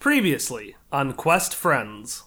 Previously 0.00 0.76
on 0.92 1.12
Quest 1.12 1.56
Friends. 1.56 2.22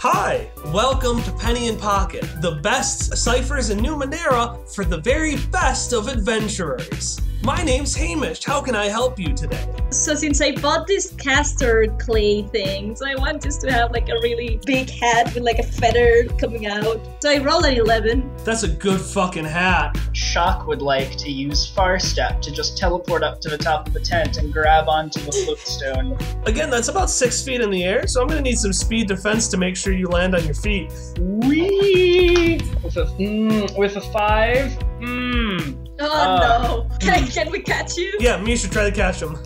Hi, 0.00 0.50
welcome 0.72 1.22
to 1.22 1.30
Penny 1.34 1.68
in 1.68 1.76
Pocket, 1.76 2.24
the 2.40 2.58
best 2.64 3.16
ciphers 3.16 3.70
in 3.70 3.78
Numenera 3.78 4.68
for 4.74 4.84
the 4.84 4.98
very 4.98 5.36
best 5.52 5.92
of 5.92 6.08
adventurers. 6.08 7.20
My 7.44 7.60
name's 7.60 7.92
Hamish. 7.96 8.44
How 8.44 8.60
can 8.60 8.76
I 8.76 8.84
help 8.84 9.18
you 9.18 9.34
today? 9.34 9.66
So 9.90 10.14
since 10.14 10.40
I 10.40 10.52
bought 10.52 10.86
this 10.86 11.10
castor 11.10 11.92
clay 11.98 12.42
thing, 12.42 12.94
so 12.94 13.04
I 13.04 13.16
want 13.16 13.42
this 13.42 13.56
to 13.58 13.72
have 13.72 13.90
like 13.90 14.08
a 14.08 14.14
really 14.22 14.60
big 14.64 14.88
hat 14.88 15.34
with 15.34 15.42
like 15.42 15.58
a 15.58 15.64
feather 15.64 16.26
coming 16.38 16.68
out. 16.68 17.00
So 17.20 17.30
I 17.30 17.38
rolled 17.38 17.64
an 17.64 17.74
11. 17.74 18.30
That's 18.44 18.62
a 18.62 18.68
good 18.68 19.00
fucking 19.00 19.44
hat. 19.44 19.98
Shock 20.12 20.68
would 20.68 20.82
like 20.82 21.16
to 21.16 21.32
use 21.32 21.68
Far 21.68 21.98
Step 21.98 22.40
to 22.42 22.52
just 22.52 22.78
teleport 22.78 23.24
up 23.24 23.40
to 23.40 23.48
the 23.48 23.58
top 23.58 23.88
of 23.88 23.92
the 23.92 24.00
tent 24.00 24.36
and 24.36 24.52
grab 24.52 24.88
onto 24.88 25.18
the 25.18 25.32
floatstone. 25.32 26.46
Again, 26.46 26.70
that's 26.70 26.86
about 26.86 27.10
six 27.10 27.42
feet 27.42 27.60
in 27.60 27.70
the 27.70 27.82
air, 27.82 28.06
so 28.06 28.22
I'm 28.22 28.28
gonna 28.28 28.40
need 28.40 28.58
some 28.58 28.72
speed 28.72 29.08
defense 29.08 29.48
to 29.48 29.56
make 29.56 29.76
sure 29.76 29.92
you 29.92 30.06
land 30.06 30.36
on 30.36 30.44
your 30.44 30.54
feet. 30.54 30.92
Whee! 31.18 32.60
With 32.84 32.96
a 32.96 33.06
mm, 33.18 33.76
with 33.76 33.96
a 33.96 34.00
five. 34.00 34.70
Mm. 35.00 35.81
Oh 36.04 36.10
Uh, 36.12 36.62
no! 36.88 36.88
Can, 37.00 37.26
can 37.28 37.50
we 37.50 37.60
catch 37.60 37.96
you? 37.96 38.12
Yeah, 38.20 38.40
me 38.40 38.56
should 38.56 38.70
try 38.72 38.88
to 38.88 38.94
catch 38.94 39.20
him. 39.20 39.36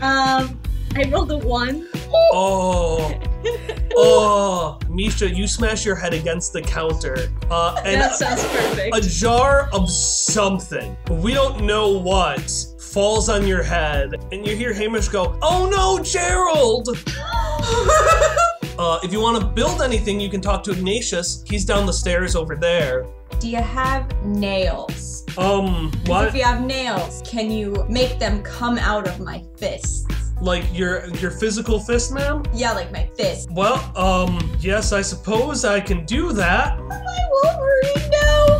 Um, 0.00 0.58
I 0.94 1.08
rolled 1.10 1.30
a 1.30 1.38
one. 1.38 1.86
Oh, 2.32 3.12
oh, 3.96 4.78
Misha, 4.88 5.28
you 5.28 5.46
smash 5.46 5.84
your 5.84 5.94
head 5.96 6.14
against 6.14 6.52
the 6.52 6.62
counter, 6.62 7.16
uh, 7.50 7.80
and 7.84 8.00
that 8.00 8.14
sounds 8.14 8.42
perfect. 8.44 8.96
a 8.96 9.00
jar 9.00 9.68
of 9.72 9.90
something. 9.90 10.96
We 11.10 11.34
don't 11.34 11.64
know 11.64 11.90
what 11.98 12.50
falls 12.80 13.28
on 13.28 13.46
your 13.46 13.62
head, 13.62 14.14
and 14.32 14.46
you 14.46 14.54
hear 14.56 14.72
Hamish 14.72 15.08
go, 15.08 15.38
"Oh 15.42 15.68
no, 15.70 16.02
Gerald!" 16.02 16.88
uh, 18.78 18.98
if 19.02 19.12
you 19.12 19.20
want 19.20 19.40
to 19.40 19.46
build 19.46 19.82
anything, 19.82 20.20
you 20.20 20.30
can 20.30 20.40
talk 20.40 20.62
to 20.64 20.72
Ignatius. 20.72 21.44
He's 21.46 21.64
down 21.64 21.86
the 21.86 21.92
stairs 21.92 22.34
over 22.36 22.54
there. 22.56 23.06
Do 23.40 23.48
you 23.48 23.56
have 23.56 24.24
nails? 24.24 25.24
Um, 25.36 25.90
what? 26.06 26.28
If 26.28 26.34
you 26.34 26.44
have 26.44 26.64
nails, 26.64 27.22
can 27.26 27.50
you 27.50 27.84
make 27.88 28.18
them 28.18 28.42
come 28.42 28.78
out 28.78 29.08
of 29.08 29.18
my 29.20 29.44
fists? 29.56 30.06
Like 30.40 30.64
your 30.72 31.06
your 31.16 31.30
physical 31.30 31.78
fist, 31.80 32.12
ma'am? 32.12 32.42
Yeah, 32.54 32.72
like 32.72 32.92
my 32.92 33.08
fist. 33.16 33.48
Well, 33.52 33.78
um, 33.96 34.38
yes, 34.60 34.92
I 34.92 35.00
suppose 35.02 35.64
I 35.64 35.80
can 35.80 36.04
do 36.04 36.32
that. 36.32 36.78
My 36.78 37.18
Wolverine, 37.44 38.10
no! 38.10 38.58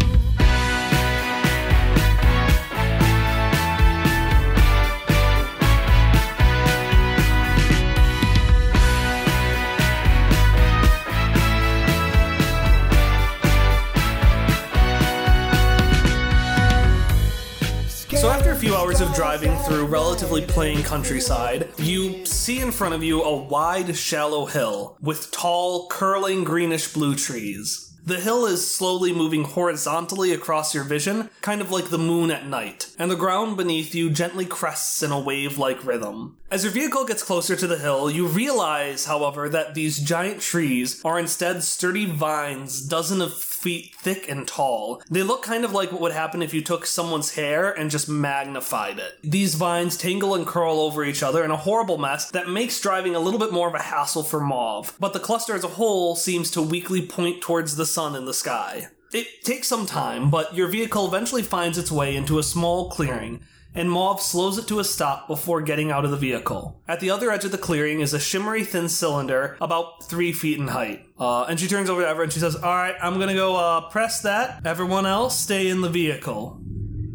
Few 18.63 18.77
hours 18.77 19.01
of 19.01 19.13
driving 19.13 19.57
through 19.65 19.85
relatively 19.87 20.41
plain 20.41 20.85
countryside, 20.85 21.69
you 21.79 22.25
see 22.25 22.61
in 22.61 22.71
front 22.71 22.95
of 22.95 23.03
you 23.03 23.21
a 23.21 23.37
wide, 23.37 23.97
shallow 23.97 24.47
hill 24.47 24.97
with 25.01 25.33
tall, 25.33 25.89
curling 25.89 26.45
greenish 26.45 26.93
blue 26.93 27.17
trees. 27.17 27.93
The 28.05 28.21
hill 28.21 28.47
is 28.47 28.69
slowly 28.69 29.13
moving 29.13 29.43
horizontally 29.43 30.33
across 30.33 30.75
your 30.75 30.83
vision, 30.83 31.31
kind 31.41 31.61
of 31.61 31.71
like 31.73 31.91
the 31.91 31.99
moon 31.99 32.31
at 32.31 32.47
night, 32.47 32.95
and 32.99 33.11
the 33.11 33.17
ground 33.17 33.57
beneath 33.57 33.97
you 33.97 34.11
gently 34.11 34.45
crests 34.45 35.03
in 35.03 35.11
a 35.11 35.21
wave 35.21 35.59
like 35.59 35.85
rhythm. 35.85 36.37
As 36.51 36.65
your 36.65 36.73
vehicle 36.73 37.05
gets 37.05 37.23
closer 37.23 37.55
to 37.55 37.67
the 37.67 37.79
hill, 37.79 38.11
you 38.11 38.27
realize, 38.27 39.07
however, 39.07 39.49
that 39.49 39.75
these 39.75 39.99
giant 39.99 40.41
trees 40.41 41.01
are 41.05 41.19
instead 41.19 41.63
sturdy 41.63 42.07
vines, 42.07 42.81
dozen 42.81 43.21
of 43.21 43.35
feet 43.35 43.92
thick 44.03 44.29
and 44.29 44.47
tall. 44.49 45.01
They 45.09 45.23
look 45.23 45.43
kind 45.43 45.65
of 45.65 45.73
like 45.73 45.93
what 45.93 46.01
would 46.01 46.13
happen 46.13 46.43
if 46.43 46.53
you 46.53 46.61
took 46.61 46.87
someone's 46.87 47.35
hair 47.35 47.71
and 47.71 47.91
just 47.91 48.09
magnified 48.09 48.99
it. 48.99 49.19
These 49.23 49.55
vines 49.55 49.97
tangle 49.97 50.35
and 50.35 50.45
curl 50.47 50.81
over 50.81 51.05
each 51.05 51.23
other 51.23 51.45
in 51.45 51.53
a 51.53 51.57
horrible 51.57 51.99
mess 51.99 52.31
that 52.33 52.49
makes 52.49 52.81
driving 52.81 53.15
a 53.15 53.21
little 53.21 53.39
bit 53.39 53.53
more 53.53 53.69
of 53.69 53.75
a 53.75 53.83
hassle 53.83 54.25
for 54.25 54.41
Mauve, 54.41 54.95
but 54.99 55.13
the 55.13 55.21
cluster 55.21 55.55
as 55.55 55.65
a 55.65 55.69
whole 55.69 56.17
seems 56.17 56.51
to 56.51 56.61
weakly 56.61 57.07
point 57.07 57.41
towards 57.41 57.77
the 57.77 57.87
sun 57.87 58.17
in 58.17 58.25
the 58.25 58.35
sky. 58.35 58.89
It 59.13 59.45
takes 59.45 59.69
some 59.69 59.87
time, 59.87 60.31
but 60.31 60.55
your 60.55 60.69
vehicle 60.69 61.07
eventually 61.07 61.43
finds 61.43 61.77
its 61.77 61.93
way 61.93 62.17
into 62.17 62.39
a 62.39 62.43
small 62.43 62.91
clearing, 62.91 63.43
and 63.75 63.91
Mauve 63.91 64.21
slows 64.21 64.59
it 64.59 64.69
to 64.69 64.81
a 64.81 64.85
stop 64.85 65.27
before 65.27 65.63
getting 65.63 65.91
out 65.91 66.05
of 66.05 66.11
the 66.11 66.17
vehicle. 66.17 66.83
At 66.87 67.01
the 67.01 67.11
other 67.11 67.31
edge 67.31 67.45
of 67.45 67.53
the 67.53 67.59
clearing 67.59 68.01
is 68.01 68.13
a 68.13 68.21
shimmery 68.21 68.65
thin 68.65 68.89
cylinder 68.89 69.57
about 69.61 70.05
three 70.05 70.33
feet 70.33 70.59
in 70.59 70.69
height. 70.69 71.07
Uh, 71.19 71.45
and 71.45 71.59
she 71.59 71.69
turns 71.69 71.89
over 71.89 72.03
to 72.03 72.09
Ever 72.09 72.23
and 72.23 72.33
she 72.33 72.41
says, 72.41 72.57
Alright, 72.57 72.97
I'm 73.01 73.19
gonna 73.19 73.35
go 73.35 73.57
uh, 73.57 73.89
press 73.91 74.23
that. 74.23 74.67
Everyone 74.67 75.07
else, 75.07 75.39
stay 75.39 75.69
in 75.69 75.81
the 75.81 75.89
vehicle. 75.89 76.61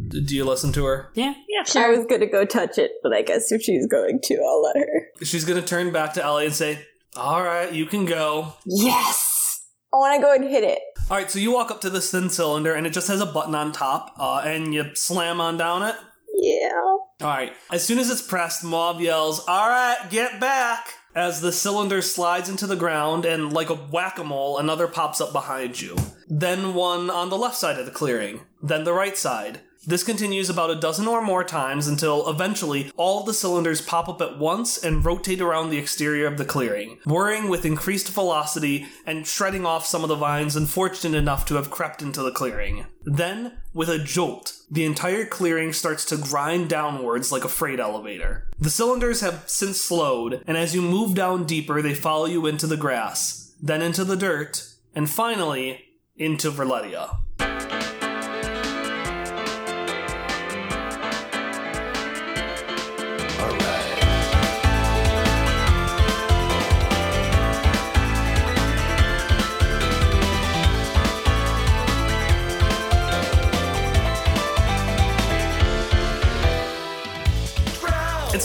D- 0.08 0.22
do 0.22 0.36
you 0.36 0.46
listen 0.46 0.72
to 0.74 0.86
her? 0.86 1.12
Yeah, 1.14 1.34
yeah, 1.50 1.82
I 1.84 1.90
was 1.90 2.06
gonna 2.06 2.28
go 2.28 2.46
touch 2.46 2.78
it, 2.78 2.92
but 3.04 3.14
I 3.14 3.22
guess 3.22 3.52
if 3.52 3.62
she's 3.62 3.86
going 3.86 4.20
to, 4.24 4.36
I'll 4.36 4.62
let 4.62 4.78
her. 4.78 5.08
She's 5.24 5.46
gonna 5.46 5.62
turn 5.62 5.92
back 5.92 6.14
to 6.14 6.24
Ellie 6.24 6.46
and 6.46 6.56
say, 6.56 6.80
Alright, 7.16 7.74
you 7.74 7.86
can 7.86 8.06
go. 8.06 8.54
Yes! 8.66 9.66
I 9.94 9.98
wanna 9.98 10.22
go 10.22 10.34
and 10.34 10.44
hit 10.44 10.64
it. 10.64 10.80
Alright, 11.10 11.32
so 11.32 11.40
you 11.40 11.52
walk 11.52 11.72
up 11.72 11.82
to 11.82 11.90
this 11.90 12.12
thin 12.12 12.30
cylinder 12.30 12.74
and 12.74 12.88
it 12.88 12.94
just 12.94 13.08
has 13.08 13.22
a 13.22 13.26
button 13.26 13.56
on 13.56 13.72
top, 13.72 14.14
uh, 14.18 14.42
and 14.46 14.74
you 14.74 14.96
slam 14.96 15.40
on 15.40 15.58
down 15.58 15.84
it. 15.84 15.96
Yeah. 16.40 16.98
Alright, 17.22 17.54
as 17.72 17.84
soon 17.84 17.98
as 17.98 18.10
it's 18.12 18.22
pressed, 18.22 18.64
Mauve 18.64 19.02
yells, 19.02 19.46
Alright, 19.48 20.10
get 20.12 20.40
back! 20.40 20.94
As 21.16 21.42
the 21.42 21.52
cylinder 21.52 22.04
slides 22.04 22.48
into 22.48 22.68
the 22.68 22.76
ground, 22.76 23.26
and 23.26 23.52
like 23.52 23.72
a 23.72 23.76
whack 23.76 24.20
a 24.20 24.24
mole, 24.24 24.60
another 24.60 24.88
pops 24.88 25.20
up 25.20 25.34
behind 25.34 25.82
you. 25.82 25.96
Then 26.30 26.76
one 26.76 27.10
on 27.10 27.30
the 27.30 27.38
left 27.38 27.56
side 27.56 27.80
of 27.80 27.88
the 27.88 27.92
clearing. 27.92 28.42
Then 28.62 28.84
the 28.84 28.94
right 28.94 29.18
side. 29.18 29.62
This 29.88 30.04
continues 30.04 30.50
about 30.50 30.70
a 30.70 30.76
dozen 30.76 31.08
or 31.08 31.22
more 31.22 31.46
times 31.46 31.88
until 31.88 32.30
eventually 32.30 32.92
all 32.98 33.24
the 33.24 33.34
cylinders 33.34 33.80
pop 33.80 34.10
up 34.10 34.22
at 34.22 34.38
once 34.38 34.78
and 34.78 35.06
rotate 35.06 35.40
around 35.40 35.70
the 35.70 35.78
exterior 35.78 36.28
of 36.28 36.38
the 36.38 36.44
clearing, 36.44 37.00
whirring 37.06 37.48
with 37.48 37.64
increased 37.64 38.10
velocity 38.10 38.86
and 39.06 39.26
shredding 39.26 39.66
off 39.66 39.86
some 39.86 40.04
of 40.04 40.10
the 40.10 40.16
vines 40.18 40.58
unfortunate 40.58 41.18
enough 41.18 41.46
to 41.46 41.56
have 41.56 41.72
crept 41.72 42.02
into 42.02 42.22
the 42.22 42.34
clearing. 42.34 42.86
Then, 43.06 43.60
with 43.74 43.88
a 43.88 43.98
jolt, 43.98 44.58
the 44.70 44.84
entire 44.84 45.24
clearing 45.26 45.72
starts 45.72 46.04
to 46.08 46.18
grind 46.18 46.68
downwards 46.68 47.32
like 47.32 47.46
a 47.46 47.50
freight 47.50 47.80
elevator. 47.80 48.50
The 48.60 48.70
cylinders 48.70 49.22
have 49.22 49.46
since 49.48 49.80
slowed, 49.80 50.44
and 50.46 50.58
as 50.58 50.76
you 50.76 50.82
move 50.82 51.16
down 51.16 51.46
deeper, 51.46 51.82
they 51.82 51.94
follow 51.94 52.26
you 52.26 52.46
into 52.46 52.68
the 52.68 52.76
grass, 52.76 53.54
then 53.62 53.82
into 53.82 54.04
the 54.04 54.18
dirt, 54.18 54.68
and 54.94 55.10
finally, 55.10 55.86
into 56.18 56.52
Roulettia. 56.52 57.20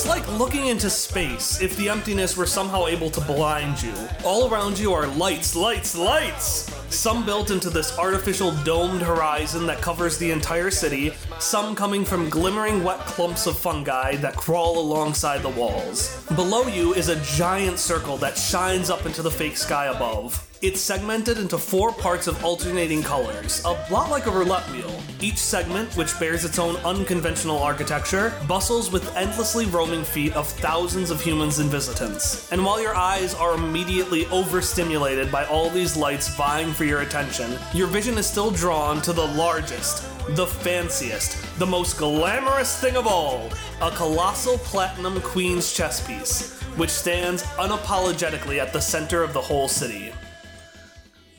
It's 0.03 0.09
like 0.09 0.37
looking 0.37 0.67
into 0.67 0.89
space 0.89 1.61
if 1.61 1.77
the 1.77 1.87
emptiness 1.87 2.35
were 2.35 2.45
somehow 2.45 2.87
able 2.87 3.09
to 3.09 3.21
blind 3.21 3.81
you. 3.81 3.93
All 4.25 4.51
around 4.51 4.77
you 4.77 4.91
are 4.91 5.07
lights, 5.07 5.55
lights, 5.55 5.97
lights! 5.97 6.69
Some 6.93 7.25
built 7.25 7.51
into 7.51 7.69
this 7.69 7.97
artificial 7.97 8.51
domed 8.65 9.01
horizon 9.01 9.65
that 9.67 9.81
covers 9.81 10.17
the 10.17 10.29
entire 10.29 10.71
city, 10.71 11.13
some 11.39 11.73
coming 11.73 12.03
from 12.03 12.29
glimmering 12.29 12.83
wet 12.83 12.99
clumps 13.05 13.47
of 13.47 13.57
fungi 13.57 14.17
that 14.17 14.35
crawl 14.35 14.77
alongside 14.77 15.41
the 15.41 15.47
walls. 15.47 16.21
Below 16.35 16.67
you 16.67 16.93
is 16.95 17.07
a 17.07 17.23
giant 17.37 17.79
circle 17.79 18.17
that 18.17 18.37
shines 18.37 18.89
up 18.89 19.05
into 19.05 19.21
the 19.21 19.31
fake 19.31 19.55
sky 19.55 19.85
above. 19.85 20.52
It's 20.63 20.79
segmented 20.79 21.39
into 21.39 21.57
four 21.57 21.91
parts 21.91 22.25
of 22.25 22.41
alternating 22.41 23.03
colors, 23.03 23.61
a 23.65 23.71
lot 23.91 24.09
like 24.09 24.27
a 24.27 24.31
roulette 24.31 24.63
wheel. 24.71 24.97
Each 25.19 25.37
segment, 25.37 25.93
which 25.97 26.17
bears 26.21 26.45
its 26.45 26.57
own 26.57 26.77
unconventional 26.85 27.57
architecture, 27.57 28.33
bustles 28.47 28.89
with 28.89 29.13
endlessly 29.17 29.65
roaming 29.65 30.05
feet 30.05 30.33
of 30.37 30.47
thousands 30.47 31.11
of 31.11 31.19
humans 31.19 31.59
and 31.59 31.69
visitants. 31.69 32.49
And 32.53 32.63
while 32.63 32.81
your 32.81 32.95
eyes 32.95 33.35
are 33.35 33.55
immediately 33.55 34.25
overstimulated 34.27 35.29
by 35.29 35.43
all 35.47 35.69
these 35.69 35.97
lights 35.97 36.33
vying 36.37 36.71
for 36.71 36.85
your 36.85 37.01
attention, 37.01 37.59
your 37.73 37.87
vision 37.87 38.17
is 38.17 38.25
still 38.25 38.49
drawn 38.49 39.01
to 39.01 39.11
the 39.11 39.27
largest, 39.35 40.07
the 40.37 40.47
fanciest, 40.47 41.59
the 41.59 41.65
most 41.65 41.97
glamorous 41.97 42.79
thing 42.79 42.95
of 42.95 43.05
all 43.05 43.49
a 43.81 43.91
colossal 43.91 44.57
platinum 44.59 45.19
queen's 45.23 45.73
chess 45.73 46.07
piece, 46.07 46.57
which 46.77 46.89
stands 46.89 47.43
unapologetically 47.59 48.59
at 48.59 48.71
the 48.71 48.79
center 48.79 49.23
of 49.23 49.33
the 49.33 49.41
whole 49.41 49.67
city. 49.67 50.13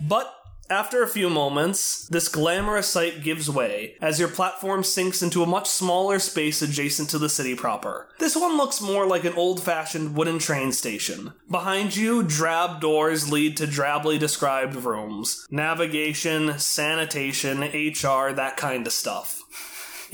But 0.07 0.35
After 0.71 1.03
a 1.03 1.09
few 1.09 1.29
moments, 1.29 2.09
this 2.09 2.29
glamorous 2.29 2.89
sight 2.89 3.23
gives 3.23 3.51
way 3.51 3.97
as 4.01 4.19
your 4.19 4.29
platform 4.29 4.83
sinks 4.83 5.23
into 5.23 5.43
a 5.43 5.47
much 5.47 5.69
smaller 5.69 6.19
space 6.19 6.63
adjacent 6.63 7.11
to 7.11 7.19
the 7.19 7.29
city 7.29 7.55
proper. 7.55 8.09
This 8.19 8.35
one 8.35 8.57
looks 8.57 8.81
more 8.81 9.07
like 9.07 9.25
an 9.25 9.35
old 9.35 9.63
fashioned 9.63 10.17
wooden 10.17 10.39
train 10.39 10.73
station. 10.73 11.35
Behind 11.51 11.95
you, 11.95 12.23
drab 12.23 12.81
doors 12.81 13.31
lead 13.31 13.59
to 13.59 13.67
drably 13.67 14.19
described 14.19 14.75
rooms 14.75 15.47
navigation, 15.51 16.59
sanitation, 16.59 17.61
HR, 17.61 18.33
that 18.33 18.57
kind 18.57 18.87
of 18.87 18.93
stuff. 18.95 19.44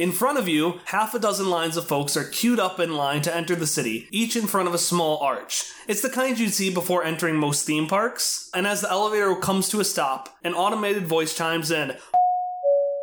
In 0.00 0.12
front 0.12 0.38
of 0.38 0.48
you, 0.48 0.80
half 0.86 1.12
a 1.12 1.18
dozen 1.18 1.50
lines 1.50 1.76
of 1.76 1.86
folks 1.86 2.16
are 2.16 2.24
queued 2.24 2.58
up 2.58 2.80
in 2.80 2.94
line 2.96 3.20
to 3.20 3.36
enter 3.36 3.54
the 3.54 3.66
city, 3.66 4.08
each 4.10 4.34
in 4.34 4.46
front 4.46 4.66
of 4.66 4.72
a 4.72 4.78
small 4.78 5.18
arch. 5.18 5.70
It's 5.86 6.00
the 6.00 6.08
kind 6.08 6.38
you'd 6.38 6.54
see 6.54 6.72
before 6.72 7.04
entering 7.04 7.36
most 7.36 7.66
theme 7.66 7.86
parks, 7.86 8.48
and 8.54 8.66
as 8.66 8.80
the 8.80 8.90
elevator 8.90 9.34
comes 9.36 9.68
to 9.68 9.80
a 9.80 9.84
stop, 9.84 10.30
an 10.42 10.54
automated 10.54 11.06
voice 11.06 11.36
chimes 11.36 11.70
in 11.70 11.98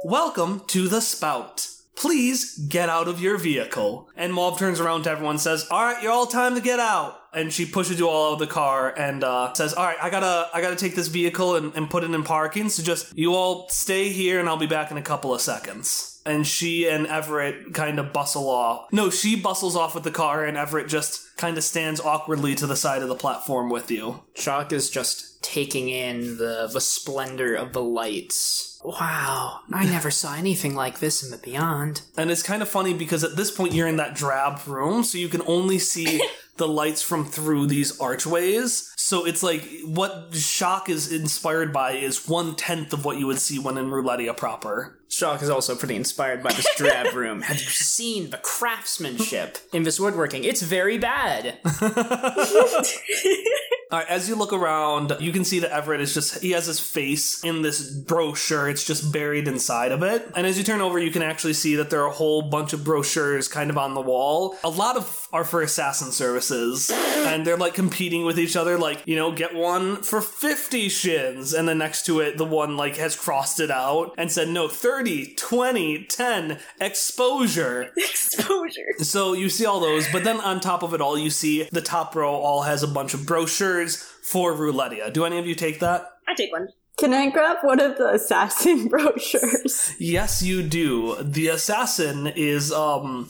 Welcome 0.06 0.64
to 0.70 0.88
the 0.88 1.00
Spout. 1.00 1.68
Please 1.96 2.58
get 2.58 2.90
out 2.90 3.08
of 3.08 3.22
your 3.22 3.38
vehicle. 3.38 4.10
And 4.16 4.34
Mauve 4.34 4.58
turns 4.58 4.80
around 4.80 5.04
to 5.04 5.12
everyone 5.12 5.36
and 5.36 5.42
says, 5.42 5.68
Alright, 5.70 6.02
you're 6.02 6.12
all 6.12 6.26
time 6.26 6.56
to 6.56 6.62
get 6.62 6.80
out. 6.80 7.20
And 7.32 7.54
she 7.54 7.68
pushes 7.68 8.00
you 8.00 8.10
all 8.10 8.30
out 8.32 8.34
of 8.34 8.40
the 8.40 8.48
car 8.48 8.92
and 8.98 9.24
uh, 9.24 9.54
says, 9.54 9.76
Alright, 9.76 9.98
I 10.02 10.10
gotta 10.10 10.50
I 10.54 10.62
gotta 10.62 10.76
take 10.76 10.96
this 10.96 11.08
vehicle 11.08 11.56
and, 11.56 11.76
and 11.76 11.90
put 11.90 12.04
it 12.04 12.12
in 12.12 12.24
parking. 12.24 12.70
So 12.70 12.82
just 12.84 13.18
you 13.18 13.34
all 13.34 13.68
stay 13.70 14.10
here 14.10 14.40
and 14.40 14.48
I'll 14.48 14.58
be 14.58 14.68
back 14.68 14.90
in 14.90 14.98
a 14.98 15.02
couple 15.02 15.34
of 15.34 15.42
seconds 15.42 16.17
and 16.28 16.46
she 16.46 16.88
and 16.88 17.08
Everett 17.08 17.74
kind 17.74 18.00
of 18.00 18.14
bustle 18.14 18.50
off. 18.50 18.92
No, 18.92 19.10
she 19.10 19.36
bustles 19.36 19.76
off 19.76 19.96
with 19.96 20.04
the 20.04 20.12
car, 20.12 20.46
and 20.46 20.58
Everett 20.58 20.88
just 20.88 21.36
kind 21.38 21.58
of 21.58 21.64
stands 21.64 22.00
awkwardly 22.02 22.54
to 22.56 22.68
the 22.68 22.76
side 22.76 23.02
of 23.02 23.10
the 23.10 23.16
platform 23.16 23.70
with 23.70 23.90
you. 23.90 24.24
Shock 24.36 24.72
is 24.74 24.90
just 24.90 25.42
taking 25.42 25.88
in 25.90 26.38
the 26.38 26.70
the 26.72 26.82
splendor 26.82 27.56
of 27.56 27.74
the 27.74 27.82
lights. 27.82 28.80
Wow, 28.84 29.62
I 29.74 29.86
never 29.86 30.12
saw 30.12 30.36
anything 30.36 30.76
like 30.76 31.00
this 31.00 31.24
in 31.24 31.32
the 31.32 31.38
beyond. 31.38 32.02
And 32.16 32.30
it's 32.30 32.44
kind 32.44 32.62
of 32.62 32.70
funny 32.70 32.94
because 32.94 33.24
at 33.24 33.36
this 33.36 33.52
point 33.52 33.74
you're 33.74 33.88
in 33.88 33.98
that 33.98 34.16
drab 34.16 34.66
room, 34.68 35.04
so 35.04 35.18
you 35.18 35.30
can 35.30 35.42
only 35.48 35.80
see 35.80 36.22
the 36.58 36.68
lights 36.68 37.02
from 37.02 37.26
through 37.26 37.68
these 37.68 38.00
archways. 38.00 38.94
So 38.98 39.26
it's 39.26 39.44
like 39.44 39.68
what 39.86 40.34
Shock 40.34 40.90
is 40.90 41.12
inspired 41.12 41.72
by 41.72 41.94
is 41.94 42.28
one 42.28 42.56
tenth 42.56 42.94
of 42.94 43.06
what 43.06 43.18
you 43.18 43.28
would 43.28 43.40
see 43.40 43.60
when 43.60 43.78
in 43.78 43.90
Roulettia 43.90 44.36
proper. 44.36 44.97
Shock 45.10 45.42
is 45.42 45.50
also 45.50 45.76
pretty 45.76 45.96
inspired 45.96 46.44
by 46.44 46.52
this 46.52 46.68
drab 46.76 47.14
room. 47.16 47.42
Have 47.42 47.60
you 47.60 47.68
seen 47.68 48.30
the 48.30 48.38
craftsmanship 48.38 49.58
in 49.74 49.84
this 49.84 50.00
woodworking? 50.00 50.44
It's 50.44 50.62
very 50.62 50.98
bad. 50.98 51.58
All 53.90 54.00
right, 54.00 54.08
as 54.10 54.28
you 54.28 54.36
look 54.36 54.52
around, 54.52 55.16
you 55.22 55.32
can 55.32 55.46
see 55.46 55.60
that 55.60 55.72
Everett 55.72 56.02
is 56.02 56.14
just, 56.14 56.42
he 56.42 56.52
has 56.52 56.66
his 56.66 56.78
face 56.78 57.42
in 57.42 57.62
this 57.62 57.90
brochure. 57.90 58.68
It's 58.68 58.84
just 58.84 59.14
buried 59.14 59.48
inside 59.48 59.94
of 59.94 60.04
it. 60.04 60.30
And 60.36 60.46
as 60.46 60.58
you 60.58 60.66
turn 60.66 60.82
over, 60.82 61.00
you 61.00 61.10
can 61.10 61.22
actually 61.22 61.54
see 61.54 61.76
that 61.78 61.90
there 61.90 62.02
are 62.02 62.10
a 62.10 62.14
whole 62.14 62.42
bunch 62.42 62.74
of 62.74 62.84
brochures 62.84 63.48
kind 63.48 63.70
of 63.70 63.78
on 63.78 63.94
the 63.94 64.02
wall. 64.02 64.58
A 64.66 64.70
lot 64.70 64.98
of 64.98 65.30
are 65.32 65.46
for 65.46 65.62
assassin 65.62 66.12
services. 66.12 66.92
And 66.92 67.48
they're 67.48 67.56
like 67.56 67.76
competing 67.76 68.26
with 68.26 68.38
each 68.38 68.58
other, 68.58 68.78
like, 68.78 69.04
you 69.06 69.16
know, 69.16 69.32
get 69.32 69.56
one 69.56 70.02
for 70.04 70.20
50 70.20 70.90
shins. 70.90 71.54
And 71.54 71.66
then 71.66 71.78
next 71.78 72.06
to 72.08 72.20
it, 72.20 72.38
the 72.38 72.46
one 72.46 72.76
like 72.76 72.98
has 72.98 73.16
crossed 73.16 73.62
it 73.62 73.72
out 73.72 74.14
and 74.18 74.30
said, 74.30 74.50
no, 74.50 74.68
30, 74.68 75.36
20, 75.36 76.04
10, 76.04 76.60
exposure. 76.82 77.94
Exposure. 77.98 78.82
So 79.00 79.34
you 79.34 79.48
see 79.48 79.66
all 79.66 79.80
those, 79.80 80.08
but 80.12 80.24
then 80.24 80.42
on 80.42 80.60
top 80.60 80.84
of 80.84 80.94
it 80.94 81.02
all, 81.02 81.18
you 81.18 81.30
see 81.30 81.70
the 81.72 81.82
top 81.82 82.16
row 82.16 82.34
all 82.34 82.64
has 82.64 82.84
a 82.84 82.88
bunch 82.88 83.14
of 83.14 83.26
brochures 83.26 83.77
for 83.86 84.54
Roulettia. 84.54 85.12
Do 85.14 85.26
any 85.26 85.38
of 85.38 85.46
you 85.46 85.56
take 85.56 85.80
that? 85.80 86.10
I 86.28 86.34
take 86.36 86.52
one. 86.52 86.70
Can 86.98 87.14
I 87.14 87.30
grab 87.30 87.58
one 87.62 87.80
of 87.80 87.98
the 87.98 88.10
assassin 88.14 88.88
brochures? 88.90 89.94
Yes, 90.00 90.42
you 90.42 90.64
do. 90.64 91.16
The 91.22 91.50
assassin 91.50 92.28
is 92.28 92.72
um 92.72 93.30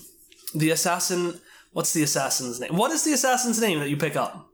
the 0.55 0.69
assassin 0.71 1.39
what's 1.73 1.93
the 1.93 2.03
assassin's 2.03 2.59
name? 2.59 2.75
What 2.75 2.91
is 2.91 3.03
the 3.03 3.13
assassin's 3.13 3.59
name 3.61 3.79
that 3.79 3.89
you 3.89 3.97
pick 3.97 4.15
up? 4.15 4.49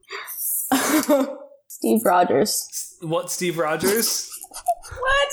Steve 1.68 2.04
Rogers. 2.04 2.98
What 3.01 3.31
Steve 3.31 3.57
Rogers? 3.57 4.30
What? 5.00 5.31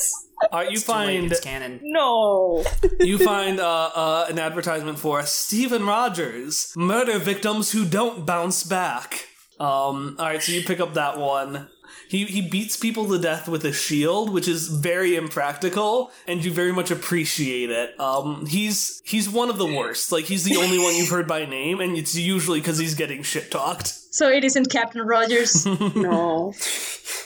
All 0.53 0.61
right, 0.61 0.71
you 0.71 0.77
It's 0.77 0.85
too 0.85 0.93
late, 0.93 1.07
find 1.21 1.33
it's 1.33 1.41
canon. 1.41 1.81
No. 1.83 2.65
you 3.01 3.19
find 3.19 3.61
uh, 3.61 3.91
uh, 3.95 4.27
an 4.29 4.39
advertisement 4.39 4.99
for 4.99 5.23
Stephen 5.27 5.85
Rogers, 5.85 6.73
murder 6.77 7.19
victims 7.19 7.73
who 7.73 7.85
don't 7.85 8.25
bounce 8.25 8.63
back. 8.65 9.27
Um, 9.61 10.17
all 10.19 10.27
right, 10.27 10.43
so 10.43 10.53
you 10.53 10.63
pick 10.65 10.81
up 10.81 10.95
that 10.95 11.19
one. 11.19 11.69
He 12.09 12.25
he 12.25 12.41
beats 12.41 12.77
people 12.77 13.07
to 13.09 13.19
death 13.19 13.47
with 13.47 13.65
a 13.65 13.73
shield, 13.73 14.33
which 14.33 14.49
is 14.49 14.67
very 14.69 15.15
impractical, 15.15 16.11
and 16.27 16.45
you 16.45 16.51
very 16.51 16.73
much 16.73 16.91
appreciate 16.91 17.71
it. 17.71 17.99
Um, 18.01 18.47
he's 18.47 19.01
he's 19.05 19.29
one 19.29 19.49
of 19.51 19.59
the 19.59 19.67
worst. 19.67 20.11
Like 20.11 20.25
he's 20.25 20.45
the 20.45 20.57
only 20.57 20.79
one 20.79 20.97
you've 20.97 21.11
heard 21.11 21.29
by 21.29 21.45
name, 21.45 21.81
and 21.81 21.97
it's 21.97 22.17
usually 22.17 22.59
because 22.59 22.79
he's 22.79 22.95
getting 22.95 23.23
shit 23.23 23.51
talked. 23.51 23.89
So 24.13 24.29
it 24.29 24.43
isn't 24.43 24.71
Captain 24.71 25.03
Rogers. 25.03 25.67
No. 25.95 26.53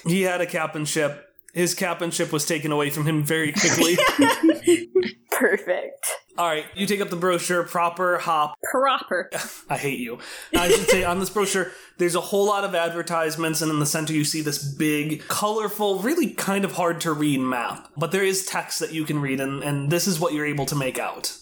He 0.06 0.22
had 0.22 0.40
a 0.42 0.46
captainship. 0.46 1.30
His 1.54 1.74
captainship 1.74 2.32
was 2.32 2.44
taken 2.44 2.72
away 2.72 2.90
from 2.90 3.06
him 3.06 3.22
very 3.22 3.52
quickly. 3.52 3.96
Perfect. 5.30 6.04
All 6.36 6.46
right, 6.46 6.64
you 6.74 6.86
take 6.86 7.00
up 7.00 7.10
the 7.10 7.16
brochure, 7.16 7.62
proper 7.62 8.18
hop 8.18 8.56
Proper. 8.74 9.30
I 9.70 9.76
hate 9.76 10.00
you. 10.00 10.18
I 10.54 10.68
should 10.68 10.88
say 10.88 11.04
on 11.04 11.20
this 11.20 11.30
brochure, 11.30 11.70
there's 11.98 12.16
a 12.16 12.20
whole 12.20 12.46
lot 12.46 12.64
of 12.64 12.74
advertisements, 12.74 13.62
and 13.62 13.70
in 13.70 13.78
the 13.78 13.86
center, 13.86 14.12
you 14.12 14.24
see 14.24 14.40
this 14.40 14.64
big, 14.64 15.26
colorful, 15.28 16.00
really 16.00 16.30
kind 16.30 16.64
of 16.64 16.72
hard 16.72 17.00
to 17.02 17.12
read 17.12 17.38
map. 17.38 17.88
But 17.96 18.10
there 18.10 18.24
is 18.24 18.46
text 18.46 18.80
that 18.80 18.92
you 18.92 19.04
can 19.04 19.20
read, 19.20 19.40
and, 19.40 19.62
and 19.62 19.90
this 19.90 20.08
is 20.08 20.18
what 20.18 20.32
you're 20.32 20.46
able 20.46 20.66
to 20.66 20.74
make 20.74 20.98
out. 20.98 21.36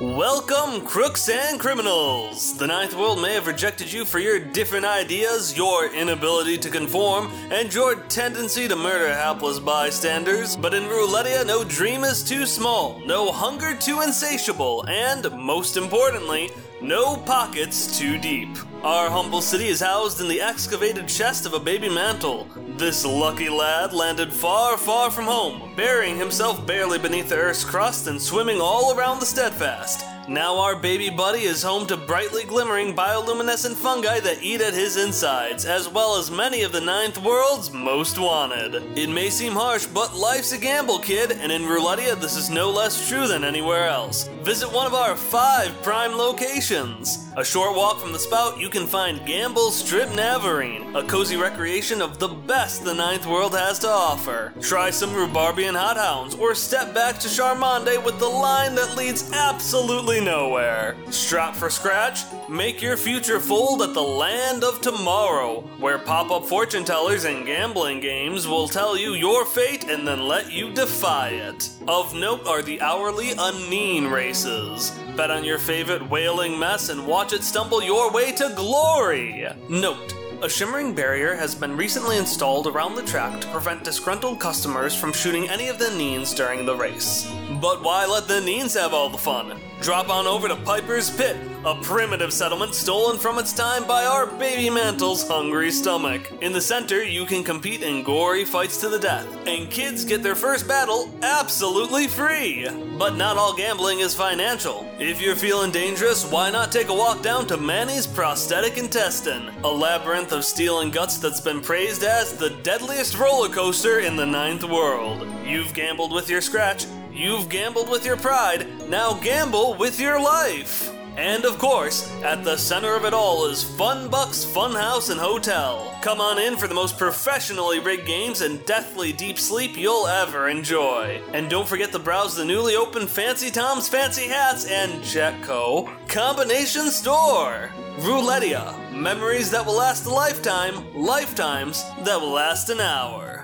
Welcome, 0.00 0.86
crooks 0.86 1.28
and 1.28 1.58
criminals! 1.58 2.56
The 2.56 2.66
Ninth 2.66 2.94
World 2.94 3.20
may 3.20 3.34
have 3.34 3.46
rejected 3.46 3.92
you 3.92 4.04
for 4.04 4.18
your 4.18 4.38
different 4.38 4.84
ideas, 4.84 5.56
your 5.56 5.92
inability 5.92 6.58
to 6.58 6.70
conform, 6.70 7.32
and 7.50 7.72
your 7.72 7.96
tendency 7.96 8.68
to 8.68 8.76
murder 8.76 9.12
hapless 9.12 9.58
bystanders. 9.58 10.56
But 10.56 10.74
in 10.74 10.84
Roulettia, 10.84 11.46
no 11.46 11.64
dream 11.64 12.04
is 12.04 12.22
too 12.22 12.46
small, 12.46 13.00
no 13.06 13.32
hunger 13.32 13.74
too 13.74 14.02
insatiable, 14.02 14.84
and, 14.86 15.30
most 15.32 15.76
importantly, 15.76 16.50
no 16.80 17.16
pockets 17.16 17.98
too 17.98 18.18
deep. 18.18 18.48
Our 18.82 19.10
humble 19.10 19.40
city 19.40 19.68
is 19.68 19.80
housed 19.80 20.20
in 20.20 20.28
the 20.28 20.40
excavated 20.40 21.08
chest 21.08 21.46
of 21.46 21.54
a 21.54 21.60
baby 21.60 21.88
mantle. 21.88 22.48
This 22.76 23.04
lucky 23.04 23.48
lad 23.48 23.92
landed 23.92 24.32
far, 24.32 24.76
far 24.76 25.10
from 25.10 25.24
home, 25.24 25.74
burying 25.76 26.16
himself 26.16 26.64
barely 26.66 26.98
beneath 26.98 27.28
the 27.28 27.36
earth's 27.36 27.64
crust 27.64 28.06
and 28.06 28.20
swimming 28.20 28.60
all 28.60 28.96
around 28.96 29.18
the 29.18 29.26
steadfast. 29.26 30.04
Now 30.28 30.58
our 30.58 30.76
baby 30.76 31.08
buddy 31.08 31.44
is 31.44 31.62
home 31.62 31.86
to 31.86 31.96
brightly 31.96 32.44
glimmering 32.44 32.94
bioluminescent 32.94 33.76
fungi 33.76 34.20
that 34.20 34.42
eat 34.42 34.60
at 34.60 34.74
his 34.74 34.98
insides, 34.98 35.64
as 35.64 35.88
well 35.88 36.18
as 36.18 36.30
many 36.30 36.60
of 36.60 36.70
the 36.70 36.82
Ninth 36.82 37.16
World's 37.16 37.72
most 37.72 38.18
wanted. 38.18 38.74
It 38.94 39.08
may 39.08 39.30
seem 39.30 39.54
harsh, 39.54 39.86
but 39.86 40.14
life's 40.14 40.52
a 40.52 40.58
gamble, 40.58 40.98
kid, 40.98 41.32
and 41.32 41.50
in 41.50 41.62
Roulettia 41.62 42.20
this 42.20 42.36
is 42.36 42.50
no 42.50 42.70
less 42.70 43.08
true 43.08 43.26
than 43.26 43.42
anywhere 43.42 43.86
else. 43.86 44.28
Visit 44.42 44.70
one 44.70 44.86
of 44.86 44.92
our 44.92 45.16
five 45.16 45.72
prime 45.82 46.12
locations. 46.12 47.26
A 47.38 47.44
short 47.44 47.74
walk 47.74 47.98
from 47.98 48.12
the 48.12 48.18
spout, 48.18 48.60
you 48.60 48.68
can 48.68 48.86
find 48.86 49.24
Gamble 49.24 49.70
Strip 49.70 50.10
Navarene, 50.10 50.94
a 50.94 51.06
cozy 51.06 51.36
recreation 51.36 52.02
of 52.02 52.18
the 52.18 52.28
best 52.28 52.84
the 52.84 52.92
Ninth 52.92 53.24
World 53.24 53.54
has 53.54 53.78
to 53.78 53.88
offer. 53.88 54.52
Try 54.60 54.90
some 54.90 55.10
Rhubarbian 55.10 55.76
Hot 55.76 55.96
Hounds, 55.96 56.34
or 56.34 56.54
step 56.54 56.92
back 56.92 57.18
to 57.20 57.28
Charmonde 57.28 58.04
with 58.04 58.18
the 58.18 58.28
line 58.28 58.74
that 58.74 58.96
leads 58.96 59.32
absolutely 59.32 60.17
nowhere. 60.20 60.96
Strap 61.10 61.54
for 61.54 61.70
scratch, 61.70 62.24
make 62.48 62.80
your 62.80 62.96
future 62.96 63.40
fold 63.40 63.82
at 63.82 63.94
the 63.94 64.02
land 64.02 64.64
of 64.64 64.80
tomorrow, 64.80 65.60
where 65.78 65.98
pop 65.98 66.30
up 66.30 66.46
fortune 66.46 66.84
tellers 66.84 67.24
and 67.24 67.46
gambling 67.46 68.00
games 68.00 68.46
will 68.46 68.68
tell 68.68 68.96
you 68.96 69.14
your 69.14 69.44
fate 69.44 69.84
and 69.88 70.06
then 70.06 70.26
let 70.28 70.52
you 70.52 70.72
defy 70.72 71.28
it. 71.28 71.70
Of 71.86 72.14
note 72.14 72.46
are 72.46 72.62
the 72.62 72.80
hourly 72.80 73.30
Aneen 73.30 74.10
races. 74.10 74.92
Bet 75.16 75.30
on 75.30 75.44
your 75.44 75.58
favorite 75.58 76.08
whaling 76.08 76.58
mess 76.58 76.88
and 76.88 77.06
watch 77.06 77.32
it 77.32 77.42
stumble 77.42 77.82
your 77.82 78.10
way 78.12 78.32
to 78.32 78.52
glory. 78.56 79.46
Note. 79.68 80.14
A 80.40 80.48
shimmering 80.48 80.94
barrier 80.94 81.34
has 81.34 81.56
been 81.56 81.76
recently 81.76 82.16
installed 82.16 82.68
around 82.68 82.94
the 82.94 83.02
track 83.02 83.40
to 83.40 83.48
prevent 83.48 83.82
disgruntled 83.82 84.38
customers 84.38 84.94
from 84.94 85.12
shooting 85.12 85.48
any 85.48 85.66
of 85.66 85.80
the 85.80 85.86
Neens 85.86 86.32
during 86.32 86.64
the 86.64 86.76
race. 86.76 87.28
But 87.60 87.82
why 87.82 88.06
let 88.06 88.28
the 88.28 88.34
Neens 88.34 88.80
have 88.80 88.94
all 88.94 89.08
the 89.08 89.18
fun? 89.18 89.58
Drop 89.80 90.10
on 90.10 90.26
over 90.26 90.48
to 90.48 90.56
Piper's 90.56 91.08
Pit, 91.08 91.36
a 91.64 91.74
primitive 91.76 92.32
settlement 92.32 92.74
stolen 92.74 93.16
from 93.16 93.38
its 93.38 93.52
time 93.52 93.86
by 93.86 94.04
our 94.04 94.26
baby 94.26 94.68
mantle's 94.68 95.26
hungry 95.26 95.70
stomach. 95.70 96.30
In 96.42 96.52
the 96.52 96.60
center, 96.60 97.04
you 97.04 97.24
can 97.24 97.44
compete 97.44 97.82
in 97.82 98.02
gory 98.02 98.44
fights 98.44 98.78
to 98.78 98.88
the 98.88 98.98
death, 98.98 99.26
and 99.46 99.70
kids 99.70 100.04
get 100.04 100.22
their 100.22 100.34
first 100.34 100.66
battle 100.66 101.08
absolutely 101.22 102.08
free. 102.08 102.68
But 102.98 103.16
not 103.16 103.36
all 103.36 103.54
gambling 103.54 104.00
is 104.00 104.16
financial. 104.16 104.84
If 104.98 105.22
you're 105.22 105.36
feeling 105.36 105.70
dangerous, 105.70 106.28
why 106.28 106.50
not 106.50 106.72
take 106.72 106.88
a 106.88 106.94
walk 106.94 107.22
down 107.22 107.46
to 107.46 107.56
Manny's 107.56 108.06
Prosthetic 108.06 108.78
Intestine, 108.78 109.52
a 109.62 109.68
labyrinth 109.68 110.32
of 110.32 110.44
steel 110.44 110.80
and 110.80 110.92
guts 110.92 111.18
that's 111.18 111.40
been 111.40 111.60
praised 111.60 112.02
as 112.02 112.36
the 112.36 112.50
deadliest 112.64 113.16
roller 113.16 113.48
coaster 113.48 114.00
in 114.00 114.16
the 114.16 114.26
ninth 114.26 114.64
world. 114.64 115.24
You've 115.46 115.72
gambled 115.72 116.12
with 116.12 116.28
your 116.28 116.40
scratch, 116.40 116.84
you've 117.18 117.48
gambled 117.48 117.90
with 117.90 118.06
your 118.06 118.16
pride, 118.16 118.66
now 118.88 119.14
gamble 119.14 119.74
with 119.74 119.98
your 119.98 120.20
life. 120.20 120.94
And 121.16 121.44
of 121.44 121.58
course, 121.58 122.08
at 122.22 122.44
the 122.44 122.56
center 122.56 122.94
of 122.94 123.04
it 123.04 123.12
all 123.12 123.46
is 123.46 123.64
Fun 123.64 124.08
Bucks 124.08 124.44
Funhouse 124.44 125.10
and 125.10 125.18
Hotel. 125.18 125.92
Come 126.00 126.20
on 126.20 126.38
in 126.38 126.56
for 126.56 126.68
the 126.68 126.76
most 126.76 126.96
professionally 126.96 127.80
rigged 127.80 128.06
games 128.06 128.40
and 128.40 128.64
deathly 128.66 129.12
deep 129.12 129.36
sleep 129.36 129.76
you'll 129.76 130.06
ever 130.06 130.48
enjoy. 130.48 131.20
And 131.32 131.50
don't 131.50 131.66
forget 131.66 131.90
to 131.90 131.98
browse 131.98 132.36
the 132.36 132.44
newly 132.44 132.76
opened 132.76 133.10
Fancy 133.10 133.50
Tom's 133.50 133.88
Fancy 133.88 134.28
Hats 134.28 134.64
and 134.66 135.02
Jetco 135.02 135.90
Combination 136.06 136.88
Store. 136.88 137.72
Roulettia, 137.98 138.92
memories 138.92 139.50
that 139.50 139.66
will 139.66 139.74
last 139.74 140.06
a 140.06 140.10
lifetime, 140.10 140.94
lifetimes 140.94 141.82
that 142.04 142.20
will 142.20 142.30
last 142.30 142.70
an 142.70 142.78
hour. 142.78 143.37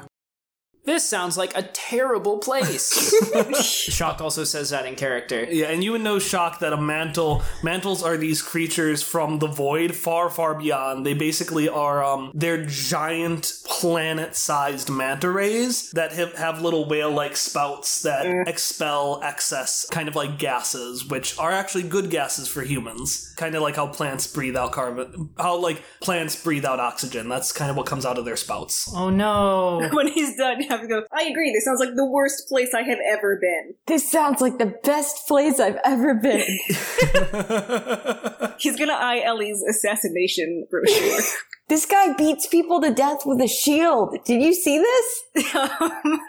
This 0.84 1.08
sounds 1.08 1.38
like 1.38 1.56
a 1.56 1.62
terrible 1.62 2.38
place. 2.38 3.14
Shock 3.62 4.20
also 4.20 4.44
says 4.44 4.70
that 4.70 4.84
in 4.84 4.96
character. 4.96 5.44
Yeah, 5.44 5.66
and 5.66 5.82
you 5.82 5.92
would 5.92 6.02
know, 6.02 6.18
Shock, 6.18 6.60
that 6.60 6.72
a 6.72 6.76
mantle 6.80 7.42
mantles 7.62 8.02
are 8.02 8.16
these 8.18 8.42
creatures 8.42 9.02
from 9.02 9.38
the 9.38 9.46
void, 9.46 9.94
far, 9.94 10.28
far 10.28 10.54
beyond. 10.54 11.06
They 11.06 11.14
basically 11.14 11.68
are 11.68 12.04
um, 12.04 12.32
they're 12.34 12.64
giant 12.66 13.52
planet-sized 13.64 14.90
manta 14.90 15.30
rays 15.30 15.90
that 15.92 16.12
have, 16.12 16.34
have 16.34 16.60
little 16.60 16.86
whale-like 16.86 17.36
spouts 17.36 18.02
that 18.02 18.26
expel 18.46 19.20
excess 19.22 19.86
kind 19.90 20.08
of 20.08 20.14
like 20.14 20.38
gases, 20.38 21.06
which 21.06 21.38
are 21.38 21.50
actually 21.50 21.84
good 21.84 22.10
gases 22.10 22.46
for 22.46 22.62
humans. 22.62 23.32
Kind 23.36 23.54
of 23.54 23.62
like 23.62 23.76
how 23.76 23.86
plants 23.86 24.26
breathe 24.26 24.56
out 24.56 24.72
carbon, 24.72 25.30
how 25.38 25.56
like 25.56 25.82
plants 26.00 26.40
breathe 26.42 26.64
out 26.66 26.78
oxygen. 26.78 27.28
That's 27.28 27.52
kind 27.52 27.70
of 27.70 27.76
what 27.76 27.86
comes 27.86 28.04
out 28.04 28.18
of 28.18 28.24
their 28.26 28.36
spouts. 28.36 28.90
Oh 28.94 29.08
no. 29.24 29.88
when 29.92 30.08
he's 30.08 30.36
done, 30.36 30.60
you 30.60 30.68
have 30.74 30.82
to 30.82 30.88
go, 30.88 31.02
I 31.12 31.24
agree, 31.24 31.52
this 31.52 31.64
sounds 31.64 31.80
like 31.80 31.94
the 31.94 32.06
worst 32.06 32.48
place 32.48 32.74
I 32.74 32.82
have 32.82 32.98
ever 33.10 33.36
been. 33.36 33.74
This 33.86 34.10
sounds 34.10 34.40
like 34.40 34.58
the 34.58 34.74
best 34.82 35.26
place 35.26 35.60
I've 35.60 35.78
ever 35.84 36.14
been. 36.14 36.40
He's 38.58 38.78
gonna 38.78 38.94
eye 38.94 39.22
Ellie's 39.24 39.62
assassination 39.62 40.66
brochure. 40.70 41.20
this 41.68 41.86
guy 41.86 42.12
beats 42.14 42.46
people 42.46 42.80
to 42.80 42.92
death 42.92 43.26
with 43.26 43.40
a 43.40 43.48
shield. 43.48 44.16
Did 44.24 44.42
you 44.42 44.54
see 44.54 44.78
this? 44.78 45.54
um, 45.54 46.20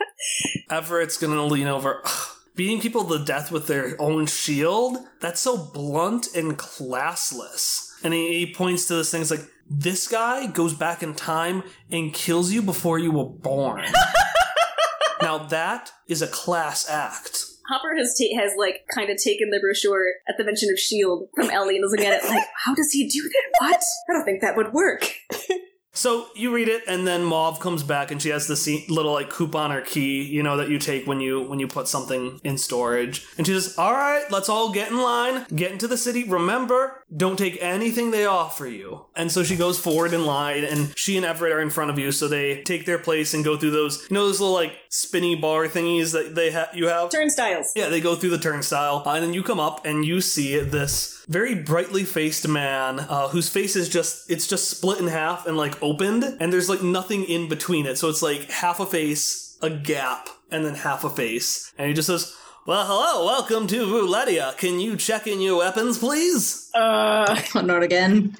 Everett's 0.70 1.18
gonna 1.18 1.46
lean 1.46 1.68
over. 1.68 2.02
Beating 2.56 2.80
people 2.80 3.04
to 3.06 3.24
death 3.24 3.52
with 3.52 3.68
their 3.68 3.96
own 4.00 4.28
shield? 4.28 4.98
That's 5.20 5.42
so 5.42 5.58
blunt 5.58 6.28
and 6.36 6.58
classless. 6.58 7.92
And 8.02 8.14
he, 8.14 8.46
he 8.46 8.54
points 8.54 8.86
to 8.88 8.96
this 8.96 9.12
thing. 9.12 9.22
It's 9.22 9.32
like, 9.32 9.46
this 9.70 10.08
guy 10.08 10.48
goes 10.48 10.74
back 10.74 11.02
in 11.02 11.14
time 11.14 11.64
and 11.90 12.14
kills 12.14 12.52
you 12.52 12.62
before 12.62 13.00
you 13.00 13.12
were 13.12 13.26
born. 13.26 13.86
now 15.22 15.38
that 15.38 15.92
is 16.08 16.22
a 16.22 16.28
class 16.28 16.90
act. 16.90 17.46
Hopper 17.68 17.96
has 17.98 18.16
ta- 18.16 18.40
has 18.40 18.54
like 18.58 18.86
kind 18.94 19.10
of 19.10 19.18
taken 19.18 19.50
the 19.50 19.60
brochure 19.60 20.14
at 20.30 20.38
the 20.38 20.44
mention 20.44 20.70
of 20.72 20.78
Shield 20.78 21.30
from 21.36 21.50
Ellie 21.50 21.78
and 21.78 21.86
is 21.86 21.92
looking 21.92 22.06
at 22.06 22.24
it 22.24 22.30
like, 22.30 22.46
how 22.64 22.76
does 22.76 22.92
he 22.92 23.10
do 23.10 23.24
that? 23.24 23.44
What? 23.60 23.82
I 24.10 24.14
don't 24.14 24.24
think 24.24 24.42
that 24.42 24.56
would 24.56 24.72
work. 24.72 25.12
So 25.96 26.28
you 26.36 26.54
read 26.54 26.68
it, 26.68 26.84
and 26.88 27.08
then 27.08 27.24
Mauve 27.24 27.62
comes 27.62 27.82
back, 27.82 28.12
and 28.12 28.22
she 28.22 28.28
has 28.30 28.50
this 28.50 28.68
little 28.90 29.14
like 29.14 29.30
coupon 29.30 29.72
or 29.72 29.80
key, 29.80 30.24
you 30.24 30.44
know, 30.44 30.58
that 30.58 30.70
you 30.70 30.78
take 30.78 31.08
when 31.08 31.22
you 31.22 31.42
when 31.44 31.58
you 31.60 31.70
put 31.70 31.88
something 31.88 32.40
in 32.44 32.58
storage. 32.58 33.26
And 33.38 33.48
she 33.48 33.54
says, 33.54 33.78
"All 33.78 33.94
right, 33.94 34.26
let's 34.30 34.50
all 34.50 34.74
get 34.74 34.92
in 34.92 34.98
line, 34.98 35.46
get 35.56 35.72
into 35.72 35.88
the 35.88 35.98
city. 35.98 36.26
Remember, 36.26 37.02
don't 37.16 37.38
take 37.38 37.58
anything 37.62 38.12
they 38.12 38.26
offer 38.26 38.68
you." 38.68 39.06
And 39.16 39.32
so 39.32 39.44
she 39.44 39.56
goes 39.56 39.80
forward 39.80 40.14
in 40.14 40.26
line, 40.26 40.64
and 40.64 40.98
she 40.98 41.18
and 41.18 41.26
Everett 41.26 41.52
are 41.54 41.62
in 41.62 41.70
front 41.70 41.92
of 41.92 42.00
you, 42.00 42.12
so 42.12 42.28
they 42.28 42.62
take 42.64 42.86
their 42.86 43.00
place 43.00 43.34
and 43.34 43.44
go 43.44 43.58
through 43.58 43.72
those, 43.72 44.06
you 44.10 44.14
know, 44.14 44.26
those 44.26 44.40
little 44.40 44.56
like 44.56 44.74
spinny 44.90 45.36
bar 45.36 45.68
thingies 45.68 46.14
that 46.14 46.36
they 46.36 46.52
ha- 46.52 46.70
you 46.74 46.88
have. 46.88 47.10
Turnstiles. 47.10 47.72
Yeah, 47.76 47.90
they 47.90 48.02
go 48.02 48.16
through 48.16 48.32
the 48.32 48.38
turnstile, 48.38 49.04
uh, 49.06 49.14
and 49.14 49.24
then 49.24 49.34
you 49.34 49.44
come 49.44 49.60
up 49.60 49.86
and 49.86 50.06
you 50.06 50.22
see 50.22 50.60
this 50.60 51.24
very 51.28 51.56
brightly 51.56 52.04
faced 52.04 52.48
man 52.48 53.00
uh, 53.00 53.28
whose 53.30 53.50
face 53.50 53.76
is 53.76 53.90
just 53.90 54.30
it's 54.30 54.48
just 54.48 54.70
split 54.70 55.00
in 55.00 55.08
half 55.08 55.48
and 55.48 55.58
like 55.58 55.82
opened, 55.82 56.24
and 56.40 56.52
there's 56.52 56.70
like 56.70 56.84
nothing 56.84 57.24
in 57.24 57.50
between 57.50 57.86
it. 57.86 57.98
So 57.98 58.10
it's 58.10 58.22
like 58.22 58.50
half 58.50 58.80
a 58.80 58.86
face, 58.86 59.58
a 59.62 59.70
gap, 59.70 60.30
and 60.52 60.66
then 60.66 60.76
half 60.76 61.04
a 61.04 61.10
face, 61.10 61.72
and 61.78 61.88
he 61.88 61.94
just 61.94 62.08
says. 62.08 62.36
Well, 62.66 62.86
hello, 62.88 63.26
welcome 63.26 63.68
to 63.68 63.86
Roulettia. 63.86 64.58
Can 64.58 64.80
you 64.80 64.96
check 64.98 65.28
in 65.28 65.40
your 65.40 65.58
weapons, 65.60 66.00
please? 66.00 66.72
Uh, 66.74 67.40
not 67.64 67.84
again. 67.84 68.36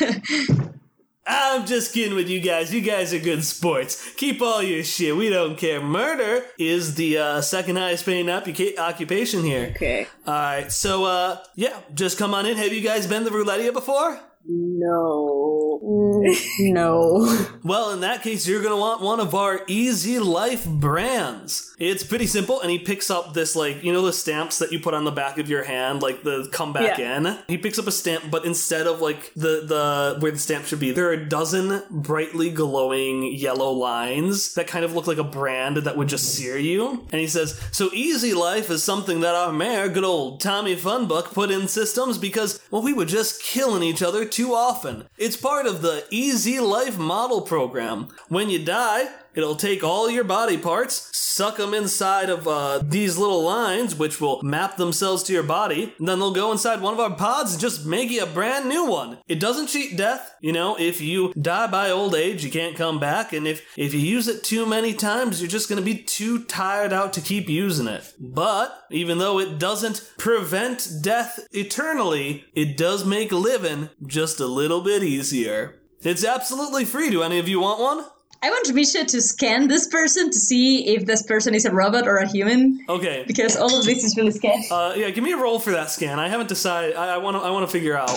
I'm 1.30 1.66
just 1.66 1.92
kidding 1.92 2.16
with 2.16 2.28
you 2.28 2.40
guys. 2.40 2.72
You 2.74 2.80
guys 2.80 3.12
are 3.14 3.18
good 3.18 3.44
sports. 3.44 4.14
Keep 4.14 4.40
all 4.42 4.62
your 4.62 4.82
shit. 4.82 5.14
We 5.14 5.28
don't 5.28 5.56
care. 5.56 5.80
Murder 5.80 6.44
is 6.58 6.94
the 6.96 7.18
uh, 7.18 7.40
second 7.42 7.76
highest 7.76 8.04
paying 8.06 8.26
occupa- 8.26 8.78
occupation 8.78 9.44
here. 9.44 9.72
okay. 9.76 10.06
All 10.26 10.32
right, 10.34 10.72
so 10.72 11.04
uh, 11.04 11.38
yeah, 11.54 11.78
just 11.94 12.18
come 12.18 12.34
on 12.34 12.46
in. 12.46 12.56
Have 12.56 12.72
you 12.72 12.80
guys 12.80 13.06
been 13.06 13.24
to 13.24 13.30
Roulettia 13.30 13.72
before? 13.72 14.18
No. 14.44 16.17
No. 16.60 17.44
Well, 17.64 17.90
in 17.90 18.00
that 18.00 18.22
case, 18.22 18.46
you're 18.48 18.62
gonna 18.62 18.78
want 18.78 19.02
one 19.02 19.20
of 19.20 19.34
our 19.34 19.60
Easy 19.66 20.18
Life 20.18 20.64
brands. 20.66 21.74
It's 21.78 22.02
pretty 22.02 22.26
simple, 22.26 22.60
and 22.62 22.70
he 22.70 22.78
picks 22.78 23.10
up 23.10 23.34
this 23.34 23.54
like 23.54 23.82
you 23.84 23.92
know 23.92 24.00
the 24.02 24.12
stamps 24.12 24.58
that 24.60 24.72
you 24.72 24.80
put 24.80 24.94
on 24.94 25.04
the 25.04 25.10
back 25.10 25.36
of 25.38 25.50
your 25.50 25.64
hand, 25.64 26.00
like 26.00 26.22
the 26.22 26.48
come 26.50 26.72
back 26.72 26.98
Yeah. 26.98 27.16
in. 27.18 27.38
He 27.46 27.58
picks 27.58 27.78
up 27.78 27.86
a 27.86 27.92
stamp, 27.92 28.30
but 28.30 28.44
instead 28.46 28.86
of 28.86 29.00
like 29.02 29.32
the 29.34 29.64
the 29.66 30.16
where 30.20 30.32
the 30.32 30.38
stamp 30.38 30.64
should 30.66 30.80
be, 30.80 30.92
there 30.92 31.08
are 31.08 31.12
a 31.12 31.28
dozen 31.28 31.82
brightly 31.90 32.50
glowing 32.50 33.34
yellow 33.34 33.70
lines 33.70 34.54
that 34.54 34.66
kind 34.66 34.84
of 34.84 34.94
look 34.94 35.06
like 35.06 35.18
a 35.18 35.24
brand 35.24 35.78
that 35.78 35.96
would 35.96 36.08
just 36.08 36.32
sear 36.34 36.56
you. 36.56 37.06
And 37.12 37.20
he 37.20 37.26
says, 37.26 37.60
"So 37.70 37.90
Easy 37.92 38.32
Life 38.32 38.70
is 38.70 38.82
something 38.82 39.20
that 39.20 39.34
our 39.34 39.52
mayor, 39.52 39.88
good 39.88 40.04
old 40.04 40.40
Tommy 40.40 40.74
Funbuck, 40.74 41.34
put 41.34 41.50
in 41.50 41.68
systems 41.68 42.16
because 42.18 42.60
well 42.70 42.82
we 42.82 42.94
were 42.94 43.04
just 43.04 43.42
killing 43.42 43.82
each 43.82 44.02
other 44.02 44.24
too 44.24 44.54
often. 44.54 45.04
It's 45.18 45.36
part 45.36 45.66
of 45.66 45.82
the 45.82 46.04
Easy 46.10 46.60
Life 46.60 46.98
model 46.98 47.42
program. 47.42 48.08
When 48.28 48.50
you 48.50 48.64
die." 48.64 49.08
It'll 49.38 49.54
take 49.54 49.84
all 49.84 50.10
your 50.10 50.24
body 50.24 50.58
parts, 50.58 51.16
suck 51.16 51.58
them 51.58 51.72
inside 51.72 52.28
of 52.28 52.48
uh, 52.48 52.80
these 52.82 53.16
little 53.16 53.44
lines, 53.44 53.94
which 53.94 54.20
will 54.20 54.42
map 54.42 54.76
themselves 54.76 55.22
to 55.24 55.32
your 55.32 55.44
body. 55.44 55.94
And 56.00 56.08
then 56.08 56.18
they'll 56.18 56.32
go 56.32 56.50
inside 56.50 56.80
one 56.80 56.92
of 56.92 56.98
our 56.98 57.14
pods 57.14 57.52
and 57.52 57.60
just 57.60 57.86
make 57.86 58.10
you 58.10 58.24
a 58.24 58.26
brand 58.26 58.68
new 58.68 58.86
one. 58.86 59.18
It 59.28 59.38
doesn't 59.38 59.68
cheat 59.68 59.96
death. 59.96 60.34
You 60.40 60.52
know, 60.52 60.76
if 60.76 61.00
you 61.00 61.32
die 61.34 61.68
by 61.68 61.88
old 61.88 62.16
age, 62.16 62.44
you 62.44 62.50
can't 62.50 62.76
come 62.76 62.98
back. 62.98 63.32
And 63.32 63.46
if, 63.46 63.64
if 63.76 63.94
you 63.94 64.00
use 64.00 64.26
it 64.26 64.42
too 64.42 64.66
many 64.66 64.92
times, 64.92 65.40
you're 65.40 65.48
just 65.48 65.68
to 65.68 65.80
be 65.82 66.02
too 66.02 66.42
tired 66.42 66.92
out 66.92 67.12
to 67.12 67.20
keep 67.20 67.48
using 67.48 67.86
it. 67.86 68.12
But 68.18 68.86
even 68.90 69.18
though 69.18 69.38
it 69.38 69.60
doesn't 69.60 70.14
prevent 70.18 70.88
death 71.00 71.46
eternally, 71.52 72.44
it 72.54 72.76
does 72.76 73.04
make 73.04 73.30
living 73.30 73.90
just 74.04 74.40
a 74.40 74.46
little 74.46 74.80
bit 74.80 75.04
easier. 75.04 75.78
It's 76.02 76.24
absolutely 76.24 76.84
free. 76.84 77.10
Do 77.10 77.22
any 77.22 77.38
of 77.38 77.48
you 77.48 77.60
want 77.60 77.80
one? 77.80 78.04
I 78.40 78.50
want 78.50 78.72
Misha 78.72 79.04
to 79.04 79.20
scan 79.20 79.66
this 79.66 79.88
person 79.88 80.30
to 80.30 80.38
see 80.38 80.94
if 80.94 81.06
this 81.06 81.24
person 81.24 81.54
is 81.54 81.64
a 81.64 81.72
robot 81.72 82.06
or 82.06 82.18
a 82.18 82.28
human, 82.28 82.84
Okay. 82.88 83.24
because 83.26 83.56
all 83.56 83.76
of 83.76 83.84
this 83.84 84.04
is 84.04 84.16
really 84.16 84.30
sketchy. 84.30 84.68
Uh, 84.70 84.94
yeah, 84.94 85.10
give 85.10 85.24
me 85.24 85.32
a 85.32 85.36
roll 85.36 85.58
for 85.58 85.72
that 85.72 85.90
scan. 85.90 86.20
I 86.20 86.28
haven't 86.28 86.48
decided. 86.48 86.94
I 86.94 87.16
want 87.18 87.36
to. 87.36 87.40
I 87.42 87.50
want 87.50 87.66
to 87.66 87.72
figure 87.72 87.96
out. 87.96 88.10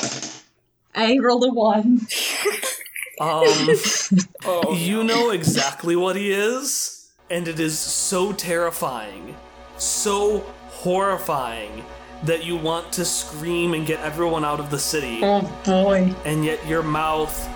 I 0.93 1.17
rolled 1.19 1.43
a 1.45 1.49
one. 1.49 2.01
Um, 3.19 3.45
oh, 4.45 4.73
you 4.75 5.03
know 5.03 5.29
exactly 5.29 5.95
what 5.95 6.15
he 6.15 6.31
is, 6.31 7.11
and 7.29 7.47
it 7.47 7.59
is 7.59 7.77
so 7.77 8.33
terrifying, 8.33 9.35
so 9.77 10.39
horrifying 10.69 11.83
that 12.23 12.43
you 12.45 12.55
want 12.57 12.91
to 12.93 13.05
scream 13.05 13.75
and 13.75 13.85
get 13.85 13.99
everyone 13.99 14.43
out 14.43 14.59
of 14.59 14.71
the 14.71 14.79
city, 14.79 15.19
Oh 15.21 15.41
boy. 15.63 16.15
and 16.25 16.43
yet 16.43 16.65
your 16.65 16.81
mouth 16.81 17.47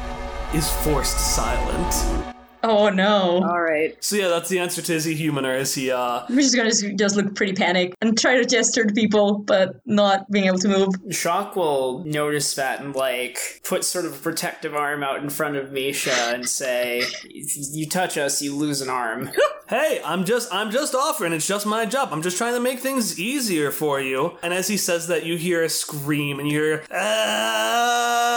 is 0.56 0.72
forced 0.84 1.20
silent. 1.20 2.34
Oh 2.64 2.90
no. 2.90 3.44
All 3.44 3.62
right. 3.62 3.96
So 4.04 4.16
yeah, 4.16 4.28
that's 4.28 4.50
the 4.50 4.58
answer 4.58 4.82
to 4.82 4.94
is 4.94 5.04
he 5.06 5.14
human 5.14 5.46
or 5.46 5.54
is 5.54 5.76
he 5.76 5.92
uh 5.92 6.26
We're 6.30 6.50
gonna 6.56 6.72
just 6.72 7.16
look 7.16 7.36
pretty 7.36 7.54
panicked 7.54 7.96
and 8.02 8.18
try 8.18 8.38
to 8.38 8.46
gesture 8.46 8.86
to 8.86 8.94
people, 8.94 9.38
but 9.38 9.80
not 9.86 10.32
being 10.32 10.46
able 10.46 10.58
to 10.60 10.68
move. 10.70 10.90
Shock 11.12 11.56
will 11.56 12.04
notice 12.06 12.56
that 12.56 12.82
and 12.82 12.96
like 12.96 13.62
put 13.64 13.84
sort 13.84 14.06
of 14.06 14.14
a 14.14 14.18
protective 14.18 14.74
arm 14.74 15.04
out 15.04 15.22
in 15.22 15.30
front 15.30 15.58
of 15.58 15.72
Misha 15.74 16.34
and 16.34 16.50
say, 16.50 17.04
"You 17.30 17.88
touch 17.88 18.18
us, 18.18 18.42
you 18.42 18.56
lose 18.56 18.82
an 18.82 18.90
arm." 18.90 19.30
Hey, 19.68 20.00
I'm 20.06 20.26
just 20.26 20.54
I'm 20.54 20.70
just 20.70 20.94
offering. 20.94 21.34
It's 21.34 21.48
just 21.48 21.66
my 21.66 21.88
job. 21.88 22.10
I'm 22.12 22.22
just 22.22 22.38
trying 22.38 22.54
to 22.54 22.60
make 22.60 22.82
things 22.82 23.20
easier 23.20 23.72
for 23.72 24.00
you. 24.00 24.38
And 24.44 24.54
as 24.54 24.68
he 24.68 24.78
says 24.78 25.08
that, 25.08 25.26
you 25.26 25.38
hear 25.38 25.64
a 25.64 25.70
scream 25.70 26.40
and 26.40 26.48
you 26.48 26.60
hear 26.62 26.84
ah! 26.92 28.36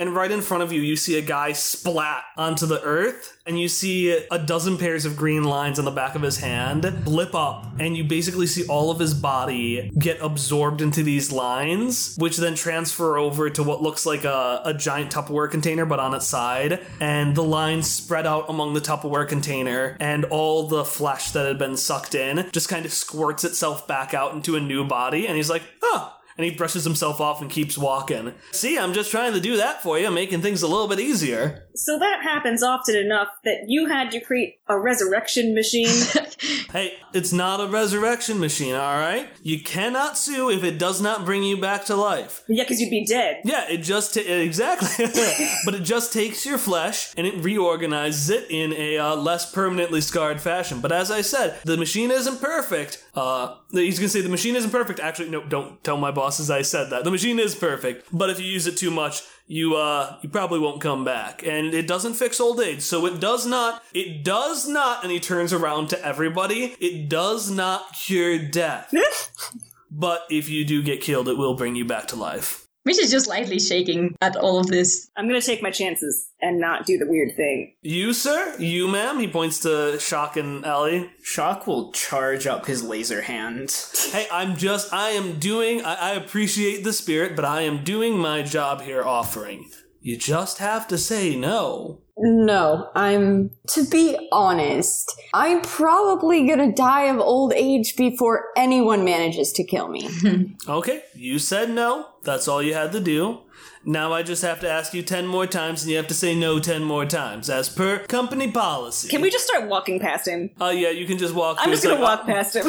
And 0.00 0.14
right 0.14 0.30
in 0.30 0.40
front 0.40 0.62
of 0.62 0.72
you, 0.72 0.80
you 0.80 0.96
see 0.96 1.18
a 1.18 1.22
guy 1.22 1.52
splat 1.52 2.24
onto 2.38 2.64
the 2.64 2.82
earth, 2.82 3.36
and 3.44 3.60
you 3.60 3.68
see 3.68 4.12
a 4.30 4.38
dozen 4.38 4.78
pairs 4.78 5.04
of 5.04 5.14
green 5.14 5.44
lines 5.44 5.78
on 5.78 5.84
the 5.84 5.90
back 5.90 6.14
of 6.14 6.22
his 6.22 6.38
hand 6.38 7.04
blip 7.04 7.34
up, 7.34 7.66
and 7.78 7.94
you 7.98 8.04
basically 8.04 8.46
see 8.46 8.66
all 8.66 8.90
of 8.90 8.98
his 8.98 9.12
body 9.12 9.90
get 9.98 10.18
absorbed 10.22 10.80
into 10.80 11.02
these 11.02 11.30
lines, 11.30 12.16
which 12.16 12.38
then 12.38 12.54
transfer 12.54 13.18
over 13.18 13.50
to 13.50 13.62
what 13.62 13.82
looks 13.82 14.06
like 14.06 14.24
a, 14.24 14.62
a 14.64 14.72
giant 14.72 15.12
Tupperware 15.12 15.50
container, 15.50 15.84
but 15.84 16.00
on 16.00 16.14
its 16.14 16.26
side. 16.26 16.80
And 16.98 17.36
the 17.36 17.44
lines 17.44 17.90
spread 17.90 18.26
out 18.26 18.48
among 18.48 18.72
the 18.72 18.80
Tupperware 18.80 19.28
container, 19.28 19.98
and 20.00 20.24
all 20.24 20.66
the 20.66 20.86
flesh 20.86 21.32
that 21.32 21.46
had 21.46 21.58
been 21.58 21.76
sucked 21.76 22.14
in 22.14 22.48
just 22.52 22.70
kind 22.70 22.86
of 22.86 22.92
squirts 22.94 23.44
itself 23.44 23.86
back 23.86 24.14
out 24.14 24.32
into 24.32 24.56
a 24.56 24.60
new 24.60 24.82
body. 24.82 25.26
And 25.26 25.36
he's 25.36 25.50
like, 25.50 25.62
oh, 25.82 26.16
and 26.40 26.50
he 26.50 26.56
brushes 26.56 26.84
himself 26.84 27.20
off 27.20 27.42
and 27.42 27.50
keeps 27.50 27.76
walking. 27.76 28.32
See, 28.52 28.78
I'm 28.78 28.94
just 28.94 29.10
trying 29.10 29.34
to 29.34 29.40
do 29.40 29.58
that 29.58 29.82
for 29.82 29.98
you, 29.98 30.10
making 30.10 30.40
things 30.40 30.62
a 30.62 30.66
little 30.66 30.88
bit 30.88 30.98
easier. 30.98 31.66
So 31.74 31.98
that 31.98 32.22
happens 32.22 32.62
often 32.62 32.96
enough 32.96 33.28
that 33.44 33.64
you 33.68 33.86
had 33.86 34.10
to 34.12 34.20
create 34.20 34.60
a 34.66 34.78
resurrection 34.78 35.54
machine. 35.54 35.88
Hey, 36.72 36.94
it's 37.12 37.32
not 37.32 37.60
a 37.60 37.66
resurrection 37.66 38.38
machine, 38.38 38.74
alright? 38.74 39.28
You 39.42 39.60
cannot 39.60 40.16
sue 40.16 40.50
if 40.50 40.62
it 40.62 40.78
does 40.78 41.00
not 41.02 41.24
bring 41.24 41.42
you 41.42 41.56
back 41.60 41.84
to 41.86 41.96
life. 41.96 42.44
yeah, 42.48 42.62
because 42.62 42.80
you'd 42.80 42.90
be 42.90 43.04
dead. 43.04 43.40
Yeah, 43.44 43.68
it 43.68 43.78
just 43.78 44.14
ta- 44.14 44.20
exactly, 44.20 45.06
but 45.64 45.74
it 45.74 45.82
just 45.82 46.12
takes 46.12 46.46
your 46.46 46.58
flesh 46.58 47.12
and 47.16 47.26
it 47.26 47.42
reorganizes 47.42 48.30
it 48.30 48.46
in 48.50 48.72
a 48.74 48.98
uh, 48.98 49.16
less 49.16 49.50
permanently 49.52 50.00
scarred 50.00 50.40
fashion. 50.40 50.80
But 50.80 50.92
as 50.92 51.10
I 51.10 51.22
said, 51.22 51.58
the 51.64 51.76
machine 51.76 52.12
isn't 52.12 52.40
perfect. 52.40 53.04
Uh, 53.20 53.54
he's 53.70 53.98
gonna 53.98 54.08
say 54.08 54.22
the 54.22 54.30
machine 54.30 54.56
isn't 54.56 54.70
perfect. 54.70 54.98
Actually, 54.98 55.28
no, 55.28 55.44
don't 55.44 55.84
tell 55.84 55.98
my 55.98 56.10
bosses 56.10 56.50
I 56.50 56.62
said 56.62 56.88
that. 56.88 57.04
The 57.04 57.10
machine 57.10 57.38
is 57.38 57.54
perfect, 57.54 58.06
but 58.10 58.30
if 58.30 58.40
you 58.40 58.46
use 58.46 58.66
it 58.66 58.78
too 58.78 58.90
much, 58.90 59.20
you 59.46 59.76
uh, 59.76 60.16
you 60.22 60.30
probably 60.30 60.58
won't 60.58 60.80
come 60.80 61.04
back. 61.04 61.46
And 61.46 61.74
it 61.74 61.86
doesn't 61.86 62.14
fix 62.14 62.40
old 62.40 62.60
age, 62.60 62.80
so 62.80 63.04
it 63.04 63.20
does 63.20 63.46
not. 63.46 63.82
It 63.92 64.24
does 64.24 64.66
not. 64.66 65.02
And 65.02 65.12
he 65.12 65.20
turns 65.20 65.52
around 65.52 65.90
to 65.90 66.02
everybody. 66.02 66.76
It 66.80 67.10
does 67.10 67.50
not 67.50 67.92
cure 67.92 68.38
death. 68.38 68.90
But 69.92 70.22
if 70.30 70.48
you 70.48 70.64
do 70.64 70.84
get 70.84 71.00
killed, 71.00 71.28
it 71.28 71.36
will 71.36 71.54
bring 71.54 71.74
you 71.74 71.84
back 71.84 72.06
to 72.08 72.16
life. 72.16 72.69
Mitch 72.86 72.98
is 72.98 73.10
just 73.10 73.28
lightly 73.28 73.58
shaking 73.58 74.16
at 74.22 74.36
all 74.36 74.58
of 74.58 74.68
this. 74.68 75.10
I'm 75.16 75.26
gonna 75.26 75.42
take 75.42 75.62
my 75.62 75.70
chances 75.70 76.30
and 76.40 76.58
not 76.58 76.86
do 76.86 76.96
the 76.96 77.06
weird 77.06 77.36
thing. 77.36 77.74
You, 77.82 78.14
sir? 78.14 78.56
You, 78.58 78.88
ma'am? 78.88 79.18
He 79.18 79.28
points 79.28 79.58
to 79.60 79.98
Shock 80.00 80.38
and 80.38 80.64
Ellie. 80.64 81.10
Shock 81.22 81.66
will 81.66 81.92
charge 81.92 82.46
up 82.46 82.64
his 82.64 82.82
laser 82.82 83.20
hand. 83.20 83.70
Hey, 84.12 84.26
I'm 84.32 84.56
just, 84.56 84.94
I 84.94 85.10
am 85.10 85.38
doing, 85.38 85.84
I, 85.84 85.94
I 85.94 86.10
appreciate 86.12 86.82
the 86.82 86.94
spirit, 86.94 87.36
but 87.36 87.44
I 87.44 87.62
am 87.62 87.84
doing 87.84 88.18
my 88.18 88.42
job 88.42 88.80
here 88.80 89.02
offering. 89.02 89.70
You 90.02 90.16
just 90.16 90.58
have 90.58 90.88
to 90.88 90.96
say 90.98 91.36
no. 91.36 92.00
No, 92.16 92.90
I'm. 92.94 93.50
To 93.68 93.84
be 93.84 94.28
honest, 94.32 95.14
I'm 95.34 95.60
probably 95.62 96.46
gonna 96.46 96.72
die 96.72 97.04
of 97.04 97.18
old 97.18 97.52
age 97.54 97.96
before 97.96 98.46
anyone 98.56 99.04
manages 99.04 99.52
to 99.52 99.64
kill 99.64 99.88
me. 99.88 100.08
Okay, 100.68 101.02
you 101.14 101.38
said 101.38 101.70
no. 101.70 102.06
That's 102.22 102.46
all 102.48 102.62
you 102.62 102.74
had 102.74 102.92
to 102.92 103.00
do. 103.00 103.40
Now 103.84 104.12
I 104.12 104.22
just 104.22 104.42
have 104.42 104.60
to 104.60 104.70
ask 104.70 104.92
you 104.92 105.02
10 105.02 105.26
more 105.26 105.46
times, 105.46 105.82
and 105.82 105.90
you 105.90 105.96
have 105.96 106.06
to 106.08 106.14
say 106.14 106.34
no 106.34 106.60
10 106.60 106.84
more 106.84 107.06
times, 107.06 107.48
as 107.48 107.68
per 107.70 107.98
company 108.06 108.50
policy. 108.52 109.08
Can 109.08 109.22
we 109.22 109.30
just 109.30 109.46
start 109.46 109.68
walking 109.68 109.98
past 109.98 110.28
him? 110.28 110.50
Oh, 110.60 110.68
yeah, 110.70 110.90
you 110.90 111.06
can 111.06 111.16
just 111.18 111.34
walk 111.34 111.56
I'm 111.60 111.70
just 111.70 111.82
gonna 111.82 111.94
like, 111.94 112.18
walk 112.18 112.26
past 112.26 112.56
him. 112.56 112.66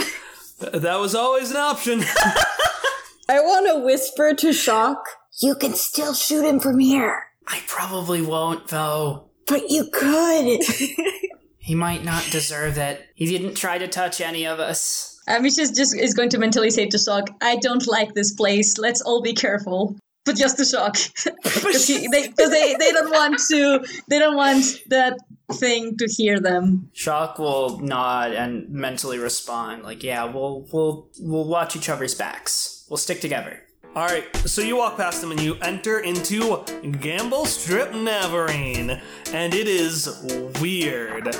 "Uh, 0.62 0.80
That 0.80 1.00
was 1.00 1.14
always 1.14 1.52
an 1.52 1.58
option. 1.58 2.02
I 3.30 3.40
wanna 3.42 3.80
whisper 3.80 4.34
to 4.36 4.54
Shock, 4.54 5.04
you 5.40 5.56
can 5.56 5.74
still 5.74 6.14
shoot 6.14 6.46
him 6.46 6.60
from 6.60 6.80
here. 6.80 7.24
I 7.48 7.62
probably 7.68 8.22
won't, 8.22 8.68
though. 8.68 9.30
But 9.48 9.70
you 9.70 9.90
could. 9.92 10.62
He 11.64 11.76
might 11.76 12.04
not 12.04 12.28
deserve 12.32 12.80
it. 12.80 13.06
He 13.14 13.28
didn't 13.28 13.54
try 13.54 13.78
to 13.78 13.88
touch 13.88 14.20
any 14.20 14.48
of 14.48 14.60
us. 14.60 15.20
Mitch 15.28 15.60
is 15.60 15.72
just 15.72 15.96
is 15.96 16.16
going 16.16 16.30
to 16.30 16.40
mentally 16.40 16.72
say 16.72 16.88
to 16.88 16.98
Shock, 16.98 17.30
I 17.40 17.58
don't 17.58 17.88
like 17.88 18.16
this 18.16 18.34
place. 18.34 18.80
Let's 18.80 19.00
all 19.02 19.22
be 19.22 19.34
careful. 19.34 19.96
But 20.26 20.38
just 20.38 20.58
to 20.58 20.66
Shock. 20.66 20.98
Because 21.44 21.88
they, 21.88 22.28
'cause 22.30 22.50
they, 22.50 22.76
they 22.76 22.92
don't 22.92 23.12
want 23.12 23.40
to, 23.52 23.86
they 24.10 24.18
don't 24.18 24.36
want 24.36 24.66
that 24.90 25.20
thing 25.54 25.98
to 25.98 26.08
hear 26.08 26.40
them. 26.40 26.90
Shock 26.94 27.38
will 27.38 27.78
nod 27.80 28.34
and 28.34 28.68
mentally 28.70 29.20
respond, 29.20 29.84
like, 29.84 30.04
"Yeah, 30.04 30.26
we'll 30.26 30.68
we'll 30.74 31.10
we'll 31.20 31.48
watch 31.48 31.76
each 31.76 31.90
other's 31.90 32.16
backs. 32.16 32.86
We'll 32.90 32.98
stick 32.98 33.22
together." 33.22 33.62
All 33.94 34.06
right, 34.06 34.24
so 34.48 34.62
you 34.62 34.78
walk 34.78 34.96
past 34.96 35.20
them 35.20 35.32
and 35.32 35.42
you 35.42 35.58
enter 35.62 36.00
into 36.00 36.64
Gamble 37.02 37.46
Strip 37.46 37.92
Navarene, 37.92 39.02
and 39.34 39.54
it 39.54 39.68
is 39.68 40.26
weird. 40.62 41.36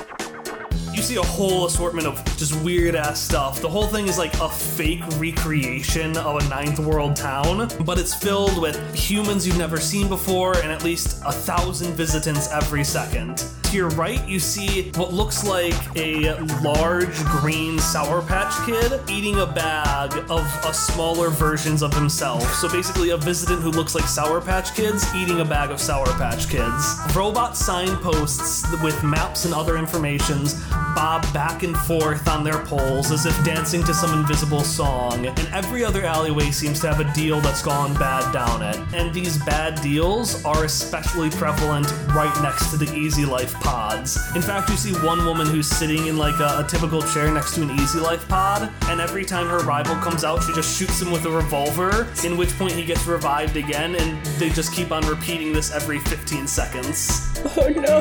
You 0.92 1.02
see 1.02 1.16
a 1.16 1.22
whole 1.22 1.66
assortment 1.66 2.06
of 2.06 2.22
just 2.36 2.54
weird 2.62 2.94
ass 2.94 3.20
stuff. 3.20 3.60
The 3.60 3.68
whole 3.68 3.86
thing 3.86 4.08
is 4.08 4.18
like 4.18 4.34
a 4.40 4.48
fake 4.48 5.02
recreation 5.18 6.16
of 6.16 6.42
a 6.42 6.48
ninth 6.48 6.78
world 6.78 7.16
town, 7.16 7.68
but 7.84 7.98
it's 7.98 8.14
filled 8.14 8.60
with 8.60 8.94
humans 8.94 9.46
you've 9.46 9.58
never 9.58 9.80
seen 9.80 10.08
before 10.08 10.56
and 10.58 10.70
at 10.70 10.84
least 10.84 11.22
a 11.26 11.32
thousand 11.32 11.94
visitants 11.94 12.50
every 12.52 12.84
second. 12.84 13.44
To 13.64 13.78
your 13.78 13.88
right, 13.90 14.22
you 14.28 14.38
see 14.38 14.90
what 14.96 15.14
looks 15.14 15.44
like 15.44 15.74
a 15.96 16.34
large 16.62 17.16
green 17.24 17.78
Sour 17.78 18.20
Patch 18.20 18.54
Kid 18.66 19.00
eating 19.08 19.40
a 19.40 19.46
bag 19.46 20.12
of 20.30 20.46
a 20.66 20.74
smaller 20.74 21.30
versions 21.30 21.82
of 21.82 21.94
himself. 21.94 22.42
So 22.56 22.68
basically, 22.68 23.10
a 23.10 23.16
visitant 23.16 23.62
who 23.62 23.70
looks 23.70 23.94
like 23.94 24.04
Sour 24.04 24.42
Patch 24.42 24.74
Kids 24.74 25.06
eating 25.14 25.40
a 25.40 25.44
bag 25.44 25.70
of 25.70 25.80
Sour 25.80 26.04
Patch 26.18 26.50
Kids. 26.50 27.16
Robot 27.16 27.56
signposts 27.56 28.70
with 28.82 29.02
maps 29.02 29.46
and 29.46 29.54
other 29.54 29.78
informations 29.78 30.61
bob 30.94 31.22
back 31.32 31.62
and 31.62 31.76
forth 31.76 32.28
on 32.28 32.44
their 32.44 32.58
poles 32.64 33.10
as 33.10 33.26
if 33.26 33.44
dancing 33.44 33.82
to 33.84 33.94
some 33.94 34.18
invisible 34.18 34.62
song. 34.62 35.26
And 35.26 35.48
every 35.52 35.84
other 35.84 36.04
alleyway 36.04 36.50
seems 36.50 36.80
to 36.80 36.92
have 36.92 37.00
a 37.00 37.12
deal 37.12 37.40
that's 37.40 37.62
gone 37.62 37.94
bad 37.94 38.32
down 38.32 38.62
it. 38.62 38.76
And 38.94 39.12
these 39.14 39.38
bad 39.44 39.80
deals 39.82 40.44
are 40.44 40.64
especially 40.64 41.30
prevalent 41.30 41.90
right 42.08 42.32
next 42.42 42.70
to 42.70 42.76
the 42.76 42.92
Easy 42.94 43.24
Life 43.24 43.54
pods. 43.54 44.18
In 44.34 44.42
fact, 44.42 44.70
you 44.70 44.76
see 44.76 44.92
one 45.04 45.24
woman 45.24 45.46
who's 45.46 45.68
sitting 45.68 46.06
in 46.06 46.16
like 46.16 46.38
a, 46.40 46.64
a 46.64 46.66
typical 46.68 47.02
chair 47.02 47.32
next 47.32 47.54
to 47.54 47.62
an 47.62 47.70
Easy 47.70 47.98
Life 47.98 48.28
pod, 48.28 48.70
and 48.88 49.00
every 49.00 49.24
time 49.24 49.46
her 49.46 49.60
rival 49.60 49.96
comes 49.96 50.24
out, 50.24 50.42
she 50.42 50.52
just 50.52 50.76
shoots 50.78 51.00
him 51.00 51.10
with 51.10 51.24
a 51.24 51.30
revolver, 51.30 52.08
in 52.24 52.36
which 52.36 52.50
point 52.58 52.72
he 52.72 52.84
gets 52.84 53.06
revived 53.06 53.56
again, 53.56 53.94
and 53.96 54.24
they 54.36 54.50
just 54.50 54.72
keep 54.72 54.92
on 54.92 55.06
repeating 55.06 55.52
this 55.52 55.72
every 55.72 55.98
15 56.00 56.46
seconds. 56.46 57.28
Oh 57.56 57.68
no. 57.68 58.00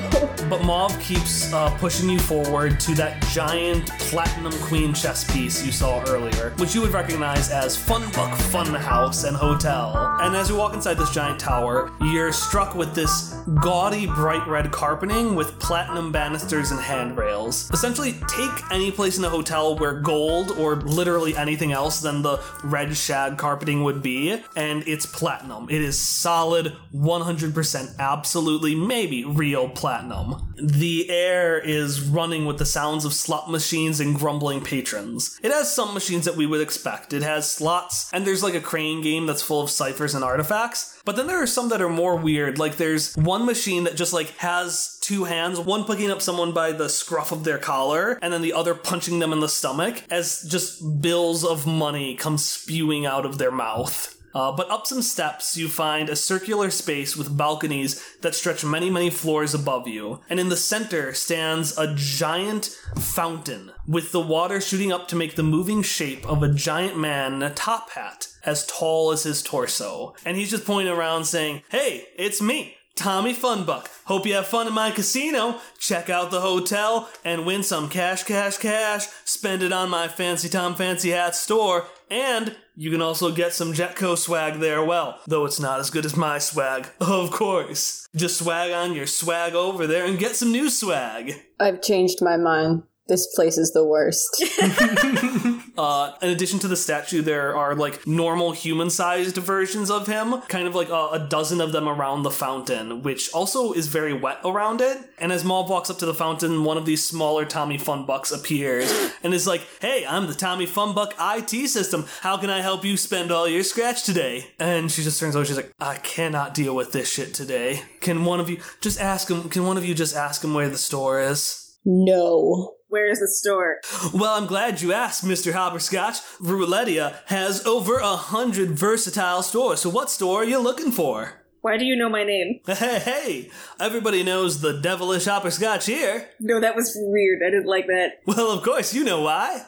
But 0.49 0.63
Mauve 0.63 0.97
keeps 0.99 1.51
uh, 1.51 1.75
pushing 1.77 2.09
you 2.09 2.19
forward 2.19 2.79
to 2.85 2.95
that 2.95 3.21
giant 3.27 3.87
platinum 3.99 4.51
queen 4.53 4.91
chess 4.91 5.29
piece 5.31 5.63
you 5.63 5.71
saw 5.71 6.03
earlier, 6.07 6.51
which 6.57 6.73
you 6.73 6.81
would 6.81 6.91
recognize 6.91 7.51
as 7.51 7.77
Funbuck 7.77 8.33
Funhouse 8.49 9.27
and 9.27 9.37
Hotel. 9.37 10.17
And 10.21 10.35
as 10.35 10.49
you 10.49 10.55
walk 10.55 10.73
inside 10.73 10.95
this 10.95 11.13
giant 11.13 11.39
tower, 11.39 11.91
you're 12.01 12.33
struck 12.33 12.73
with 12.73 12.95
this 12.95 13.35
gaudy 13.61 14.07
bright 14.07 14.47
red 14.47 14.71
carpeting 14.71 15.35
with 15.35 15.59
platinum 15.59 16.11
banisters 16.11 16.71
and 16.71 16.79
handrails. 16.79 17.69
Essentially, 17.71 18.13
take 18.27 18.49
any 18.71 18.89
place 18.89 19.19
in 19.19 19.23
a 19.25 19.29
hotel 19.29 19.77
where 19.77 19.99
gold 19.99 20.51
or 20.51 20.77
literally 20.77 21.35
anything 21.37 21.71
else 21.71 22.01
than 22.01 22.23
the 22.23 22.41
red 22.63 22.97
shag 22.97 23.37
carpeting 23.37 23.83
would 23.83 24.01
be, 24.01 24.41
and 24.55 24.87
it's 24.87 25.05
platinum. 25.05 25.67
It 25.69 25.83
is 25.83 25.99
solid, 25.99 26.75
100% 26.95 27.99
absolutely, 27.99 28.73
maybe 28.73 29.23
real 29.23 29.69
platinum. 29.69 30.53
The 30.57 31.09
air 31.11 31.59
is 31.59 32.01
running 32.01 32.45
with 32.45 32.57
the 32.57 32.70
sounds 32.71 33.05
of 33.05 33.13
slot 33.13 33.49
machines 33.49 33.99
and 33.99 34.15
grumbling 34.15 34.61
patrons. 34.61 35.39
It 35.43 35.51
has 35.51 35.73
some 35.73 35.93
machines 35.93 36.25
that 36.25 36.35
we 36.35 36.45
would 36.45 36.61
expect. 36.61 37.13
It 37.13 37.23
has 37.23 37.51
slots, 37.51 38.09
and 38.13 38.25
there's 38.25 38.43
like 38.43 38.53
a 38.53 38.61
crane 38.61 39.01
game 39.01 39.25
that's 39.25 39.41
full 39.41 39.61
of 39.61 39.69
ciphers 39.69 40.15
and 40.15 40.23
artifacts. 40.23 40.99
But 41.03 41.15
then 41.15 41.27
there 41.27 41.41
are 41.41 41.47
some 41.47 41.69
that 41.69 41.81
are 41.81 41.89
more 41.89 42.15
weird. 42.15 42.59
Like 42.59 42.77
there's 42.77 43.15
one 43.15 43.45
machine 43.45 43.83
that 43.85 43.95
just 43.95 44.13
like 44.13 44.29
has 44.37 44.97
two 45.01 45.25
hands, 45.25 45.59
one 45.59 45.83
picking 45.83 46.11
up 46.11 46.21
someone 46.21 46.51
by 46.53 46.71
the 46.71 46.89
scruff 46.89 47.31
of 47.31 47.43
their 47.43 47.57
collar, 47.57 48.19
and 48.21 48.31
then 48.31 48.41
the 48.41 48.53
other 48.53 48.75
punching 48.75 49.19
them 49.19 49.33
in 49.33 49.39
the 49.39 49.49
stomach 49.49 50.03
as 50.09 50.43
just 50.43 51.01
bills 51.01 51.43
of 51.43 51.67
money 51.67 52.15
come 52.15 52.37
spewing 52.37 53.05
out 53.05 53.25
of 53.25 53.37
their 53.37 53.51
mouth. 53.51 54.17
Uh, 54.33 54.51
but 54.51 54.69
up 54.69 54.87
some 54.87 55.01
steps, 55.01 55.57
you 55.57 55.67
find 55.67 56.09
a 56.09 56.15
circular 56.15 56.69
space 56.69 57.17
with 57.17 57.37
balconies 57.37 58.03
that 58.21 58.35
stretch 58.35 58.63
many, 58.63 58.89
many 58.89 59.09
floors 59.09 59.53
above 59.53 59.87
you. 59.87 60.19
And 60.29 60.39
in 60.39 60.49
the 60.49 60.57
center 60.57 61.13
stands 61.13 61.77
a 61.77 61.93
giant 61.95 62.77
fountain 62.99 63.71
with 63.87 64.11
the 64.11 64.21
water 64.21 64.61
shooting 64.61 64.91
up 64.91 65.07
to 65.09 65.15
make 65.15 65.35
the 65.35 65.43
moving 65.43 65.83
shape 65.83 66.25
of 66.29 66.43
a 66.43 66.53
giant 66.53 66.97
man 66.97 67.33
in 67.33 67.43
a 67.43 67.53
top 67.53 67.91
hat 67.91 68.27
as 68.43 68.65
tall 68.65 69.11
as 69.11 69.23
his 69.23 69.41
torso. 69.41 70.15
And 70.25 70.37
he's 70.37 70.51
just 70.51 70.65
pointing 70.65 70.93
around 70.93 71.25
saying, 71.25 71.63
Hey, 71.69 72.07
it's 72.17 72.41
me. 72.41 72.77
Tommy 72.95 73.33
Funbuck. 73.33 73.87
Hope 74.05 74.27
you 74.27 74.33
have 74.35 74.47
fun 74.47 74.67
in 74.67 74.73
my 74.73 74.91
casino. 74.91 75.59
Check 75.79 76.09
out 76.09 76.29
the 76.29 76.41
hotel 76.41 77.09
and 77.23 77.45
win 77.45 77.63
some 77.63 77.89
cash, 77.89 78.23
cash, 78.23 78.57
cash. 78.57 79.07
Spend 79.25 79.63
it 79.63 79.71
on 79.71 79.89
my 79.89 80.07
Fancy 80.07 80.49
Tom 80.49 80.75
Fancy 80.75 81.09
Hat 81.09 81.35
store. 81.35 81.87
And 82.11 82.57
you 82.75 82.91
can 82.91 83.01
also 83.01 83.31
get 83.31 83.53
some 83.53 83.71
Jetco 83.71 84.17
swag 84.17 84.59
there, 84.59 84.83
well, 84.83 85.21
though 85.27 85.45
it's 85.45 85.61
not 85.61 85.79
as 85.79 85.89
good 85.89 86.05
as 86.05 86.17
my 86.17 86.39
swag, 86.39 86.89
of 86.99 87.31
course. 87.31 88.05
Just 88.13 88.39
swag 88.39 88.71
on 88.71 88.93
your 88.93 89.07
swag 89.07 89.55
over 89.55 89.87
there 89.87 90.05
and 90.05 90.19
get 90.19 90.35
some 90.35 90.51
new 90.51 90.69
swag. 90.69 91.33
I've 91.57 91.81
changed 91.81 92.21
my 92.21 92.35
mind. 92.35 92.83
This 93.07 93.27
place 93.35 93.57
is 93.57 93.71
the 93.73 93.85
worst. 93.85 94.43
Uh, 95.77 96.13
in 96.21 96.29
addition 96.29 96.59
to 96.59 96.67
the 96.67 96.75
statue, 96.75 97.21
there 97.21 97.55
are 97.55 97.73
like 97.73 98.05
normal 98.05 98.51
human 98.51 98.89
sized 98.89 99.37
versions 99.37 99.89
of 99.89 100.05
him, 100.05 100.41
kind 100.43 100.67
of 100.67 100.75
like 100.75 100.89
a, 100.89 101.07
a 101.13 101.27
dozen 101.29 101.61
of 101.61 101.71
them 101.71 101.87
around 101.87 102.23
the 102.23 102.29
fountain, 102.29 103.01
which 103.01 103.31
also 103.33 103.71
is 103.71 103.87
very 103.87 104.13
wet 104.13 104.37
around 104.43 104.81
it. 104.81 104.97
And 105.17 105.31
as 105.31 105.45
Mauve 105.45 105.69
walks 105.69 105.89
up 105.89 105.97
to 105.99 106.05
the 106.05 106.13
fountain, 106.13 106.65
one 106.65 106.77
of 106.77 106.85
these 106.85 107.03
smaller 107.03 107.45
Tommy 107.45 107.77
Funbucks 107.77 108.37
appears 108.37 108.91
and 109.23 109.33
is 109.33 109.47
like, 109.47 109.61
Hey, 109.79 110.05
I'm 110.05 110.27
the 110.27 110.35
Tommy 110.35 110.67
Funbuck 110.67 111.13
IT 111.17 111.69
system. 111.69 112.05
How 112.19 112.37
can 112.37 112.49
I 112.49 112.61
help 112.61 112.83
you 112.83 112.97
spend 112.97 113.31
all 113.31 113.47
your 113.47 113.63
scratch 113.63 114.03
today? 114.03 114.51
And 114.59 114.91
she 114.91 115.03
just 115.03 115.19
turns 115.19 115.35
over, 115.35 115.45
she's 115.45 115.55
like, 115.55 115.73
I 115.79 115.95
cannot 115.95 116.53
deal 116.53 116.75
with 116.75 116.91
this 116.91 117.11
shit 117.11 117.33
today. 117.33 117.81
Can 118.01 118.25
one 118.25 118.41
of 118.41 118.49
you 118.49 118.59
just 118.81 118.99
ask 118.99 119.31
him, 119.31 119.49
can 119.49 119.65
one 119.65 119.77
of 119.77 119.85
you 119.85 119.95
just 119.95 120.15
ask 120.15 120.43
him 120.43 120.53
where 120.53 120.69
the 120.69 120.77
store 120.77 121.21
is? 121.21 121.77
no. 121.85 122.75
Where 122.91 123.09
is 123.09 123.21
the 123.21 123.27
store? 123.29 123.79
Well, 124.13 124.33
I'm 124.35 124.47
glad 124.47 124.81
you 124.81 124.91
asked, 124.91 125.23
Mr. 125.23 125.53
Hopperscotch. 125.53 126.19
Roulettia 126.41 127.15
has 127.27 127.65
over 127.65 127.95
a 127.99 128.17
hundred 128.17 128.71
versatile 128.71 129.43
stores, 129.43 129.79
so 129.79 129.89
what 129.89 130.11
store 130.11 130.41
are 130.41 130.43
you 130.43 130.59
looking 130.59 130.91
for? 130.91 131.41
Why 131.61 131.77
do 131.77 131.85
you 131.85 131.95
know 131.95 132.09
my 132.09 132.25
name? 132.25 132.59
Hey, 132.67 132.99
hey, 132.99 133.51
everybody 133.79 134.23
knows 134.23 134.59
the 134.59 134.73
devilish 134.73 135.23
hopperscotch 135.25 135.85
here. 135.85 136.27
No, 136.41 136.59
that 136.59 136.75
was 136.75 136.91
weird. 136.97 137.39
I 137.41 137.49
didn't 137.49 137.67
like 137.67 137.87
that. 137.87 138.19
Well, 138.25 138.51
of 138.51 138.61
course, 138.61 138.93
you 138.93 139.05
know 139.05 139.21
why. 139.21 139.67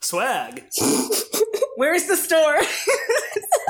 Swag. 0.00 0.64
Where 1.76 1.94
is 1.94 2.08
the 2.08 2.16
store? 2.16 2.58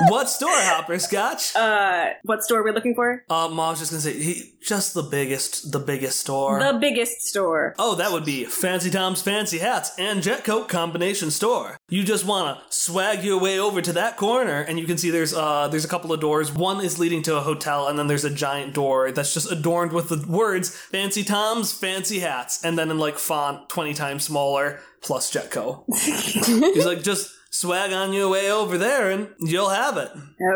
What 0.08 0.28
store, 0.28 0.48
hopperscotch? 0.50 1.54
uh, 1.56 2.14
what 2.24 2.42
store 2.42 2.60
are 2.60 2.62
we 2.64 2.72
looking 2.72 2.94
for? 2.94 3.24
Uh, 3.28 3.48
Mom's 3.48 3.78
just 3.80 3.90
gonna 3.90 4.00
say, 4.00 4.18
he, 4.20 4.52
just 4.62 4.94
the 4.94 5.02
biggest, 5.02 5.72
the 5.72 5.78
biggest 5.78 6.20
store. 6.20 6.58
The 6.60 6.78
biggest 6.78 7.22
store. 7.22 7.74
Oh, 7.78 7.94
that 7.96 8.12
would 8.12 8.24
be 8.24 8.44
Fancy 8.44 8.90
Tom's 8.90 9.22
Fancy 9.22 9.58
Hats 9.58 9.92
and 9.98 10.22
Jetco 10.22 10.66
combination 10.68 11.30
store. 11.30 11.76
You 11.88 12.02
just 12.02 12.24
wanna 12.24 12.60
swag 12.70 13.24
your 13.24 13.38
way 13.40 13.58
over 13.58 13.80
to 13.82 13.92
that 13.94 14.16
corner, 14.16 14.60
and 14.62 14.78
you 14.78 14.86
can 14.86 14.98
see 14.98 15.10
there's 15.10 15.34
uh 15.34 15.68
there's 15.68 15.84
a 15.84 15.88
couple 15.88 16.12
of 16.12 16.20
doors. 16.20 16.52
One 16.52 16.84
is 16.84 16.98
leading 16.98 17.22
to 17.22 17.36
a 17.36 17.40
hotel, 17.40 17.86
and 17.88 17.98
then 17.98 18.06
there's 18.06 18.24
a 18.24 18.30
giant 18.34 18.74
door 18.74 19.12
that's 19.12 19.34
just 19.34 19.50
adorned 19.50 19.92
with 19.92 20.08
the 20.08 20.24
words 20.26 20.74
Fancy 20.74 21.24
Tom's 21.24 21.72
Fancy 21.72 22.20
Hats, 22.20 22.64
and 22.64 22.78
then 22.78 22.90
in 22.90 22.98
like 22.98 23.18
font 23.18 23.68
twenty 23.68 23.94
times 23.94 24.24
smaller 24.24 24.80
plus 25.02 25.32
Jetco. 25.32 25.84
He's 26.74 26.84
like, 26.84 27.02
just 27.02 27.32
swag 27.50 27.92
on 27.92 28.12
your 28.12 28.28
way 28.28 28.50
over 28.50 28.78
there, 28.78 29.10
and 29.10 29.28
you'll 29.38 29.70
have 29.70 29.96
it. 29.96 30.10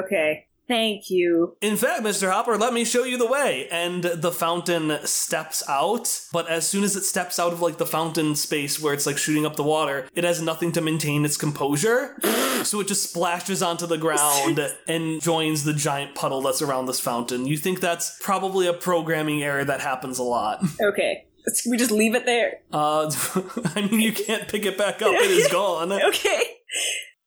Okay. 0.05 0.47
Thank 0.67 1.11
you. 1.11 1.57
In 1.61 1.77
fact, 1.77 2.03
Mr. 2.03 2.31
Hopper, 2.31 2.57
let 2.57 2.73
me 2.73 2.85
show 2.85 3.05
you 3.05 3.19
the 3.19 3.27
way. 3.27 3.69
And 3.71 4.03
the 4.03 4.33
fountain 4.33 4.99
steps 5.05 5.63
out, 5.69 6.27
but 6.33 6.49
as 6.49 6.67
soon 6.67 6.85
as 6.85 6.97
it 6.97 7.03
steps 7.03 7.39
out 7.39 7.53
of 7.53 7.61
like 7.61 7.77
the 7.77 7.85
fountain 7.87 8.35
space 8.35 8.81
where 8.81 8.95
it's 8.95 9.05
like 9.05 9.19
shooting 9.19 9.45
up 9.45 9.57
the 9.57 9.63
water, 9.63 10.09
it 10.15 10.25
has 10.25 10.41
nothing 10.41 10.73
to 10.73 10.81
maintain 10.81 11.25
its 11.25 11.37
composure. 11.37 12.19
so 12.63 12.81
it 12.81 12.89
just 12.89 13.11
splashes 13.11 13.63
onto 13.63 13.87
the 13.87 13.99
ground 13.99 14.59
and 14.89 15.21
joins 15.21 15.65
the 15.65 15.75
giant 15.75 16.15
puddle 16.15 16.41
that's 16.41 16.63
around 16.63 16.87
this 16.87 17.01
fountain. 17.01 17.47
You 17.47 17.59
think 17.59 17.81
that's 17.81 18.19
probably 18.23 18.67
a 18.67 18.73
programming 18.73 19.43
error 19.43 19.65
that 19.65 19.81
happens 19.81 20.19
a 20.19 20.23
lot. 20.23 20.65
Okay. 20.81 21.27
Can 21.63 21.71
we 21.71 21.77
just 21.77 21.91
leave 21.91 22.15
it 22.15 22.25
there? 22.25 22.61
Uh, 22.73 23.11
I 23.77 23.83
mean, 23.83 24.01
you 24.01 24.13
can't 24.13 24.49
pick 24.49 24.65
it 24.65 24.79
back 24.79 25.03
up, 25.03 25.13
it 25.13 25.31
is 25.31 25.49
gone. 25.53 25.93
Okay. 25.93 26.43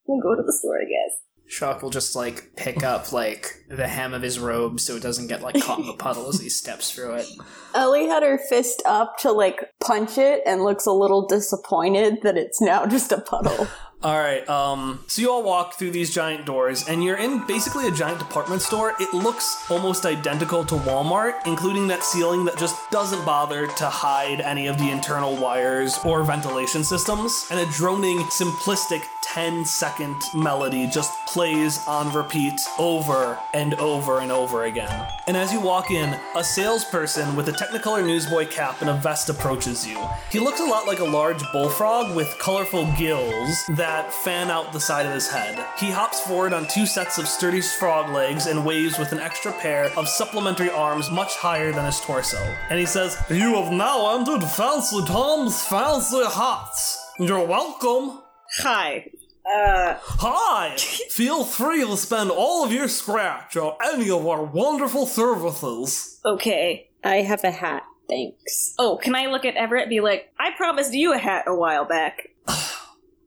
We'll 0.05 0.21
go 0.21 0.35
to 0.35 0.43
the 0.45 0.53
store, 0.53 0.77
I 0.77 0.85
guess. 0.85 1.19
Shock 1.49 1.81
will 1.81 1.89
just 1.89 2.15
like 2.15 2.55
pick 2.57 2.83
up 2.83 3.13
like 3.13 3.63
the 3.69 3.87
hem 3.87 4.13
of 4.13 4.21
his 4.21 4.37
robe 4.37 4.81
so 4.81 4.97
it 4.97 5.01
doesn't 5.01 5.27
get 5.27 5.41
like 5.41 5.61
caught 5.61 5.79
in 5.79 5.85
the 5.85 5.93
puddle 5.97 6.27
as 6.27 6.41
he 6.41 6.49
steps 6.49 6.91
through 6.91 7.15
it. 7.15 7.27
Ellie 7.73 8.07
had 8.07 8.21
her 8.21 8.37
fist 8.37 8.81
up 8.85 9.17
to 9.19 9.31
like 9.31 9.61
punch 9.79 10.17
it 10.17 10.41
and 10.45 10.63
looks 10.63 10.85
a 10.85 10.91
little 10.91 11.25
disappointed 11.25 12.17
that 12.23 12.37
it's 12.37 12.61
now 12.61 12.85
just 12.85 13.11
a 13.13 13.21
puddle. 13.21 13.67
All 14.03 14.17
right. 14.17 14.47
Um. 14.47 15.03
So 15.07 15.21
you 15.23 15.31
all 15.31 15.43
walk 15.43 15.73
through 15.73 15.89
these 15.91 16.13
giant 16.13 16.45
doors, 16.45 16.87
and 16.87 17.03
you're 17.03 17.17
in 17.17 17.45
basically 17.47 17.87
a 17.87 17.91
giant 17.91 18.19
department 18.19 18.61
store. 18.61 18.93
It 18.99 19.11
looks 19.11 19.65
almost 19.71 20.05
identical 20.05 20.63
to 20.65 20.75
Walmart, 20.75 21.33
including 21.47 21.87
that 21.87 22.03
ceiling 22.03 22.45
that 22.45 22.57
just 22.59 22.75
doesn't 22.91 23.25
bother 23.25 23.65
to 23.65 23.85
hide 23.85 24.39
any 24.39 24.67
of 24.67 24.77
the 24.77 24.91
internal 24.91 25.35
wires 25.35 25.97
or 26.05 26.23
ventilation 26.23 26.83
systems. 26.83 27.47
And 27.49 27.59
a 27.59 27.65
droning, 27.71 28.19
simplistic 28.25 29.01
10 29.33 29.65
second 29.65 30.15
melody 30.33 30.87
just 30.87 31.11
plays 31.27 31.79
on 31.87 32.13
repeat 32.13 32.53
over 32.79 33.37
and 33.53 33.73
over 33.75 34.19
and 34.19 34.31
over 34.31 34.65
again. 34.65 35.07
And 35.27 35.35
as 35.35 35.51
you 35.51 35.59
walk 35.59 35.91
in, 35.91 36.17
a 36.35 36.43
salesperson 36.43 37.35
with 37.35 37.49
a 37.49 37.51
Technicolor 37.51 38.05
Newsboy 38.05 38.47
cap 38.47 38.81
and 38.81 38.89
a 38.89 38.93
vest 38.93 39.29
approaches 39.29 39.85
you. 39.85 39.99
He 40.31 40.39
looks 40.39 40.61
a 40.61 40.65
lot 40.65 40.87
like 40.87 40.99
a 40.99 41.05
large 41.05 41.41
bullfrog 41.51 42.15
with 42.15 42.33
colorful 42.39 42.87
gills 42.97 43.65
that 43.75 43.86
fan 44.23 44.51
out 44.51 44.73
the 44.73 44.79
side 44.79 45.05
of 45.05 45.13
his 45.13 45.27
head. 45.29 45.65
He 45.79 45.89
hops 45.91 46.19
forward 46.21 46.53
on 46.53 46.67
two 46.67 46.85
sets 46.85 47.17
of 47.17 47.27
sturdy 47.27 47.61
frog 47.61 48.13
legs 48.13 48.45
and 48.45 48.65
waves 48.65 48.97
with 48.99 49.11
an 49.11 49.19
extra 49.19 49.51
pair 49.53 49.85
of 49.97 50.07
supplementary 50.07 50.69
arms 50.69 51.09
much 51.09 51.35
higher 51.35 51.71
than 51.71 51.85
his 51.85 51.99
torso. 52.01 52.37
And 52.69 52.79
he 52.79 52.85
says, 52.85 53.17
You 53.29 53.55
have 53.55 53.71
now 53.71 54.17
entered 54.17 54.43
Fancy 54.43 55.03
Tom's 55.05 55.61
Fancy 55.63 56.23
Hats. 56.25 57.11
You're 57.19 57.45
welcome. 57.45 58.21
Hi. 58.59 59.09
Uh, 59.45 59.95
Hi! 60.01 60.75
Feel 61.09 61.45
free 61.45 61.85
to 61.85 61.95
spend 61.95 62.29
all 62.31 62.65
of 62.65 62.73
your 62.73 62.87
scratch 62.89 63.55
on 63.55 63.75
any 63.93 64.09
of 64.09 64.27
our 64.27 64.43
wonderful 64.43 65.05
services. 65.05 66.19
okay. 66.25 66.83
I 67.03 67.17
have 67.21 67.43
a 67.45 67.51
hat, 67.51 67.83
thanks. 68.09 68.73
Oh, 68.77 68.97
can 69.01 69.15
I 69.15 69.27
look 69.27 69.45
at 69.45 69.55
Everett 69.55 69.83
and 69.83 69.89
be 69.89 70.01
like, 70.01 70.29
I 70.37 70.49
promised 70.57 70.93
you 70.93 71.13
a 71.13 71.17
hat 71.17 71.45
a 71.47 71.55
while 71.55 71.85
back? 71.85 72.31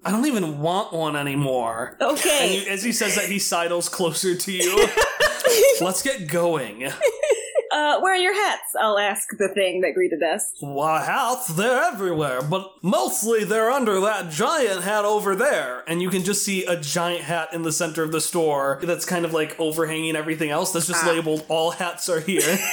I 0.05 0.11
don't 0.11 0.27
even 0.27 0.61
want 0.61 0.93
one 0.93 1.15
anymore. 1.17 1.97
And 2.01 2.11
Okay. 2.13 2.63
you, 2.65 2.71
as 2.71 2.83
he 2.83 2.93
says 2.93 3.17
that, 3.17 3.27
he 3.27 3.39
sidles 3.39 3.89
closer 3.89 4.35
to 4.35 4.53
you. 4.53 4.89
Let's 5.81 6.03
get 6.03 6.27
going. 6.29 6.87
Uh, 7.73 8.01
where 8.01 8.15
are 8.15 8.17
your 8.17 8.35
hats? 8.35 8.73
I'll 8.81 8.99
ask 8.99 9.29
the 9.39 9.49
thing 9.49 9.81
that 9.83 9.93
greeted 9.95 10.23
us. 10.23 10.55
Why, 10.61 11.05
hats, 11.05 11.49
they're 11.49 11.83
everywhere, 11.85 12.41
but 12.43 12.69
mostly 12.83 13.45
they're 13.45 13.71
under 13.71 14.01
that 14.01 14.31
giant 14.31 14.83
hat 14.83 15.05
over 15.05 15.37
there. 15.37 15.85
And 15.87 16.01
you 16.03 16.11
can 16.11 16.25
just 16.25 16.45
see 16.45 16.65
a 16.65 16.77
giant 16.81 17.23
hat 17.23 17.51
in 17.53 17.63
the 17.63 17.71
center 17.73 18.03
of 18.03 18.11
the 18.11 18.21
store 18.21 18.81
that's 18.83 19.05
kind 19.05 19.25
of 19.25 19.33
like 19.33 19.59
overhanging 19.61 20.17
everything 20.17 20.51
else 20.51 20.73
that's 20.73 20.87
just 20.89 21.07
labeled, 21.07 21.45
All 21.49 21.71
hats 21.73 22.09
are 22.09 22.21
here. 22.21 22.59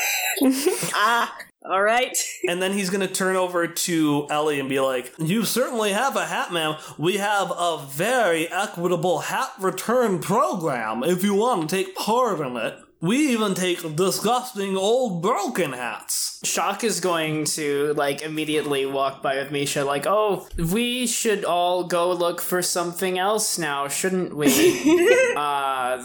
Ah, 0.94 1.36
all 1.63 1.82
right. 1.82 2.17
And 2.48 2.62
then 2.62 2.72
he's 2.74 2.89
gonna 2.89 3.08
turn 3.08 3.36
over 3.36 3.67
to 3.67 4.28
Ellie 4.30 4.60
and 4.60 4.70
be 4.70 4.80
like, 4.80 5.13
You 5.17 5.43
certainly 5.43 5.91
have 5.91 6.15
a 6.15 6.26
hat, 6.26 6.54
ma'am. 6.54 6.78
We 6.98 7.17
have 7.17 7.52
a 7.52 7.86
very 7.89 8.48
equitable 8.48 9.20
hat 9.20 9.52
return 9.60 10.20
program 10.20 11.04
if 11.04 11.24
you 11.24 11.34
want 11.34 11.70
to 11.70 11.76
take 11.76 11.96
part 11.96 12.39
in 12.39 12.56
it. 12.56 12.78
We 13.00 13.18
even 13.34 13.54
take 13.54 13.96
disgusting 13.96 14.76
old 14.76 15.22
broken 15.22 15.74
hats. 15.74 16.40
Shock 16.44 16.84
is 16.84 17.00
going 17.00 17.46
to 17.46 17.94
like 17.94 18.24
immediately 18.24 18.86
walk 18.88 19.22
by 19.22 19.36
with 19.38 19.52
Misha, 19.52 19.84
like, 19.86 20.08
"Oh, 20.08 20.48
we 20.58 21.06
should 21.06 21.46
all 21.46 21.84
go 21.84 22.12
look 22.12 22.42
for 22.42 22.62
something 22.64 23.20
else 23.20 23.60
now, 23.60 23.88
shouldn't 23.88 24.36
we?" 24.36 24.48
uh, 25.36 26.04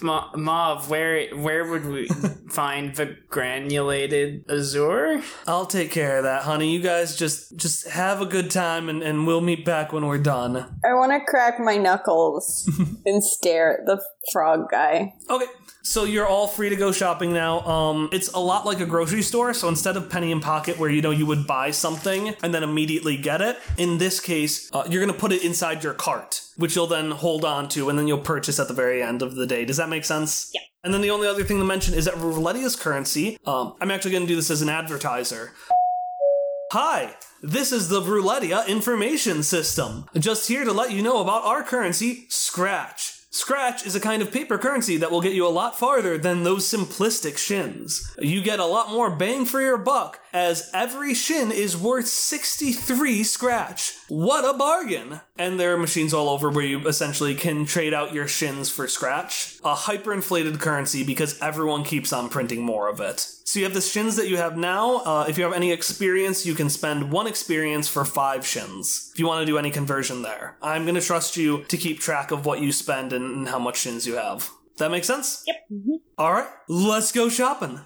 Ma- 0.00 0.30
Mav, 0.36 0.88
where 0.88 1.28
where 1.36 1.68
would 1.68 1.86
we 1.86 2.08
find 2.48 2.94
the 2.94 3.16
granulated 3.28 4.44
azure? 4.48 5.22
I'll 5.46 5.66
take 5.66 5.90
care 5.90 6.18
of 6.18 6.24
that, 6.24 6.42
honey. 6.42 6.72
You 6.72 6.80
guys 6.80 7.16
just 7.16 7.56
just 7.56 7.88
have 7.88 8.20
a 8.20 8.26
good 8.26 8.50
time 8.50 8.88
and, 8.88 9.02
and 9.02 9.26
we'll 9.26 9.40
meet 9.40 9.64
back 9.64 9.92
when 9.92 10.06
we're 10.06 10.18
done. 10.18 10.56
I 10.84 10.94
want 10.94 11.10
to 11.12 11.20
crack 11.28 11.58
my 11.58 11.76
knuckles 11.76 12.70
and 13.06 13.24
stare 13.24 13.80
at 13.80 13.86
the 13.86 14.00
frog 14.32 14.70
guy. 14.70 15.14
Okay. 15.28 15.46
So 15.82 16.04
you're 16.04 16.26
all 16.26 16.46
free 16.46 16.68
to 16.68 16.76
go 16.76 16.92
shopping 16.92 17.32
now. 17.32 17.60
Um, 17.60 18.08
it's 18.12 18.32
a 18.32 18.38
lot 18.38 18.66
like 18.66 18.80
a 18.80 18.86
grocery 18.86 19.22
store. 19.22 19.54
So 19.54 19.68
instead 19.68 19.96
of 19.96 20.10
penny 20.10 20.32
in 20.32 20.40
pocket, 20.40 20.78
where 20.78 20.90
you 20.90 21.00
know 21.00 21.10
you 21.10 21.24
would 21.26 21.46
buy 21.46 21.70
something 21.70 22.34
and 22.42 22.52
then 22.52 22.62
immediately 22.62 23.16
get 23.16 23.40
it, 23.40 23.58
in 23.76 23.98
this 23.98 24.20
case, 24.20 24.70
uh, 24.72 24.86
you're 24.90 25.00
gonna 25.00 25.18
put 25.18 25.32
it 25.32 25.44
inside 25.44 25.84
your 25.84 25.94
cart, 25.94 26.42
which 26.56 26.76
you'll 26.76 26.86
then 26.88 27.12
hold 27.12 27.44
on 27.44 27.68
to, 27.70 27.88
and 27.88 27.98
then 27.98 28.06
you'll 28.06 28.18
purchase 28.18 28.58
at 28.58 28.68
the 28.68 28.74
very 28.74 29.02
end 29.02 29.22
of 29.22 29.36
the 29.36 29.46
day. 29.46 29.64
Does 29.64 29.76
that 29.76 29.88
make 29.88 30.04
sense? 30.04 30.50
Yeah. 30.54 30.60
And 30.84 30.92
then 30.92 31.00
the 31.00 31.10
only 31.10 31.26
other 31.26 31.44
thing 31.44 31.58
to 31.58 31.64
mention 31.64 31.94
is 31.94 32.04
that 32.04 32.14
Roulettia's 32.14 32.76
currency. 32.76 33.38
Um, 33.46 33.74
I'm 33.80 33.90
actually 33.90 34.12
gonna 34.12 34.26
do 34.26 34.36
this 34.36 34.50
as 34.50 34.62
an 34.62 34.68
advertiser. 34.68 35.52
Hi, 36.72 37.14
this 37.42 37.72
is 37.72 37.88
the 37.88 38.02
Bruletia 38.02 38.66
Information 38.66 39.42
System. 39.42 40.04
Just 40.14 40.48
here 40.48 40.64
to 40.64 40.72
let 40.72 40.92
you 40.92 41.02
know 41.02 41.20
about 41.22 41.44
our 41.44 41.62
currency, 41.62 42.26
Scratch. 42.28 43.17
Scratch 43.30 43.84
is 43.84 43.94
a 43.94 44.00
kind 44.00 44.22
of 44.22 44.32
paper 44.32 44.56
currency 44.56 44.96
that 44.96 45.10
will 45.10 45.20
get 45.20 45.34
you 45.34 45.46
a 45.46 45.50
lot 45.50 45.78
farther 45.78 46.16
than 46.16 46.44
those 46.44 46.66
simplistic 46.66 47.36
shins. 47.36 48.14
You 48.18 48.42
get 48.42 48.58
a 48.58 48.64
lot 48.64 48.90
more 48.90 49.10
bang 49.14 49.44
for 49.44 49.60
your 49.60 49.76
buck, 49.76 50.20
as 50.32 50.70
every 50.74 51.14
shin 51.14 51.50
is 51.50 51.76
worth 51.76 52.06
63 52.06 53.22
Scratch. 53.22 53.94
What 54.08 54.44
a 54.44 54.56
bargain! 54.56 55.20
And 55.38 55.58
there 55.58 55.74
are 55.74 55.78
machines 55.78 56.12
all 56.14 56.28
over 56.28 56.50
where 56.50 56.64
you 56.64 56.86
essentially 56.86 57.34
can 57.34 57.64
trade 57.64 57.94
out 57.94 58.12
your 58.12 58.28
shins 58.28 58.70
for 58.70 58.88
Scratch. 58.88 59.58
A 59.64 59.74
hyperinflated 59.74 60.60
currency 60.60 61.04
because 61.04 61.40
everyone 61.40 61.84
keeps 61.84 62.12
on 62.12 62.28
printing 62.28 62.62
more 62.62 62.88
of 62.88 63.00
it. 63.00 63.20
So 63.20 63.58
you 63.58 63.64
have 63.64 63.74
the 63.74 63.80
shins 63.80 64.16
that 64.16 64.28
you 64.28 64.36
have 64.36 64.56
now. 64.56 64.96
Uh, 64.98 65.26
if 65.28 65.38
you 65.38 65.44
have 65.44 65.54
any 65.54 65.72
experience, 65.72 66.44
you 66.44 66.54
can 66.54 66.68
spend 66.68 67.10
one 67.10 67.26
experience 67.26 67.88
for 67.88 68.04
five 68.04 68.46
shins. 68.46 69.10
If 69.14 69.18
you 69.18 69.26
want 69.26 69.42
to 69.42 69.46
do 69.46 69.58
any 69.58 69.70
conversion 69.70 70.22
there, 70.22 70.56
I'm 70.60 70.82
going 70.84 70.96
to 70.96 71.00
trust 71.00 71.36
you 71.36 71.64
to 71.64 71.76
keep 71.76 72.00
track 72.00 72.30
of 72.30 72.44
what 72.44 72.60
you 72.60 72.72
spend 72.72 73.12
and 73.12 73.48
how 73.48 73.58
much 73.58 73.78
shins 73.78 74.06
you 74.06 74.16
have. 74.16 74.50
That 74.78 74.90
makes 74.90 75.06
sense? 75.06 75.44
Yep. 75.46 75.56
All 76.18 76.32
right, 76.32 76.48
let's 76.68 77.10
go 77.10 77.28
shopping. 77.28 77.80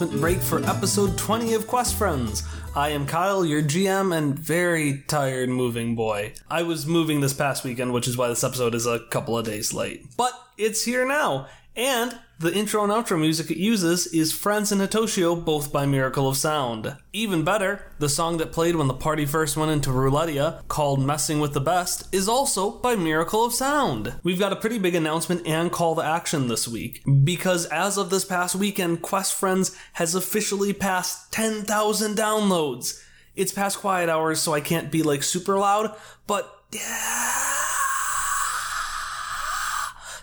Announcement 0.00 0.20
break 0.20 0.40
for 0.40 0.64
episode 0.64 1.18
20 1.18 1.52
of 1.52 1.66
Quest 1.66 1.94
Friends. 1.94 2.42
I 2.74 2.88
am 2.90 3.06
Kyle, 3.06 3.44
your 3.44 3.60
GM, 3.60 4.16
and 4.16 4.38
very 4.38 5.02
tired 5.06 5.50
moving 5.50 5.94
boy. 5.94 6.32
I 6.50 6.62
was 6.62 6.86
moving 6.86 7.20
this 7.20 7.34
past 7.34 7.64
weekend, 7.64 7.92
which 7.92 8.08
is 8.08 8.16
why 8.16 8.28
this 8.28 8.42
episode 8.42 8.74
is 8.74 8.86
a 8.86 9.00
couple 9.10 9.36
of 9.36 9.44
days 9.44 9.74
late. 9.74 10.06
But 10.16 10.32
it's 10.56 10.84
here 10.84 11.06
now, 11.06 11.48
and 11.80 12.18
the 12.38 12.52
intro 12.54 12.84
and 12.84 12.92
outro 12.92 13.18
music 13.18 13.50
it 13.50 13.56
uses 13.56 14.06
is 14.08 14.32
Friends 14.32 14.70
and 14.70 14.82
Hitoshio, 14.82 15.42
both 15.42 15.72
by 15.72 15.86
Miracle 15.86 16.28
of 16.28 16.36
Sound. 16.36 16.94
Even 17.14 17.42
better, 17.42 17.90
the 17.98 18.08
song 18.08 18.36
that 18.36 18.52
played 18.52 18.76
when 18.76 18.86
the 18.86 18.92
party 18.92 19.24
first 19.24 19.56
went 19.56 19.70
into 19.70 19.88
Roulettia, 19.88 20.66
called 20.68 21.02
Messing 21.02 21.40
with 21.40 21.54
the 21.54 21.60
Best, 21.60 22.14
is 22.14 22.28
also 22.28 22.70
by 22.70 22.96
Miracle 22.96 23.46
of 23.46 23.54
Sound. 23.54 24.14
We've 24.22 24.38
got 24.38 24.52
a 24.52 24.56
pretty 24.56 24.78
big 24.78 24.94
announcement 24.94 25.46
and 25.46 25.72
call 25.72 25.96
to 25.96 26.02
action 26.02 26.48
this 26.48 26.68
week, 26.68 27.02
because 27.24 27.64
as 27.66 27.96
of 27.96 28.10
this 28.10 28.26
past 28.26 28.54
weekend, 28.54 29.00
Quest 29.00 29.34
Friends 29.34 29.74
has 29.94 30.14
officially 30.14 30.74
passed 30.74 31.32
10,000 31.32 32.14
downloads. 32.14 33.02
It's 33.36 33.52
past 33.52 33.78
quiet 33.78 34.10
hours, 34.10 34.38
so 34.38 34.52
I 34.52 34.60
can't 34.60 34.90
be 34.90 35.02
like 35.02 35.22
super 35.22 35.56
loud, 35.56 35.96
but 36.26 36.62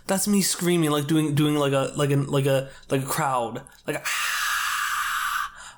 that's 0.07 0.27
me 0.27 0.41
screaming 0.41 0.91
like 0.91 1.07
doing 1.07 1.35
doing 1.35 1.55
like 1.55 1.73
a 1.73 1.91
like 1.95 2.11
a 2.11 2.15
like 2.15 2.45
a 2.45 2.69
like 2.89 3.03
a 3.03 3.05
crowd. 3.05 3.61
Like 3.85 3.97
a 3.97 4.03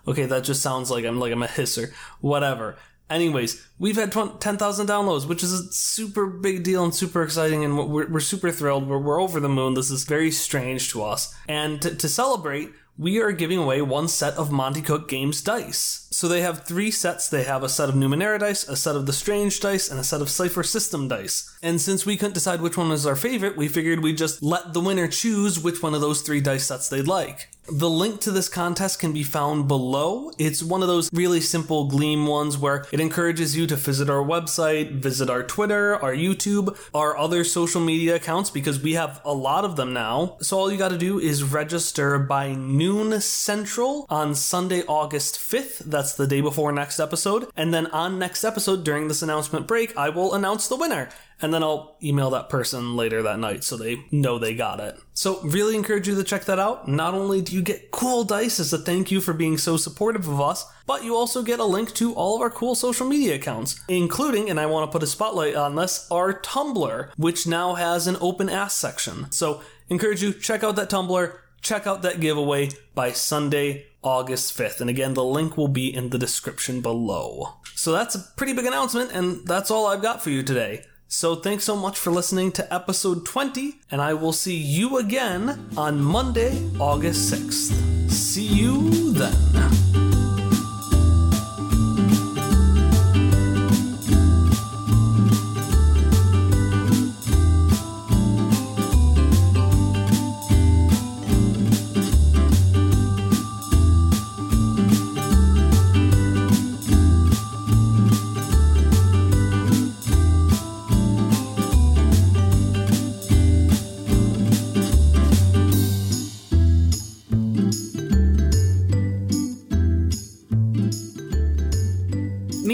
okay 0.07 0.25
that 0.25 0.43
just 0.43 0.61
sounds 0.61 0.89
like 0.89 1.05
i'm 1.05 1.19
like 1.19 1.31
i'm 1.31 1.43
a 1.43 1.47
hisser. 1.47 1.91
Whatever. 2.21 2.77
Anyways 3.09 3.67
we've 3.79 3.95
had 3.95 4.11
10,000 4.11 4.87
downloads 4.87 5.27
which 5.27 5.43
is 5.43 5.53
a 5.53 5.71
super 5.71 6.27
big 6.27 6.63
deal 6.63 6.83
and 6.83 6.93
super 6.93 7.23
exciting 7.23 7.63
and 7.65 7.77
we're, 7.77 8.07
we're 8.07 8.19
super 8.19 8.51
thrilled. 8.51 8.87
We're, 8.87 8.99
we're 8.99 9.21
over 9.21 9.39
the 9.39 9.49
moon. 9.49 9.73
This 9.73 9.89
is 9.89 10.03
very 10.03 10.31
strange 10.31 10.91
to 10.91 11.03
us. 11.03 11.35
And 11.47 11.81
to, 11.81 11.95
to 11.95 12.07
celebrate 12.07 12.69
we 12.99 13.21
are 13.21 13.31
giving 13.31 13.57
away 13.57 13.81
one 13.81 14.09
set 14.09 14.33
of 14.33 14.51
Monte 14.51 14.81
Cook 14.81 15.07
Games 15.07 15.41
dice. 15.41 16.09
So 16.11 16.27
they 16.27 16.41
have 16.41 16.65
three 16.65 16.91
sets. 16.91 17.29
They 17.29 17.45
have 17.45 17.63
a 17.63 17.69
set 17.69 17.87
of 17.87 17.95
Numenera 17.95 18.39
dice, 18.39 18.67
a 18.67 18.75
set 18.75 18.97
of 18.97 19.05
the 19.05 19.13
Strange 19.13 19.61
dice, 19.61 19.89
and 19.89 19.97
a 19.97 20.03
set 20.03 20.19
of 20.19 20.29
Cipher 20.29 20.63
System 20.63 21.07
dice. 21.07 21.57
And 21.63 21.79
since 21.79 22.05
we 22.05 22.17
couldn't 22.17 22.33
decide 22.33 22.59
which 22.61 22.75
one 22.75 22.89
was 22.89 23.05
our 23.05 23.15
favorite, 23.15 23.55
we 23.55 23.69
figured 23.69 24.03
we'd 24.03 24.17
just 24.17 24.43
let 24.43 24.73
the 24.73 24.81
winner 24.81 25.07
choose 25.07 25.57
which 25.57 25.81
one 25.81 25.95
of 25.95 26.01
those 26.01 26.21
three 26.21 26.41
dice 26.41 26.65
sets 26.65 26.89
they'd 26.89 27.07
like. 27.07 27.47
The 27.71 27.89
link 27.89 28.19
to 28.21 28.31
this 28.31 28.49
contest 28.49 28.99
can 28.99 29.13
be 29.13 29.21
found 29.21 29.67
below. 29.67 30.31
It's 30.39 30.63
one 30.63 30.81
of 30.81 30.87
those 30.87 31.09
really 31.13 31.39
simple 31.39 31.87
Gleam 31.87 32.25
ones 32.25 32.57
where 32.57 32.87
it 32.91 32.99
encourages 32.99 33.55
you 33.55 33.67
to 33.67 33.75
visit 33.75 34.09
our 34.09 34.23
website, 34.23 34.93
visit 34.93 35.29
our 35.29 35.43
Twitter, 35.43 35.95
our 35.95 36.13
YouTube, 36.13 36.75
our 36.95 37.15
other 37.15 37.43
social 37.43 37.79
media 37.79 38.15
accounts 38.15 38.49
because 38.49 38.81
we 38.81 38.93
have 38.93 39.21
a 39.23 39.33
lot 39.33 39.65
of 39.65 39.75
them 39.75 39.93
now. 39.93 40.37
So 40.41 40.57
all 40.57 40.71
you 40.71 40.79
got 40.79 40.89
to 40.89 40.97
do 40.97 41.19
is 41.19 41.43
register 41.43 42.17
by 42.17 42.53
noon 42.53 43.21
central 43.21 44.07
on 44.09 44.33
Sunday, 44.33 44.83
August 44.87 45.35
5th. 45.35 45.79
That's 45.79 46.13
the 46.13 46.27
day 46.27 46.41
before 46.41 46.71
next 46.71 46.99
episode. 46.99 47.49
And 47.55 47.71
then 47.71 47.85
on 47.87 48.17
next 48.17 48.43
episode 48.43 48.83
during 48.83 49.07
this 49.07 49.21
announcement 49.21 49.67
break, 49.67 49.95
I 49.95 50.09
will 50.09 50.33
announce 50.33 50.67
the 50.67 50.75
winner 50.75 51.09
and 51.41 51.53
then 51.53 51.63
I'll 51.63 51.97
email 52.03 52.29
that 52.31 52.49
person 52.49 52.95
later 52.95 53.21
that 53.23 53.39
night 53.39 53.63
so 53.63 53.77
they 53.77 54.05
know 54.11 54.37
they 54.37 54.53
got 54.55 54.79
it. 54.79 54.99
So, 55.13 55.41
really 55.41 55.75
encourage 55.75 56.07
you 56.07 56.15
to 56.15 56.23
check 56.23 56.45
that 56.45 56.59
out. 56.59 56.87
Not 56.87 57.13
only 57.13 57.41
do 57.41 57.53
you 57.53 57.61
get 57.61 57.91
cool 57.91 58.23
dice 58.23 58.59
as 58.59 58.71
a 58.73 58.77
thank 58.77 59.11
you 59.11 59.21
for 59.21 59.33
being 59.33 59.57
so 59.57 59.77
supportive 59.77 60.27
of 60.27 60.39
us, 60.39 60.65
but 60.85 61.03
you 61.03 61.15
also 61.15 61.43
get 61.43 61.59
a 61.59 61.65
link 61.65 61.93
to 61.95 62.13
all 62.13 62.35
of 62.35 62.41
our 62.41 62.49
cool 62.49 62.75
social 62.75 63.07
media 63.07 63.35
accounts, 63.35 63.79
including, 63.87 64.49
and 64.49 64.59
I 64.59 64.65
want 64.65 64.89
to 64.89 64.91
put 64.91 65.03
a 65.03 65.07
spotlight 65.07 65.55
on 65.55 65.75
this, 65.75 66.07
our 66.09 66.33
Tumblr, 66.33 67.11
which 67.17 67.47
now 67.47 67.75
has 67.75 68.07
an 68.07 68.17
open 68.21 68.49
ask 68.49 68.77
section. 68.77 69.31
So, 69.31 69.61
encourage 69.89 70.23
you 70.23 70.33
check 70.33 70.63
out 70.63 70.75
that 70.77 70.89
Tumblr, 70.89 71.35
check 71.61 71.85
out 71.85 72.01
that 72.03 72.19
giveaway 72.19 72.69
by 72.95 73.11
Sunday, 73.11 73.87
August 74.01 74.57
5th. 74.57 74.81
And 74.81 74.89
again, 74.89 75.13
the 75.13 75.23
link 75.23 75.57
will 75.57 75.67
be 75.67 75.93
in 75.93 76.09
the 76.09 76.17
description 76.17 76.81
below. 76.81 77.55
So 77.75 77.91
that's 77.91 78.15
a 78.15 78.19
pretty 78.35 78.53
big 78.53 78.65
announcement, 78.65 79.11
and 79.11 79.45
that's 79.47 79.71
all 79.71 79.87
I've 79.87 80.01
got 80.01 80.21
for 80.21 80.29
you 80.29 80.43
today. 80.43 80.83
So 81.11 81.35
thanks 81.35 81.63
so 81.63 81.75
much 81.75 81.97
for 81.97 82.11
listening 82.11 82.51
to 82.51 82.71
episode 82.71 83.25
20, 83.25 83.79
and 83.89 83.99
I 83.99 84.13
will 84.13 84.31
see 84.31 84.55
you 84.55 84.99
again 84.99 85.67
on 85.75 85.99
Monday, 85.99 86.69
August 86.79 87.33
6th. 87.33 88.11
See 88.11 88.45
you 88.45 89.13
then. 89.13 89.78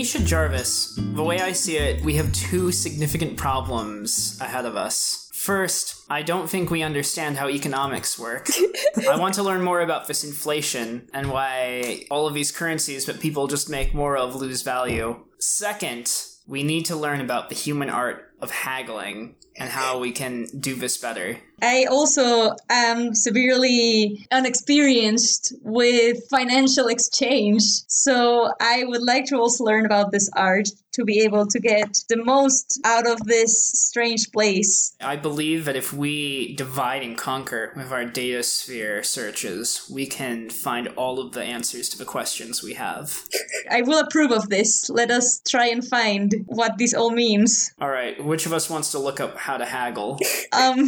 Misha 0.06 0.24
Jarvis, 0.24 0.94
the 1.00 1.24
way 1.24 1.40
I 1.40 1.52
see 1.52 1.78
it, 1.78 2.06
we 2.06 2.14
have 2.18 2.32
two 2.32 2.72
significant 2.72 3.38
problems 3.38 4.38
ahead 4.40 4.66
of 4.66 4.76
us. 4.76 5.32
First, 5.34 6.06
I 6.08 6.22
don't 6.22 6.48
think 6.48 6.70
we 6.70 6.84
understand 6.84 7.38
how 7.38 7.50
economics 7.50 8.20
work. 8.20 8.48
I 9.10 9.18
want 9.18 9.34
to 9.34 9.42
learn 9.42 9.64
more 9.64 9.82
about 9.82 10.08
this 10.08 10.24
inflation 10.24 11.10
and 11.12 11.32
why 11.32 12.06
all 12.12 12.28
of 12.28 12.36
these 12.36 12.52
currencies 12.52 13.06
that 13.06 13.20
people 13.20 13.48
just 13.48 13.68
make 13.68 13.96
more 13.96 14.16
of 14.16 14.36
lose 14.36 14.62
value. 14.62 15.26
Second, 15.40 16.14
we 16.46 16.62
need 16.62 16.86
to 16.86 16.96
learn 16.96 17.20
about 17.20 17.50
the 17.50 17.56
human 17.56 17.90
art 17.90 18.32
of 18.42 18.52
haggling 18.52 19.38
and 19.58 19.72
how 19.72 19.98
we 19.98 20.12
can 20.12 20.46
do 20.60 20.76
this 20.76 21.00
better. 21.00 21.40
I 21.62 21.86
also 21.90 22.56
am 22.70 23.14
severely 23.16 24.28
unexperienced 24.32 25.54
with 25.62 26.28
financial 26.30 26.88
exchange, 26.88 27.64
so 27.88 28.52
I 28.60 28.84
would 28.86 29.04
like 29.04 29.26
to 29.26 29.38
also 29.38 29.64
learn 29.64 29.86
about 29.86 30.12
this 30.12 30.30
art 30.36 30.70
to 30.96 31.04
be 31.04 31.20
able 31.22 31.46
to 31.46 31.60
get 31.60 31.98
the 32.08 32.24
most 32.24 32.80
out 32.86 33.06
of 33.06 33.20
this 33.26 33.68
strange 33.68 34.32
place. 34.32 34.96
I 35.02 35.18
believe 35.18 35.66
that 35.66 35.76
if 35.76 35.92
we 35.92 36.56
divide 36.56 37.04
and 37.04 37.18
conquer 37.18 37.74
with 37.76 37.92
our 37.92 38.06
data 38.06 38.44
sphere 38.44 39.04
searches, 39.04 39.90
we 39.92 40.06
can 40.06 40.50
find 40.50 40.88
all 40.96 41.20
of 41.20 41.34
the 41.34 41.44
answers 41.44 41.90
to 41.90 41.98
the 41.98 42.06
questions 42.06 42.64
we 42.64 42.76
have. 42.76 43.24
I 43.70 43.82
will 43.82 44.00
approve 44.00 44.32
of 44.32 44.50
this. 44.50 44.90
Let 44.90 45.12
us 45.12 45.42
try 45.48 45.68
and 45.68 45.86
find 45.86 46.34
what 46.48 46.78
this 46.78 46.94
all 46.94 47.12
means. 47.12 47.74
All 47.80 47.90
right, 47.90 48.24
which 48.24 48.46
of 48.46 48.54
us 48.54 48.70
wants 48.70 48.92
to 48.92 49.00
look 49.00 49.20
up 49.20 49.38
how 49.38 49.58
to 49.58 49.66
haggle? 49.66 50.18
Um, 50.54 50.88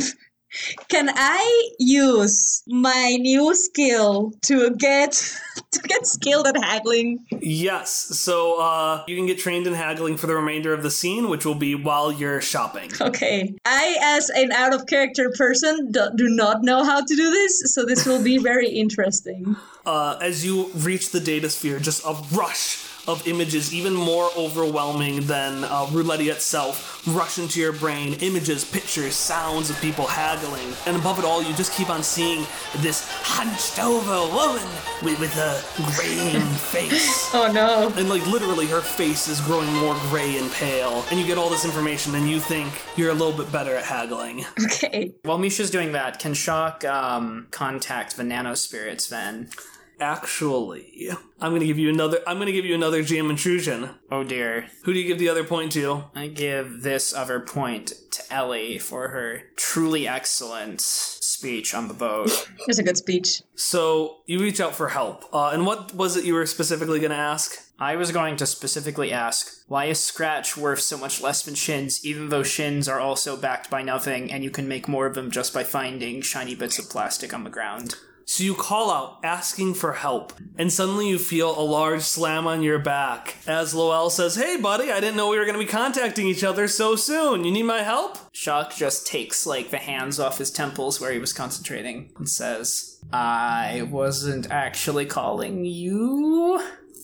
can 0.87 1.09
I 1.13 1.69
use 1.77 2.63
my 2.67 3.17
new 3.19 3.53
skill 3.53 4.33
to 4.43 4.71
get 4.71 5.11
to 5.71 5.79
get 5.81 6.07
skilled 6.07 6.47
at 6.47 6.55
haggling? 6.57 7.25
Yes, 7.41 7.91
so 7.91 8.59
uh, 8.59 9.03
you 9.07 9.15
can 9.15 9.25
get 9.25 9.39
trained 9.39 9.67
in 9.67 9.73
haggling 9.73 10.17
for 10.17 10.27
the 10.27 10.35
remainder 10.35 10.73
of 10.73 10.83
the 10.83 10.91
scene, 10.91 11.29
which 11.29 11.45
will 11.45 11.55
be 11.55 11.75
while 11.75 12.11
you're 12.11 12.41
shopping. 12.41 12.91
Okay. 12.99 13.53
I, 13.65 13.97
as 14.01 14.29
an 14.29 14.51
out 14.51 14.73
of 14.73 14.85
character 14.87 15.31
person, 15.37 15.91
do, 15.91 16.09
do 16.15 16.29
not 16.29 16.63
know 16.63 16.83
how 16.83 17.01
to 17.01 17.15
do 17.15 17.31
this, 17.31 17.73
so 17.73 17.85
this 17.85 18.05
will 18.05 18.23
be 18.23 18.37
very 18.51 18.69
interesting. 18.69 19.55
Uh, 19.85 20.17
as 20.21 20.45
you 20.45 20.69
reach 20.75 21.11
the 21.11 21.19
data 21.19 21.49
sphere, 21.49 21.79
just 21.79 22.05
a 22.05 22.13
rush 22.33 22.86
of 23.07 23.25
images, 23.27 23.73
even 23.73 23.93
more 23.93 24.29
overwhelming 24.37 25.21
than 25.21 25.63
uh, 25.63 25.87
roulette 25.91 26.21
itself, 26.21 27.05
rush 27.07 27.37
into 27.37 27.59
your 27.59 27.71
brain. 27.71 28.13
Images, 28.21 28.65
pictures, 28.65 29.15
sounds 29.15 29.69
of 29.69 29.79
people 29.79 30.05
haggling. 30.05 30.73
And 30.85 30.97
above 30.97 31.19
it 31.19 31.25
all, 31.25 31.41
you 31.41 31.53
just 31.55 31.73
keep 31.73 31.89
on 31.89 32.03
seeing 32.03 32.45
this 32.77 33.07
hunched 33.21 33.79
over 33.79 34.33
woman 34.33 34.67
with, 35.03 35.19
with 35.19 35.35
a 35.37 35.61
graying 35.95 36.41
face. 36.71 37.29
Oh 37.33 37.51
no. 37.51 37.91
And 37.97 38.09
like 38.09 38.25
literally, 38.27 38.65
her 38.67 38.81
face 38.81 39.27
is 39.27 39.39
growing 39.41 39.71
more 39.75 39.95
gray 40.09 40.37
and 40.37 40.51
pale. 40.51 41.05
And 41.09 41.19
you 41.19 41.25
get 41.25 41.37
all 41.37 41.49
this 41.49 41.65
information, 41.65 42.15
and 42.15 42.29
you 42.29 42.39
think 42.39 42.71
you're 42.95 43.11
a 43.11 43.13
little 43.13 43.33
bit 43.37 43.51
better 43.51 43.75
at 43.75 43.85
haggling. 43.85 44.45
Okay. 44.67 45.13
While 45.23 45.37
Misha's 45.39 45.71
doing 45.71 45.93
that, 45.93 46.19
can 46.19 46.33
Shock 46.33 46.83
um, 46.85 47.47
contact 47.51 48.15
the 48.17 48.23
nano 48.23 48.53
spirits 48.53 49.07
then? 49.07 49.49
Actually, 49.99 51.09
I'm 51.39 51.53
gonna 51.53 51.65
give 51.65 51.79
you 51.79 51.89
another. 51.89 52.19
I'm 52.27 52.37
gonna 52.37 52.51
give 52.51 52.65
you 52.65 52.75
another 52.75 53.03
GM 53.03 53.29
intrusion. 53.29 53.89
Oh 54.11 54.23
dear. 54.23 54.67
Who 54.83 54.93
do 54.93 54.99
you 54.99 55.07
give 55.07 55.19
the 55.19 55.29
other 55.29 55.43
point 55.43 55.71
to? 55.73 56.05
I 56.13 56.27
give 56.27 56.83
this 56.83 57.13
other 57.13 57.39
point 57.39 57.93
to 58.11 58.23
Ellie 58.33 58.77
for 58.77 59.09
her 59.09 59.43
truly 59.55 60.07
excellent 60.07 60.81
speech 60.81 61.73
on 61.73 61.87
the 61.87 61.93
boat. 61.93 62.49
That's 62.67 62.79
a 62.79 62.83
good 62.83 62.97
speech. 62.97 63.41
So 63.55 64.17
you 64.25 64.39
reach 64.39 64.59
out 64.61 64.75
for 64.75 64.89
help. 64.89 65.25
Uh, 65.33 65.49
and 65.49 65.65
what 65.65 65.93
was 65.95 66.15
it 66.15 66.25
you 66.25 66.33
were 66.33 66.45
specifically 66.45 66.99
gonna 66.99 67.15
ask? 67.15 67.63
I 67.79 67.95
was 67.95 68.11
going 68.11 68.37
to 68.37 68.47
specifically 68.47 69.11
ask 69.11 69.63
why 69.67 69.85
is 69.85 69.99
Scratch 69.99 70.57
worth 70.57 70.79
so 70.79 70.97
much 70.97 71.21
less 71.21 71.43
than 71.43 71.53
Shins, 71.53 72.03
even 72.03 72.29
though 72.29 72.41
Shins 72.41 72.87
are 72.87 72.99
also 72.99 73.37
backed 73.37 73.69
by 73.69 73.83
nothing 73.83 74.31
and 74.31 74.43
you 74.43 74.49
can 74.49 74.67
make 74.67 74.87
more 74.87 75.05
of 75.05 75.13
them 75.13 75.29
just 75.29 75.53
by 75.53 75.63
finding 75.63 76.21
shiny 76.21 76.55
bits 76.55 76.79
of 76.79 76.89
plastic 76.89 77.35
on 77.35 77.43
the 77.43 77.51
ground? 77.51 77.95
So 78.29 78.43
you 78.43 78.55
call 78.55 78.91
out, 78.91 79.19
asking 79.23 79.75
for 79.75 79.93
help, 79.93 80.33
and 80.57 80.71
suddenly 80.71 81.07
you 81.07 81.17
feel 81.17 81.57
a 81.57 81.63
large 81.63 82.01
slam 82.01 82.45
on 82.45 82.61
your 82.61 82.77
back 82.77 83.37
as 83.47 83.73
Loel 83.73 84.09
says, 84.09 84.35
Hey, 84.35 84.57
buddy, 84.57 84.91
I 84.91 84.99
didn't 84.99 85.15
know 85.15 85.29
we 85.29 85.37
were 85.39 85.45
going 85.45 85.57
to 85.57 85.65
be 85.65 85.71
contacting 85.71 86.27
each 86.27 86.43
other 86.43 86.67
so 86.67 86.97
soon. 86.97 87.45
You 87.45 87.51
need 87.51 87.63
my 87.63 87.83
help? 87.83 88.17
Shock 88.33 88.75
just 88.75 89.07
takes 89.07 89.47
like 89.47 89.69
the 89.69 89.77
hands 89.77 90.19
off 90.19 90.39
his 90.39 90.51
temples 90.51 90.99
where 90.99 91.13
he 91.13 91.19
was 91.19 91.31
concentrating 91.31 92.11
and 92.17 92.27
says, 92.27 92.99
I 93.13 93.87
wasn't 93.89 94.51
actually 94.51 95.05
calling 95.05 95.63
you. 95.63 96.61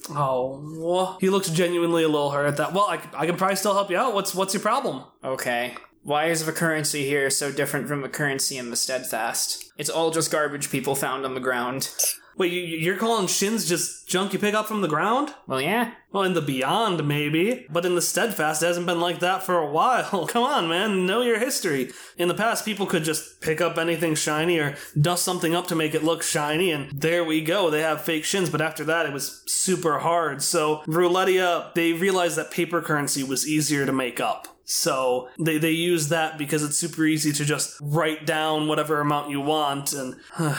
Oh, 0.10 1.18
he 1.22 1.30
looks 1.30 1.50
genuinely 1.50 2.04
a 2.04 2.10
little 2.10 2.32
hurt 2.32 2.48
at 2.48 2.58
that. 2.58 2.74
Well, 2.74 2.88
I, 2.90 3.00
I 3.14 3.26
can 3.26 3.38
probably 3.38 3.56
still 3.56 3.74
help 3.74 3.90
you 3.90 3.96
out. 3.96 4.14
What's 4.14 4.36
what's 4.36 4.54
your 4.54 4.62
problem? 4.62 5.06
Okay. 5.24 5.74
Why 6.04 6.26
is 6.26 6.46
the 6.46 6.52
currency 6.52 7.06
here 7.06 7.30
so 7.30 7.50
different 7.50 7.88
from 7.88 8.02
the 8.02 8.10
currency 8.10 8.58
in 8.58 8.70
the 8.70 8.76
Steadfast? 8.76 9.72
It's 9.78 9.90
all 9.90 10.12
just 10.12 10.32
garbage 10.32 10.70
people 10.70 10.96
found 10.96 11.26
on 11.26 11.34
the 11.34 11.40
ground. 11.40 11.90
Wait, 12.36 12.52
you, 12.52 12.62
you're 12.62 12.98
calling 12.98 13.28
shins 13.28 13.70
just 13.70 14.08
junk 14.08 14.34
you 14.34 14.40
pick 14.40 14.54
up 14.54 14.68
from 14.68 14.82
the 14.82 14.88
ground? 14.88 15.34
Well, 15.48 15.62
yeah. 15.62 15.94
Well, 16.12 16.24
in 16.24 16.34
the 16.34 16.42
beyond, 16.42 17.08
maybe. 17.08 17.68
But 17.70 17.86
in 17.86 17.96
the 17.96 18.02
steadfast, 18.02 18.62
it 18.62 18.66
hasn't 18.66 18.86
been 18.86 19.00
like 19.00 19.20
that 19.20 19.44
for 19.44 19.58
a 19.58 19.72
while. 19.72 20.28
Come 20.28 20.44
on, 20.44 20.68
man. 20.68 21.06
Know 21.06 21.22
your 21.22 21.40
history. 21.40 21.92
In 22.18 22.28
the 22.28 22.34
past, 22.34 22.66
people 22.66 22.86
could 22.86 23.06
just 23.06 23.40
pick 23.40 23.62
up 23.62 23.78
anything 23.78 24.16
shiny 24.16 24.60
or 24.60 24.76
dust 25.00 25.24
something 25.24 25.56
up 25.56 25.68
to 25.68 25.76
make 25.76 25.96
it 25.96 26.04
look 26.04 26.22
shiny, 26.22 26.72
and 26.72 26.92
there 26.92 27.24
we 27.24 27.40
go. 27.40 27.70
They 27.70 27.82
have 27.82 28.02
fake 28.02 28.26
shins, 28.26 28.50
but 28.50 28.62
after 28.62 28.84
that, 28.86 29.06
it 29.06 29.14
was 29.14 29.44
super 29.46 30.00
hard. 30.00 30.42
So, 30.42 30.84
Roulettia, 30.86 31.74
they 31.76 31.94
realized 31.94 32.36
that 32.38 32.52
paper 32.52 32.82
currency 32.82 33.24
was 33.24 33.48
easier 33.48 33.86
to 33.86 33.94
make 33.94 34.20
up. 34.20 34.53
So 34.66 35.30
they, 35.38 35.58
they 35.58 35.72
use 35.72 36.10
that 36.10 36.38
because 36.38 36.64
it's 36.64 36.78
super 36.78 37.04
easy 37.06 37.34
to 37.34 37.46
just 37.46 37.78
write 37.82 38.26
down 38.26 38.68
whatever 38.68 39.00
amount 39.02 39.30
you 39.30 39.42
want 39.42 39.94
and 39.94 40.16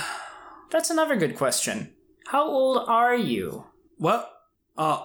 That's 0.70 0.90
another 0.90 1.16
good 1.16 1.36
question. 1.36 1.92
How 2.26 2.44
old 2.48 2.88
are 2.88 3.14
you? 3.16 3.66
what? 3.96 4.30
Uh 4.76 5.02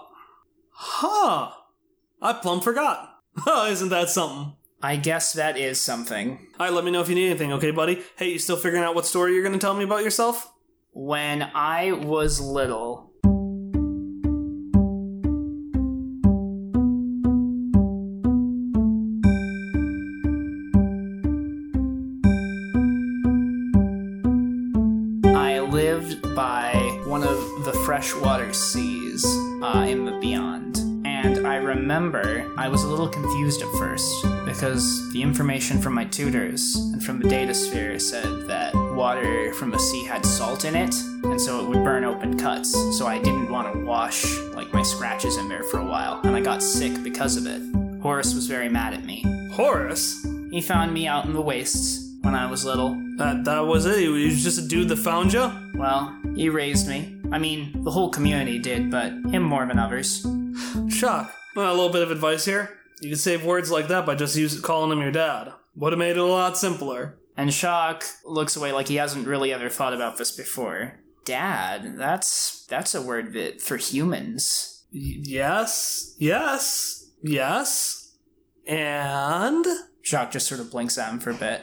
huh. 0.72 1.52
I 2.22 2.34
plumb 2.34 2.62
forgot. 2.62 3.22
Isn't 3.68 3.90
that 3.90 4.10
something? 4.10 4.54
I 4.82 4.96
guess 4.96 5.34
that 5.34 5.58
is 5.58 5.80
something. 5.80 6.48
Alright, 6.60 6.74
let 6.74 6.86
me 6.86 6.92
know 6.92 7.02
if 7.02 7.10
you 7.10 7.16
need 7.16 7.30
anything, 7.30 7.54
okay, 7.54 7.72
buddy? 7.72 8.02
Hey, 8.18 8.32
you 8.32 8.40
still 8.40 8.56
figuring 8.56 8.84
out 8.84 8.96
what 8.96 9.06
story 9.06 9.34
you're 9.34 9.44
gonna 9.44 9.58
tell 9.60 9.76
me 9.76 9.84
about 9.84 10.04
yourself? 10.04 10.52
When 10.92 11.44
I 11.54 11.92
was 11.92 12.40
little, 12.40 13.09
freshwater 28.00 28.54
seas 28.54 29.26
uh, 29.62 29.86
in 29.86 30.06
the 30.06 30.18
beyond. 30.22 30.78
And 31.06 31.46
I 31.46 31.58
remember 31.58 32.50
I 32.58 32.70
was 32.70 32.86
a 32.86 32.88
little 32.88 33.10
confused 33.10 33.62
at 33.62 33.68
first 33.78 34.10
because 34.46 35.12
the 35.12 35.22
information 35.22 35.82
from 35.82 35.96
my 35.96 36.06
tutors 36.06 36.78
and 36.94 37.04
from 37.04 37.20
the 37.20 37.28
data 37.28 37.54
sphere 37.54 38.00
said 38.00 38.48
that 38.48 38.74
water 38.96 39.54
from 39.54 39.70
the 39.70 39.80
sea 39.80 40.06
had 40.06 40.26
salt 40.26 40.64
in 40.64 40.78
it, 40.78 40.96
and 41.26 41.42
so 41.42 41.60
it 41.60 41.68
would 41.68 41.84
burn 41.84 42.06
open 42.06 42.40
cuts. 42.40 42.72
So 42.98 43.06
I 43.06 43.18
didn't 43.18 43.52
want 43.52 43.74
to 43.74 43.84
wash 43.84 44.34
like 44.54 44.72
my 44.74 44.82
scratches 44.82 45.36
in 45.36 45.50
there 45.50 45.64
for 45.64 45.82
a 45.82 45.86
while, 45.86 46.22
and 46.24 46.38
I 46.38 46.40
got 46.40 46.64
sick 46.64 47.04
because 47.04 47.36
of 47.36 47.48
it. 47.48 47.62
Horace 48.02 48.34
was 48.34 48.48
very 48.48 48.70
mad 48.70 48.94
at 48.94 49.04
me. 49.04 49.26
Horace? 49.52 50.26
He 50.52 50.62
found 50.62 50.94
me 50.94 51.06
out 51.06 51.26
in 51.26 51.34
the 51.34 51.42
wastes 51.42 52.16
when 52.22 52.34
I 52.34 52.50
was 52.50 52.64
little. 52.64 52.98
That, 53.18 53.44
that 53.44 53.60
was 53.60 53.86
it? 53.86 54.00
He 54.00 54.08
was 54.08 54.42
just 54.42 54.58
a 54.58 54.66
dude 54.66 54.88
that 54.88 55.00
found 55.00 55.34
you? 55.34 55.52
Well, 55.76 56.18
he 56.38 56.48
raised 56.48 56.88
me. 56.88 57.19
I 57.32 57.38
mean, 57.38 57.84
the 57.84 57.92
whole 57.92 58.10
community 58.10 58.60
did, 58.60 58.90
but 58.90 59.12
him 59.12 59.44
more 59.44 59.66
than 59.66 59.80
others. 59.80 60.26
Shock. 60.90 61.34
Well, 61.56 61.72
a 61.72 61.76
little 61.76 61.92
bit 61.92 62.04
of 62.04 62.12
advice 62.12 62.46
here. 62.46 62.78
You 63.02 63.10
can 63.10 63.18
save 63.18 63.46
words 63.46 63.72
like 63.72 63.88
that 63.88 64.06
by 64.06 64.16
just 64.16 64.36
use, 64.36 64.60
calling 64.60 64.92
him 64.92 65.02
your 65.02 65.12
dad. 65.12 65.54
Would 65.76 65.94
have 65.94 66.00
made 66.00 66.12
it 66.12 66.18
a 66.18 66.26
lot 66.26 66.58
simpler. 66.58 67.18
And 67.38 67.54
Shock 67.54 68.04
looks 68.26 68.58
away 68.58 68.72
like 68.72 68.90
he 68.90 68.96
hasn't 68.96 69.28
really 69.28 69.54
ever 69.54 69.70
thought 69.70 69.94
about 69.94 70.18
this 70.18 70.32
before. 70.32 71.00
Dad, 71.24 71.98
that's 71.98 72.66
that's 72.66 72.96
a 72.96 73.02
word 73.02 73.34
that 73.34 73.62
for 73.62 73.78
humans. 73.78 74.84
Y- 74.92 75.20
yes, 75.22 76.16
yes, 76.18 77.10
yes. 77.24 78.16
And 78.68 79.66
Shock 80.02 80.32
just 80.32 80.48
sort 80.48 80.60
of 80.60 80.72
blinks 80.72 80.98
at 80.98 81.12
him 81.12 81.20
for 81.20 81.30
a 81.30 81.36
bit. 81.36 81.62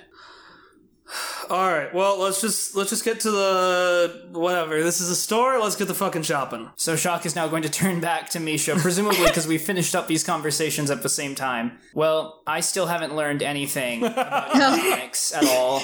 All 1.50 1.70
right, 1.70 1.94
well, 1.94 2.18
let's 2.20 2.40
just 2.40 2.74
let's 2.74 2.90
just 2.90 3.04
get 3.04 3.20
to 3.20 3.30
the 3.30 4.28
whatever. 4.32 4.82
This 4.82 5.00
is 5.00 5.08
a 5.08 5.16
store. 5.16 5.58
Let's 5.60 5.76
get 5.76 5.88
the 5.88 5.94
fucking 5.94 6.22
shopping. 6.22 6.70
So 6.76 6.96
Shock 6.96 7.26
is 7.26 7.36
now 7.36 7.46
going 7.48 7.62
to 7.62 7.70
turn 7.70 8.00
back 8.00 8.30
to 8.30 8.40
Misha, 8.40 8.76
presumably 8.76 9.24
because 9.26 9.46
we 9.46 9.58
finished 9.58 9.94
up 9.94 10.08
these 10.08 10.24
conversations 10.24 10.90
at 10.90 11.02
the 11.02 11.08
same 11.08 11.34
time. 11.34 11.78
Well, 11.94 12.42
I 12.46 12.60
still 12.60 12.86
haven't 12.86 13.14
learned 13.14 13.42
anything 13.42 14.04
about 14.04 14.50
economics 14.54 15.32
at 15.34 15.44
all. 15.44 15.82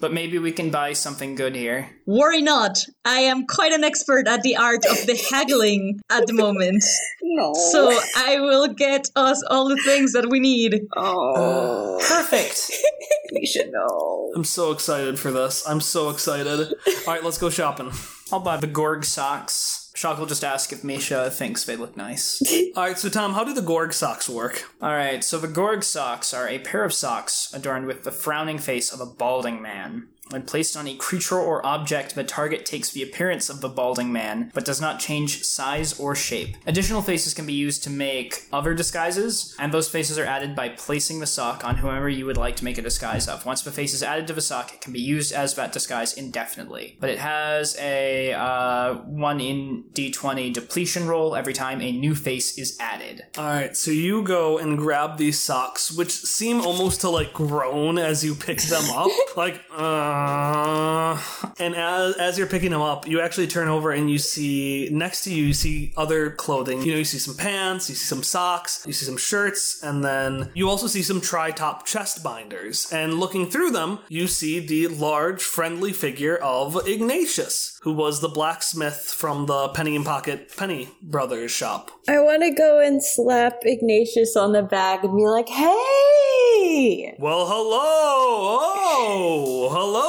But 0.00 0.12
maybe 0.12 0.38
we 0.38 0.52
can 0.52 0.70
buy 0.70 0.92
something 0.92 1.34
good 1.34 1.54
here. 1.54 1.88
Worry 2.04 2.42
not. 2.42 2.78
I 3.06 3.20
am 3.20 3.46
quite 3.46 3.72
an 3.72 3.84
expert 3.84 4.28
at 4.28 4.42
the 4.42 4.56
art 4.56 4.84
of 4.84 5.06
the 5.06 5.16
haggling 5.30 6.00
at 6.10 6.26
the 6.26 6.34
moment. 6.34 6.84
No. 7.22 7.54
So 7.54 7.98
I 8.16 8.38
will 8.38 8.68
get 8.68 9.08
us 9.16 9.42
all 9.48 9.68
the 9.68 9.80
things 9.84 10.12
that 10.12 10.28
we 10.28 10.40
need. 10.40 10.82
oh, 10.96 11.98
Perfect. 12.06 12.70
we 13.34 13.46
should 13.46 13.70
know. 13.72 14.32
I'm 14.34 14.44
so 14.44 14.72
excited 14.72 15.18
for 15.18 15.30
this. 15.30 15.66
I'm 15.68 15.80
so 15.80 16.10
excited. 16.10 16.74
All 17.06 17.14
right, 17.14 17.24
let's 17.24 17.38
go 17.38 17.50
shopping. 17.50 17.92
I'll 18.32 18.40
buy 18.40 18.56
the 18.56 18.66
Gorg 18.66 19.04
socks. 19.04 19.92
Shock 19.94 20.18
will 20.18 20.26
just 20.26 20.42
ask 20.42 20.72
if 20.72 20.82
Misha 20.82 21.30
thinks 21.30 21.64
they 21.64 21.76
look 21.76 21.96
nice. 21.96 22.42
All 22.76 22.82
right, 22.82 22.98
so 22.98 23.08
Tom, 23.08 23.34
how 23.34 23.44
do 23.44 23.54
the 23.54 23.62
Gorg 23.62 23.92
socks 23.92 24.28
work? 24.28 24.64
All 24.82 24.90
right, 24.90 25.22
so 25.22 25.38
the 25.38 25.46
Gorg 25.48 25.84
socks 25.84 26.34
are 26.34 26.48
a 26.48 26.58
pair 26.58 26.84
of 26.84 26.92
socks 26.92 27.52
adorned 27.54 27.86
with 27.86 28.02
the 28.02 28.10
frowning 28.10 28.58
face 28.58 28.92
of 28.92 29.00
a 29.00 29.06
balding 29.06 29.62
man. 29.62 30.08
When 30.30 30.42
placed 30.42 30.76
on 30.76 30.88
a 30.88 30.94
creature 30.94 31.38
or 31.38 31.64
object, 31.66 32.14
the 32.14 32.24
target 32.24 32.64
takes 32.64 32.90
the 32.90 33.02
appearance 33.02 33.50
of 33.50 33.60
the 33.60 33.68
balding 33.68 34.12
man, 34.12 34.50
but 34.54 34.64
does 34.64 34.80
not 34.80 34.98
change 34.98 35.42
size 35.42 35.98
or 36.00 36.14
shape. 36.14 36.56
Additional 36.66 37.02
faces 37.02 37.34
can 37.34 37.46
be 37.46 37.52
used 37.52 37.84
to 37.84 37.90
make 37.90 38.46
other 38.52 38.74
disguises, 38.74 39.54
and 39.58 39.72
those 39.72 39.88
faces 39.88 40.18
are 40.18 40.24
added 40.24 40.56
by 40.56 40.70
placing 40.70 41.20
the 41.20 41.26
sock 41.26 41.64
on 41.64 41.76
whoever 41.76 42.08
you 42.08 42.24
would 42.24 42.38
like 42.38 42.56
to 42.56 42.64
make 42.64 42.78
a 42.78 42.82
disguise 42.82 43.28
of. 43.28 43.44
Once 43.44 43.62
the 43.62 43.70
face 43.70 43.92
is 43.92 44.02
added 44.02 44.26
to 44.26 44.32
the 44.32 44.40
sock, 44.40 44.72
it 44.72 44.80
can 44.80 44.92
be 44.92 45.00
used 45.00 45.32
as 45.32 45.54
that 45.54 45.72
disguise 45.72 46.14
indefinitely. 46.14 46.96
But 47.00 47.10
it 47.10 47.18
has 47.18 47.76
a 47.78 48.32
uh, 48.32 48.94
1 48.94 49.40
in 49.40 49.84
d20 49.92 50.52
depletion 50.52 51.06
roll 51.06 51.36
every 51.36 51.52
time 51.52 51.82
a 51.82 51.92
new 51.92 52.14
face 52.14 52.56
is 52.56 52.78
added. 52.80 53.24
All 53.36 53.44
right, 53.44 53.76
so 53.76 53.90
you 53.90 54.22
go 54.22 54.58
and 54.58 54.78
grab 54.78 55.18
these 55.18 55.38
socks, 55.38 55.92
which 55.92 56.10
seem 56.10 56.62
almost 56.62 57.02
to 57.02 57.10
like 57.10 57.34
groan 57.34 57.98
as 57.98 58.24
you 58.24 58.34
pick 58.34 58.60
them 58.62 58.84
up, 58.90 59.10
like 59.36 59.60
uh. 59.70 60.13
Uh, 60.14 61.20
and 61.58 61.74
as 61.74 62.16
as 62.18 62.38
you're 62.38 62.46
picking 62.46 62.70
them 62.70 62.80
up, 62.80 63.08
you 63.08 63.20
actually 63.20 63.48
turn 63.48 63.66
over 63.68 63.90
and 63.90 64.08
you 64.08 64.18
see 64.18 64.88
next 64.92 65.24
to 65.24 65.34
you, 65.34 65.46
you 65.46 65.52
see 65.52 65.92
other 65.96 66.30
clothing. 66.30 66.82
You 66.82 66.92
know, 66.92 66.98
you 66.98 67.04
see 67.04 67.18
some 67.18 67.36
pants, 67.36 67.88
you 67.88 67.96
see 67.96 68.06
some 68.06 68.22
socks, 68.22 68.84
you 68.86 68.92
see 68.92 69.06
some 69.06 69.16
shirts, 69.16 69.82
and 69.82 70.04
then 70.04 70.50
you 70.54 70.68
also 70.68 70.86
see 70.86 71.02
some 71.02 71.20
tri-top 71.20 71.84
chest 71.84 72.22
binders. 72.22 72.92
And 72.92 73.14
looking 73.14 73.50
through 73.50 73.72
them, 73.72 73.98
you 74.08 74.28
see 74.28 74.60
the 74.60 74.86
large, 74.86 75.42
friendly 75.42 75.92
figure 75.92 76.36
of 76.36 76.86
Ignatius, 76.86 77.80
who 77.82 77.92
was 77.92 78.20
the 78.20 78.28
blacksmith 78.28 79.12
from 79.16 79.46
the 79.46 79.68
Penny 79.70 79.96
and 79.96 80.04
Pocket 80.04 80.56
Penny 80.56 80.90
Brothers 81.02 81.50
shop. 81.50 81.90
I 82.08 82.20
want 82.20 82.42
to 82.44 82.52
go 82.52 82.78
and 82.80 83.02
slap 83.02 83.54
Ignatius 83.62 84.36
on 84.36 84.52
the 84.52 84.62
back 84.62 85.02
and 85.02 85.16
be 85.16 85.26
like, 85.26 85.48
hey! 85.48 87.16
Well, 87.18 87.46
hello! 87.46 88.60
Oh, 88.96 89.68
hello, 89.72 90.03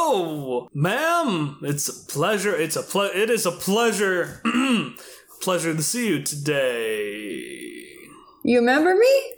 ma'am. 0.74 1.58
It's 1.62 1.88
a 1.90 1.94
pleasure. 2.12 2.56
It's 2.56 2.76
a 2.76 2.84
ple- 2.84 3.12
It 3.14 3.30
is 3.30 3.46
a 3.46 3.52
pleasure. 3.52 4.42
pleasure 5.42 5.74
to 5.76 5.82
see 5.84 6.08
you 6.08 6.24
today. 6.24 7.86
You 8.44 8.60
remember 8.60 8.96
me? 8.96 9.32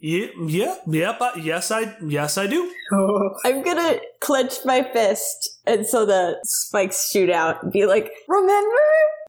Yeah, 0.00 0.26
yeah, 0.46 0.74
yep. 0.88 1.18
I, 1.20 1.36
yes, 1.38 1.70
I 1.70 1.94
yes 2.04 2.36
I 2.36 2.46
do. 2.48 2.72
I'm 3.44 3.62
gonna 3.62 4.00
clench 4.20 4.64
my 4.64 4.82
fist, 4.92 5.51
and 5.66 5.86
so 5.86 6.04
the 6.04 6.38
spikes 6.44 7.10
shoot 7.10 7.30
out 7.30 7.62
and 7.62 7.72
be 7.72 7.86
like, 7.86 8.10
remember? 8.28 8.76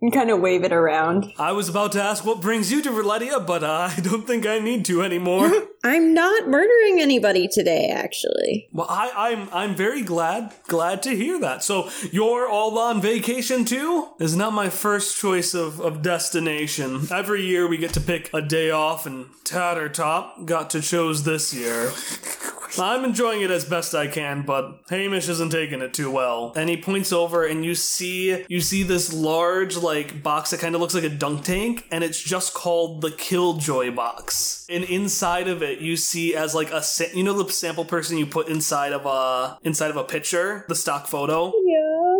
And 0.02 0.12
kind 0.12 0.30
of 0.32 0.42
wave 0.42 0.66
it 0.66 0.74
around. 0.74 1.32
I 1.40 1.54
was 1.54 1.70
about 1.70 1.94
to 1.94 2.04
ask 2.04 2.26
what 2.26 2.42
brings 2.42 2.70
you 2.70 2.82
to 2.82 2.90
Roulettia, 2.90 3.46
but 3.48 3.64
uh, 3.64 3.90
I 3.96 4.02
don't 4.02 4.28
think 4.28 4.46
I 4.46 4.60
need 4.60 4.84
to 4.86 5.02
anymore. 5.02 5.50
I'm 5.86 6.14
not 6.14 6.48
murdering 6.48 7.00
anybody 7.00 7.48
today, 7.48 7.88
actually. 7.88 8.68
well, 8.74 8.88
I, 8.90 9.12
I'm 9.32 9.50
I'm 9.54 9.76
very 9.76 10.02
glad 10.02 10.52
glad 10.68 11.04
to 11.04 11.16
hear 11.16 11.40
that. 11.40 11.64
So 11.64 11.90
you're 12.12 12.50
all 12.50 12.78
on 12.80 13.02
vacation 13.02 13.64
too? 13.64 14.10
Is 14.20 14.36
not 14.36 14.52
my 14.52 14.70
first 14.70 15.18
choice 15.18 15.54
of, 15.54 15.80
of 15.80 16.02
destination. 16.02 17.08
Every 17.10 17.46
year 17.46 17.66
we 17.68 17.78
get 17.78 17.94
to 17.94 18.02
pick 18.02 18.30
a 18.34 18.42
day 18.42 18.72
off, 18.72 19.06
and 19.06 19.28
Tattertop 19.46 20.46
got 20.46 20.70
to 20.72 20.82
chose 20.82 21.24
this 21.24 21.54
year. 21.54 21.92
I'm 22.80 23.06
enjoying 23.06 23.42
it 23.42 23.52
as 23.52 23.66
best 23.66 23.94
I 23.96 24.08
can, 24.08 24.44
but 24.44 24.82
Hamish 24.90 25.30
isn't 25.30 25.52
taking 25.52 25.82
it 25.82 25.94
too 25.94 26.12
well. 26.12 26.54
And 26.56 26.70
he 26.70 26.78
points 26.78 27.12
over 27.12 27.46
and 27.46 27.64
you 27.64 27.76
see 27.76 28.44
you 28.48 28.62
see 28.62 28.84
this 28.84 29.14
large 29.14 29.78
like 29.78 30.24
box 30.24 30.52
that 30.52 30.60
kind 30.60 30.76
of 30.76 30.82
looks 30.82 30.94
like 30.94 31.04
a 31.04 31.10
dunk 31.10 31.44
tank 31.44 31.86
and 31.92 32.04
it's 32.04 32.22
just 32.22 32.54
called 32.54 33.02
the 33.02 33.12
Killjoy 33.12 33.92
box. 33.92 34.66
And 34.70 34.84
inside 34.84 35.48
of 35.48 35.62
it 35.62 35.80
you 35.80 35.98
see 35.98 36.36
as 36.36 36.56
like 36.56 36.72
a 36.72 36.82
sa- 36.82 37.14
you 37.14 37.24
know 37.24 37.42
the 37.42 37.52
sample 37.52 37.86
person 37.86 38.18
you 38.18 38.26
put 38.26 38.48
inside 38.48 38.94
of 38.94 39.06
a 39.06 39.58
inside 39.64 39.92
of 39.92 39.98
a 39.98 40.04
picture, 40.04 40.66
the 40.68 40.76
stock 40.76 41.08
photo? 41.08 41.54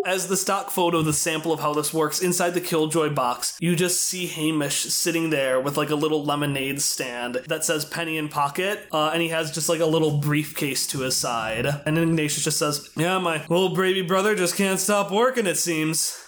As 0.06 0.28
the 0.28 0.36
stock 0.36 0.70
photo, 0.70 1.02
the 1.02 1.14
sample 1.14 1.54
of 1.54 1.62
how 1.62 1.74
this 1.74 1.94
works, 1.94 2.22
inside 2.22 2.52
the 2.52 2.62
Killjoy 2.62 3.10
box, 3.12 3.58
you 3.62 3.74
just 3.74 4.04
see 4.04 4.28
Hamish 4.28 4.82
sitting 4.94 5.30
there 5.30 5.62
with 5.62 5.78
like 5.78 5.92
a 5.92 5.96
little 5.96 6.26
lemonade 6.26 6.82
stand 6.82 7.36
that 7.48 7.64
says 7.64 7.86
Penny 7.86 8.18
in 8.18 8.28
Pocket, 8.28 8.86
uh, 8.92 9.12
and 9.14 9.22
he 9.22 9.30
has 9.30 9.52
just 9.52 9.70
like 9.70 9.80
a 9.80 9.86
little 9.86 10.18
briefcase 10.18 10.88
to 10.88 11.00
his 11.00 11.16
side. 11.16 11.66
And 11.66 11.96
then 11.96 12.10
Ignatius 12.10 12.44
just 12.44 12.60
says, 12.60 12.90
Yeah, 12.98 13.18
my 13.20 13.46
little 13.48 13.74
baby 13.74 14.02
brother 14.02 14.36
just 14.36 14.58
can't 14.58 14.80
stop 14.80 15.10
working, 15.10 15.48
it 15.48 15.58
seems. 15.58 16.23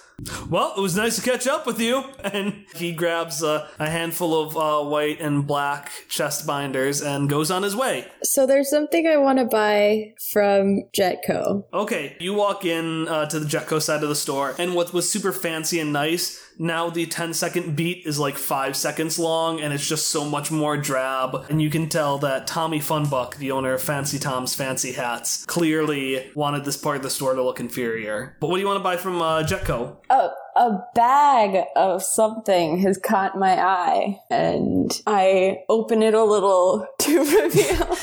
Well, 0.49 0.73
it 0.77 0.81
was 0.81 0.95
nice 0.95 1.15
to 1.17 1.21
catch 1.21 1.47
up 1.47 1.65
with 1.65 1.79
you. 1.79 2.03
And 2.25 2.65
he 2.75 2.91
grabs 2.91 3.43
uh, 3.43 3.67
a 3.79 3.89
handful 3.89 4.41
of 4.41 4.57
uh, 4.57 4.89
white 4.89 5.21
and 5.21 5.45
black 5.45 5.91
chest 6.09 6.45
binders 6.45 7.01
and 7.01 7.29
goes 7.29 7.51
on 7.51 7.63
his 7.63 7.75
way. 7.75 8.07
So 8.23 8.45
there's 8.47 8.69
something 8.69 9.07
I 9.07 9.17
want 9.17 9.39
to 9.39 9.45
buy 9.45 10.15
from 10.33 10.81
Jetco. 10.97 11.63
Okay, 11.71 12.17
you 12.19 12.33
walk 12.33 12.65
in 12.65 13.07
uh, 13.07 13.27
to 13.27 13.39
the 13.39 13.45
Jetco 13.45 13.81
side 13.81 14.03
of 14.03 14.09
the 14.09 14.15
store, 14.15 14.55
and 14.57 14.75
what 14.75 14.91
was 14.91 15.09
super 15.09 15.31
fancy 15.31 15.79
and 15.79 15.93
nice, 15.93 16.41
now 16.57 16.89
the 16.89 17.05
10 17.05 17.33
second 17.33 17.75
beat 17.75 18.05
is 18.05 18.19
like 18.19 18.37
5 18.37 18.75
seconds 18.75 19.19
long, 19.19 19.59
and 19.59 19.73
it's 19.73 19.87
just 19.87 20.09
so 20.09 20.25
much 20.25 20.51
more 20.51 20.77
drab. 20.77 21.45
And 21.49 21.61
you 21.61 21.69
can 21.69 21.89
tell 21.89 22.17
that 22.19 22.47
Tommy 22.47 22.79
Funbuck, 22.79 23.35
the 23.35 23.51
owner 23.51 23.73
of 23.73 23.81
Fancy 23.81 24.19
Tom's 24.19 24.55
Fancy 24.55 24.93
Hats, 24.93 25.45
clearly 25.45 26.31
wanted 26.35 26.65
this 26.65 26.77
part 26.77 26.97
of 26.97 27.03
the 27.03 27.09
store 27.09 27.33
to 27.33 27.43
look 27.43 27.59
inferior. 27.59 28.35
But 28.39 28.49
what 28.49 28.57
do 28.57 28.61
you 28.61 28.67
want 28.67 28.79
to 28.79 28.83
buy 28.83 28.97
from 28.97 29.21
uh, 29.21 29.43
Jetco? 29.43 29.97
A, 30.09 30.29
a 30.55 30.83
bag 30.95 31.65
of 31.75 32.03
something 32.03 32.79
has 32.79 32.97
caught 32.97 33.37
my 33.37 33.59
eye, 33.59 34.19
and 34.29 34.91
I 35.05 35.63
open 35.69 36.03
it 36.03 36.13
a 36.13 36.23
little 36.23 36.87
to 36.99 37.19
reveal 37.19 37.97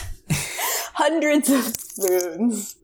hundreds 0.94 1.50
of 1.50 1.62
spoons. 1.64 2.76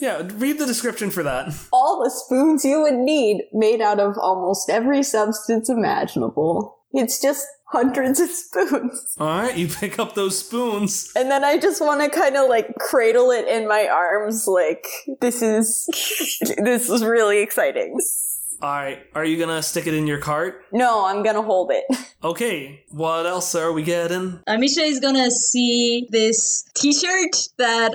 Yeah, 0.00 0.28
read 0.34 0.58
the 0.58 0.66
description 0.66 1.10
for 1.10 1.22
that. 1.22 1.54
All 1.72 2.02
the 2.02 2.10
spoons 2.10 2.64
you 2.64 2.82
would 2.82 2.94
need, 2.94 3.44
made 3.52 3.80
out 3.80 4.00
of 4.00 4.16
almost 4.18 4.68
every 4.70 5.02
substance 5.02 5.68
imaginable. 5.68 6.78
It's 6.92 7.20
just 7.20 7.46
hundreds 7.66 8.20
of 8.20 8.30
spoons. 8.30 9.16
Alright, 9.20 9.56
you 9.56 9.68
pick 9.68 9.98
up 9.98 10.14
those 10.14 10.38
spoons. 10.38 11.12
And 11.16 11.30
then 11.30 11.42
I 11.44 11.58
just 11.58 11.80
want 11.80 12.02
to 12.02 12.08
kind 12.08 12.36
of 12.36 12.48
like 12.48 12.74
cradle 12.76 13.30
it 13.30 13.48
in 13.48 13.66
my 13.66 13.88
arms, 13.88 14.46
like, 14.46 14.86
this 15.20 15.42
is, 15.42 15.86
this 16.58 16.88
is 16.88 17.04
really 17.04 17.40
exciting. 17.40 17.98
Alright, 18.62 19.06
are 19.14 19.24
you 19.24 19.38
gonna 19.38 19.62
stick 19.62 19.86
it 19.86 19.94
in 19.94 20.06
your 20.06 20.18
cart? 20.18 20.64
No, 20.72 21.04
I'm 21.04 21.22
gonna 21.22 21.42
hold 21.42 21.70
it. 21.72 21.84
Okay, 22.24 22.82
what 22.88 23.26
else 23.26 23.54
are 23.54 23.70
we 23.70 23.82
getting? 23.82 24.40
Amisha 24.48 24.78
is 24.78 24.98
gonna 24.98 25.30
see 25.30 26.06
this 26.08 26.64
t-shirt 26.72 27.36
that 27.58 27.92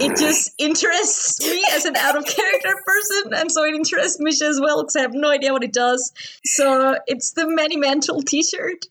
it 0.00 0.16
just 0.16 0.54
interests 0.58 1.44
me 1.44 1.66
as 1.72 1.84
an 1.84 1.96
out 1.96 2.16
of 2.16 2.24
character 2.24 2.72
person, 2.86 3.34
and 3.34 3.50
so 3.50 3.64
it 3.64 3.74
interests 3.74 4.18
Misha 4.20 4.44
as 4.44 4.60
well, 4.60 4.82
because 4.84 4.94
I 4.94 5.00
have 5.00 5.12
no 5.12 5.28
idea 5.28 5.52
what 5.52 5.64
it 5.64 5.72
does. 5.72 6.12
So 6.44 6.98
it's 7.08 7.32
the 7.32 7.48
Many 7.48 7.76
Mantle 7.76 8.22
t-shirt 8.22 8.86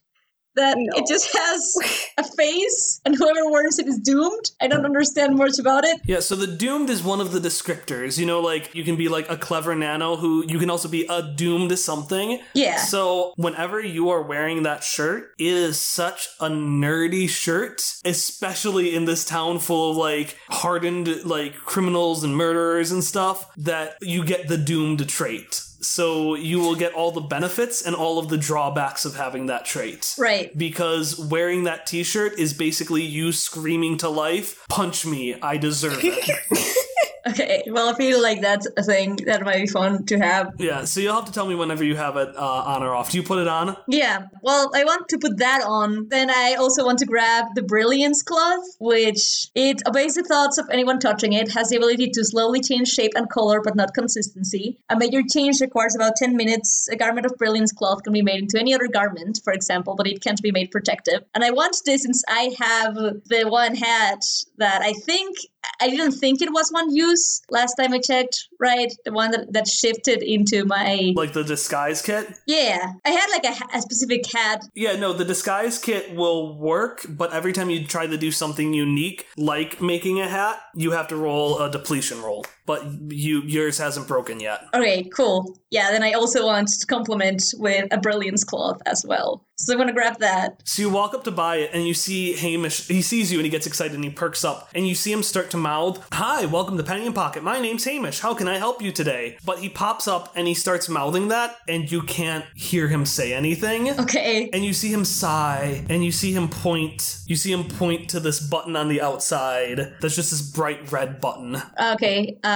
that 0.56 0.76
it 0.78 1.06
just 1.06 1.36
has 1.36 1.76
a 2.18 2.24
face, 2.24 3.00
and 3.04 3.14
whoever 3.14 3.50
wears 3.50 3.78
it 3.78 3.86
is 3.86 3.98
doomed. 3.98 4.50
I 4.60 4.68
don't 4.68 4.84
understand 4.84 5.36
much 5.36 5.58
about 5.58 5.84
it. 5.84 6.00
Yeah, 6.04 6.20
so 6.20 6.36
the 6.36 6.46
doomed 6.46 6.90
is 6.90 7.02
one 7.02 7.20
of 7.20 7.32
the 7.32 7.40
descriptors. 7.40 8.18
You 8.18 8.26
know, 8.26 8.40
like 8.40 8.74
you 8.74 8.84
can 8.84 8.96
be 8.96 9.08
like 9.08 9.30
a 9.30 9.36
clever 9.36 9.74
nano 9.74 10.16
who 10.16 10.44
you 10.46 10.58
can 10.58 10.70
also 10.70 10.88
be 10.88 11.06
a 11.08 11.22
doomed 11.22 11.76
something. 11.78 12.40
Yeah. 12.54 12.76
So 12.76 13.32
whenever 13.36 13.80
you 13.80 14.10
are 14.10 14.22
wearing 14.22 14.62
that 14.62 14.84
shirt, 14.84 15.32
it 15.38 15.46
is 15.46 15.80
such 15.80 16.28
a 16.40 16.48
nerdy 16.48 17.28
shirt, 17.28 17.82
especially 18.04 18.94
in 18.94 19.04
this 19.04 19.24
town 19.24 19.58
full 19.58 19.92
of 19.92 19.96
like 19.96 20.36
hardened 20.48 21.24
like 21.24 21.56
criminals 21.56 22.24
and 22.24 22.36
murderers 22.36 22.92
and 22.92 23.02
stuff, 23.02 23.50
that 23.56 23.96
you 24.00 24.24
get 24.24 24.48
the 24.48 24.58
doomed 24.58 25.08
trait. 25.08 25.62
So 25.86 26.34
you 26.34 26.58
will 26.58 26.74
get 26.74 26.94
all 26.94 27.12
the 27.12 27.20
benefits 27.20 27.82
and 27.82 27.94
all 27.94 28.18
of 28.18 28.28
the 28.28 28.36
drawbacks 28.36 29.04
of 29.04 29.16
having 29.16 29.46
that 29.46 29.64
trait. 29.64 30.14
Right. 30.18 30.56
Because 30.56 31.18
wearing 31.18 31.64
that 31.64 31.86
t-shirt 31.86 32.38
is 32.38 32.52
basically 32.52 33.02
you 33.02 33.32
screaming 33.32 33.96
to 33.98 34.08
life, 34.08 34.66
punch 34.68 35.04
me, 35.06 35.34
I 35.40 35.56
deserve 35.56 36.00
it. 36.02 36.78
Okay, 37.26 37.62
well, 37.68 37.88
I 37.88 37.94
feel 37.94 38.22
like 38.22 38.40
that's 38.42 38.68
a 38.76 38.82
thing 38.82 39.16
that 39.26 39.42
might 39.42 39.62
be 39.62 39.66
fun 39.66 40.04
to 40.06 40.18
have. 40.18 40.52
yeah, 40.58 40.84
so 40.84 41.00
you'll 41.00 41.14
have 41.14 41.24
to 41.24 41.32
tell 41.32 41.46
me 41.46 41.54
whenever 41.54 41.82
you 41.82 41.96
have 41.96 42.16
it 42.16 42.36
uh, 42.36 42.62
on 42.66 42.82
or 42.82 42.94
off. 42.94 43.10
Do 43.10 43.16
you 43.16 43.22
put 43.22 43.38
it 43.38 43.48
on? 43.48 43.76
Yeah, 43.88 44.26
well, 44.42 44.70
I 44.74 44.84
want 44.84 45.08
to 45.08 45.18
put 45.18 45.38
that 45.38 45.62
on. 45.62 46.08
Then 46.08 46.30
I 46.30 46.56
also 46.58 46.84
want 46.84 46.98
to 46.98 47.06
grab 47.06 47.46
the 47.54 47.62
Brilliance 47.62 48.22
Cloth, 48.22 48.64
which 48.78 49.48
it 49.54 49.82
obeys 49.86 50.14
the 50.14 50.22
thoughts 50.22 50.58
of 50.58 50.68
anyone 50.70 50.98
touching 50.98 51.32
it, 51.32 51.52
has 51.52 51.70
the 51.70 51.76
ability 51.76 52.10
to 52.10 52.24
slowly 52.24 52.60
change 52.60 52.88
shape 52.88 53.12
and 53.14 53.28
color, 53.30 53.62
but 53.62 53.74
not 53.74 53.94
consistency. 53.94 54.78
A 54.90 54.96
major 54.96 55.22
change 55.32 55.60
requires 55.60 55.96
about 55.96 56.16
10 56.16 56.36
minutes. 56.36 56.88
A 56.92 56.96
garment 56.96 57.26
of 57.26 57.38
Brilliance 57.38 57.72
Cloth 57.72 58.02
can 58.02 58.12
be 58.12 58.22
made 58.22 58.42
into 58.42 58.58
any 58.58 58.74
other 58.74 58.88
garment, 58.88 59.40
for 59.42 59.52
example, 59.52 59.94
but 59.96 60.06
it 60.06 60.22
can't 60.22 60.42
be 60.42 60.52
made 60.52 60.70
protective. 60.70 61.22
And 61.34 61.42
I 61.42 61.50
want 61.52 61.76
this 61.86 62.02
since 62.02 62.22
I 62.28 62.54
have 62.58 62.94
the 62.94 63.44
one 63.48 63.74
hat 63.74 64.20
that 64.58 64.82
I 64.82 64.92
think 64.92 65.36
I 65.80 65.88
didn't 65.90 66.12
think 66.12 66.42
it 66.42 66.52
was 66.52 66.70
one 66.70 66.94
use 66.94 67.42
last 67.50 67.74
time 67.74 67.92
I 67.92 67.98
checked, 67.98 68.48
right? 68.58 68.92
The 69.04 69.12
one 69.12 69.30
that, 69.32 69.52
that 69.52 69.68
shifted 69.68 70.22
into 70.22 70.64
my. 70.64 71.12
Like 71.14 71.32
the 71.32 71.44
disguise 71.44 72.02
kit? 72.02 72.38
Yeah. 72.46 72.92
I 73.04 73.10
had 73.10 73.28
like 73.30 73.44
a, 73.44 73.76
a 73.78 73.82
specific 73.82 74.24
hat. 74.32 74.64
Yeah, 74.74 74.96
no, 74.96 75.12
the 75.12 75.24
disguise 75.24 75.78
kit 75.78 76.14
will 76.14 76.58
work, 76.58 77.04
but 77.08 77.32
every 77.32 77.52
time 77.52 77.70
you 77.70 77.86
try 77.86 78.06
to 78.06 78.16
do 78.16 78.30
something 78.30 78.72
unique, 78.74 79.26
like 79.36 79.80
making 79.80 80.20
a 80.20 80.28
hat, 80.28 80.60
you 80.74 80.92
have 80.92 81.08
to 81.08 81.16
roll 81.16 81.60
a 81.60 81.70
depletion 81.70 82.22
roll. 82.22 82.44
But 82.66 82.84
you 83.10 83.42
yours 83.42 83.78
hasn't 83.78 84.08
broken 84.08 84.40
yet. 84.40 84.62
Okay, 84.74 85.04
cool. 85.04 85.58
Yeah, 85.70 85.90
then 85.90 86.02
I 86.02 86.12
also 86.12 86.46
want 86.46 86.68
to 86.68 86.86
complement 86.86 87.42
with 87.58 87.92
a 87.92 87.98
brilliance 87.98 88.44
cloth 88.44 88.80
as 88.86 89.04
well. 89.04 89.44
So 89.56 89.72
I'm 89.72 89.78
gonna 89.78 89.92
grab 89.92 90.18
that. 90.18 90.60
So 90.64 90.82
you 90.82 90.90
walk 90.90 91.14
up 91.14 91.24
to 91.24 91.30
buy 91.30 91.56
it, 91.56 91.70
and 91.72 91.86
you 91.86 91.94
see 91.94 92.32
Hamish. 92.32 92.88
He 92.88 93.02
sees 93.02 93.30
you, 93.30 93.38
and 93.38 93.44
he 93.44 93.50
gets 93.50 93.66
excited, 93.66 93.94
and 93.94 94.02
he 94.02 94.10
perks 94.10 94.44
up, 94.44 94.68
and 94.74 94.88
you 94.88 94.94
see 94.94 95.12
him 95.12 95.22
start 95.22 95.50
to 95.50 95.56
mouth, 95.56 96.04
"Hi, 96.12 96.44
welcome 96.46 96.76
to 96.76 96.82
Penny 96.82 97.06
and 97.06 97.14
Pocket. 97.14 97.42
My 97.42 97.60
name's 97.60 97.84
Hamish. 97.84 98.20
How 98.20 98.34
can 98.34 98.48
I 98.48 98.58
help 98.58 98.82
you 98.82 98.90
today?" 98.92 99.36
But 99.44 99.58
he 99.58 99.68
pops 99.68 100.08
up, 100.08 100.32
and 100.34 100.48
he 100.48 100.54
starts 100.54 100.88
mouthing 100.88 101.28
that, 101.28 101.56
and 101.68 101.90
you 101.90 102.02
can't 102.02 102.44
hear 102.56 102.88
him 102.88 103.06
say 103.06 103.32
anything. 103.32 103.90
Okay. 104.00 104.50
And 104.52 104.64
you 104.64 104.72
see 104.72 104.92
him 104.92 105.04
sigh, 105.04 105.84
and 105.88 106.04
you 106.04 106.10
see 106.12 106.32
him 106.32 106.48
point. 106.48 107.18
You 107.26 107.36
see 107.36 107.52
him 107.52 107.64
point 107.64 108.08
to 108.10 108.20
this 108.20 108.40
button 108.40 108.74
on 108.74 108.88
the 108.88 109.00
outside. 109.00 109.94
That's 110.00 110.16
just 110.16 110.30
this 110.30 110.42
bright 110.42 110.90
red 110.90 111.20
button. 111.20 111.62
Okay. 111.80 112.38
Uh, 112.42 112.53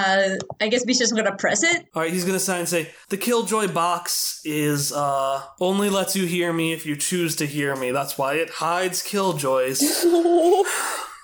I 0.61 0.69
guess 0.69 0.85
Misha's 0.85 1.13
gonna 1.13 1.37
press 1.37 1.63
it. 1.63 1.87
All 1.95 2.03
right, 2.03 2.13
he's 2.13 2.25
gonna 2.25 2.39
sign 2.41 2.61
and 2.61 2.69
say, 2.69 2.91
"The 3.09 3.17
Killjoy 3.17 3.69
box 3.69 4.41
is 4.45 4.93
uh 4.93 5.43
only 5.61 5.91
lets 5.91 6.17
you 6.17 6.27
hear 6.27 6.53
me 6.53 6.73
if 6.73 6.87
you 6.87 6.97
choose 6.97 7.37
to 7.37 7.47
hear 7.47 7.77
me. 7.77 7.91
That's 7.91 8.17
why 8.19 8.35
it 8.35 8.51
hides 8.51 9.03
Killjoys." 9.03 9.83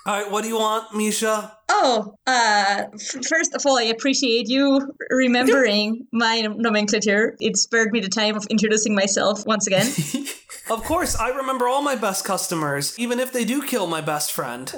All 0.07 0.13
right, 0.21 0.29
what 0.29 0.43
do 0.43 0.49
you 0.49 0.57
want, 0.59 0.93
Misha? 0.93 1.54
Oh, 1.67 2.15
uh, 2.27 2.83
f- 2.93 3.25
first 3.27 3.53
of 3.55 3.65
all, 3.65 3.77
I 3.77 3.83
appreciate 3.83 4.47
you 4.47 4.93
remembering 5.09 6.07
my 6.11 6.41
nomenclature. 6.41 7.35
It 7.39 7.57
spared 7.57 7.91
me 7.91 7.99
the 7.99 8.09
time 8.09 8.35
of 8.35 8.45
introducing 8.49 8.93
myself 8.95 9.45
once 9.45 9.67
again. 9.67 9.87
Of 10.67 10.83
course, 10.83 11.15
I 11.15 11.29
remember 11.29 11.67
all 11.67 11.83
my 11.83 11.95
best 11.95 12.25
customers, 12.25 12.97
even 12.97 13.19
if 13.19 13.31
they 13.31 13.45
do 13.45 13.61
kill 13.61 13.85
my 13.85 14.01
best 14.01 14.31
friend. 14.31 14.73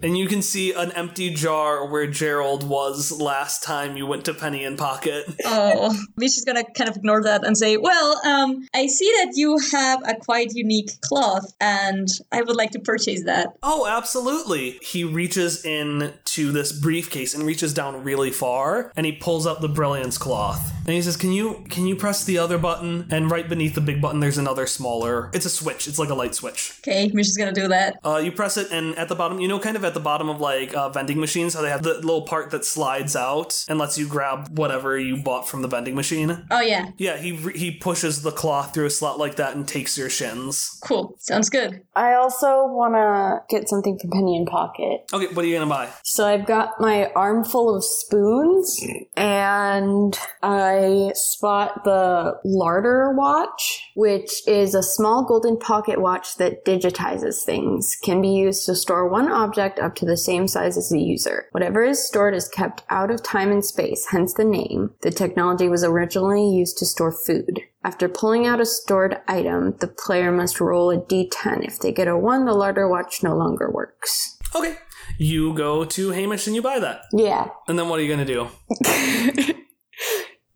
And 0.00 0.16
you 0.16 0.28
can 0.28 0.42
see 0.42 0.72
an 0.72 0.92
empty 0.92 1.34
jar 1.34 1.84
where 1.90 2.06
Gerald 2.06 2.62
was 2.68 3.10
last 3.10 3.64
time 3.64 3.96
you 3.96 4.06
went 4.06 4.24
to 4.26 4.34
Penny 4.34 4.62
and 4.64 4.78
Pocket. 4.78 5.24
oh, 5.44 5.92
Misha's 6.16 6.44
gonna 6.44 6.62
kind 6.62 6.88
of 6.88 6.96
ignore 6.96 7.22
that 7.24 7.44
and 7.44 7.58
say, 7.58 7.76
"Well, 7.76 8.20
um, 8.24 8.68
I 8.74 8.86
see 8.86 9.12
that 9.18 9.32
you 9.34 9.58
have 9.72 10.00
a 10.06 10.14
quite 10.14 10.52
unique 10.54 11.00
cloth, 11.00 11.52
and 11.60 12.06
I 12.30 12.42
would 12.42 12.56
like 12.56 12.70
to 12.72 12.78
purchase 12.80 13.24
that." 13.24 13.48
Oh, 13.62 13.88
absolutely. 13.88 14.78
He 14.82 15.02
reaches 15.02 15.64
in 15.64 16.07
to 16.24 16.52
this 16.52 16.72
briefcase 16.72 17.34
and 17.34 17.44
reaches 17.44 17.72
down 17.74 18.04
really 18.04 18.30
far 18.30 18.92
and 18.96 19.06
he 19.06 19.12
pulls 19.12 19.46
out 19.46 19.60
the 19.60 19.68
brilliance 19.68 20.18
cloth. 20.18 20.72
And 20.86 20.94
he 20.94 21.02
says, 21.02 21.16
"Can 21.16 21.32
you 21.32 21.64
can 21.68 21.86
you 21.86 21.96
press 21.96 22.24
the 22.24 22.38
other 22.38 22.56
button?" 22.56 23.06
And 23.10 23.30
right 23.30 23.46
beneath 23.48 23.74
the 23.74 23.80
big 23.82 24.00
button 24.00 24.20
there's 24.20 24.38
another 24.38 24.66
smaller. 24.66 25.30
It's 25.34 25.44
a 25.44 25.50
switch. 25.50 25.86
It's 25.86 25.98
like 25.98 26.08
a 26.08 26.14
light 26.14 26.34
switch. 26.34 26.78
Okay, 26.80 27.10
Misha's 27.12 27.36
gonna 27.36 27.52
do 27.52 27.68
that. 27.68 27.98
Uh, 28.04 28.16
you 28.24 28.32
press 28.32 28.56
it 28.56 28.70
and 28.70 28.96
at 28.96 29.08
the 29.08 29.14
bottom, 29.14 29.38
you 29.40 29.48
know 29.48 29.58
kind 29.58 29.76
of 29.76 29.84
at 29.84 29.92
the 29.94 30.00
bottom 30.00 30.28
of 30.30 30.40
like 30.40 30.74
uh, 30.74 30.88
vending 30.88 31.20
machines 31.20 31.54
how 31.54 31.60
they 31.62 31.68
have 31.68 31.82
the 31.82 31.94
little 31.94 32.22
part 32.22 32.50
that 32.52 32.64
slides 32.64 33.14
out 33.14 33.64
and 33.68 33.78
lets 33.78 33.98
you 33.98 34.08
grab 34.08 34.56
whatever 34.58 34.98
you 34.98 35.16
bought 35.22 35.46
from 35.48 35.60
the 35.62 35.68
vending 35.68 35.94
machine. 35.94 36.46
Oh 36.50 36.60
yeah, 36.60 36.90
Yeah, 36.96 37.18
he 37.18 37.32
re- 37.32 37.58
he 37.58 37.70
pushes 37.72 38.22
the 38.22 38.32
cloth 38.32 38.72
through 38.72 38.86
a 38.86 38.90
slot 38.90 39.18
like 39.18 39.36
that 39.36 39.54
and 39.54 39.68
takes 39.68 39.98
your 39.98 40.08
shins. 40.08 40.78
cool. 40.82 41.16
Sounds 41.18 41.50
good. 41.50 41.82
I 41.94 42.14
also 42.14 42.66
want 42.66 42.94
to 42.94 43.42
get 43.54 43.68
something 43.68 43.98
from 43.98 44.10
Penny 44.10 44.36
and 44.36 44.46
Pocket. 44.46 45.04
Okay, 45.12 45.26
what 45.34 45.44
are 45.44 45.48
you 45.48 45.58
gonna 45.58 45.68
buy? 45.70 45.88
So 46.04 46.26
I've 46.26 46.46
got 46.46 46.80
my 46.80 47.10
armful 47.14 47.74
of 47.74 47.84
spoons, 47.84 48.80
and 49.16 50.18
I 50.42 51.12
spot 51.14 51.84
the 51.84 52.38
Larder 52.44 53.14
watch, 53.14 53.82
which 53.94 54.46
is 54.46 54.74
a 54.74 54.82
small 54.82 55.24
golden 55.24 55.58
pocket 55.58 56.00
watch 56.00 56.36
that 56.36 56.64
digitizes 56.64 57.44
things. 57.44 57.96
Can 58.02 58.20
be 58.22 58.28
used 58.28 58.66
to 58.66 58.74
store 58.74 59.08
one 59.08 59.30
object 59.30 59.78
up 59.78 59.94
to 59.96 60.06
the 60.06 60.16
same 60.16 60.48
size 60.48 60.76
as 60.76 60.88
the 60.88 61.00
user. 61.00 61.46
Whatever 61.52 61.82
is 61.84 62.06
stored 62.06 62.34
is 62.34 62.48
kept 62.48 62.82
out 62.90 63.10
of 63.10 63.22
time 63.22 63.50
and 63.50 63.64
space, 63.64 64.06
hence 64.10 64.34
the 64.34 64.44
name. 64.44 64.90
The 65.02 65.10
technology 65.10 65.68
was 65.68 65.84
originally 65.84 66.48
used 66.48 66.78
to 66.78 66.86
store 66.86 67.12
food. 67.12 67.60
After 67.84 68.08
pulling 68.08 68.46
out 68.46 68.60
a 68.60 68.66
stored 68.66 69.20
item, 69.28 69.76
the 69.80 69.86
player 69.86 70.32
must 70.32 70.60
roll 70.60 70.90
a 70.90 70.98
d10. 70.98 71.66
If 71.66 71.78
they 71.78 71.92
get 71.92 72.08
a 72.08 72.18
1, 72.18 72.44
the 72.44 72.52
Larder 72.52 72.88
watch 72.88 73.22
no 73.22 73.36
longer 73.36 73.70
works. 73.70 74.36
Okay. 74.54 74.76
You 75.16 75.52
go 75.54 75.84
to 75.84 76.10
Hamish 76.10 76.46
and 76.46 76.54
you 76.54 76.62
buy 76.62 76.78
that. 76.78 77.02
Yeah. 77.12 77.48
And 77.66 77.78
then 77.78 77.88
what 77.88 77.98
are 77.98 78.02
you 78.02 78.08
gonna 78.10 78.24
do? 78.24 78.48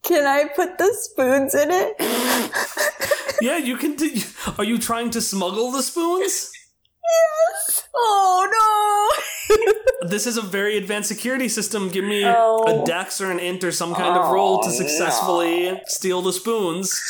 Can 0.03 0.27
I 0.27 0.49
put 0.55 0.79
the 0.79 0.95
spoons 1.01 1.55
in 1.55 1.71
it? 1.71 1.97
Yeah, 3.41 3.57
you 3.57 3.77
can. 3.77 3.97
Do, 3.97 4.09
are 4.57 4.63
you 4.63 4.79
trying 4.79 5.11
to 5.11 5.21
smuggle 5.21 5.73
the 5.73 5.83
spoons? 5.83 6.53
Yes. 7.03 7.83
Oh 7.93 8.47
no! 9.59 10.09
This 10.09 10.29
is 10.29 10.37
a 10.37 10.43
very 10.43 10.77
advanced 10.77 11.09
security 11.09 11.49
system. 11.49 11.89
Give 11.89 12.05
me 12.05 12.23
Oh. 12.25 12.63
a 12.83 12.87
dex 12.87 13.21
or 13.21 13.33
an 13.33 13.41
int 13.41 13.65
or 13.65 13.73
some 13.73 13.95
kind 13.97 14.17
of 14.17 14.31
roll 14.31 14.61
to 14.63 14.69
oh, 14.69 14.73
successfully 14.73 15.81
steal 15.87 16.23
the 16.23 16.33
spoons. 16.33 17.01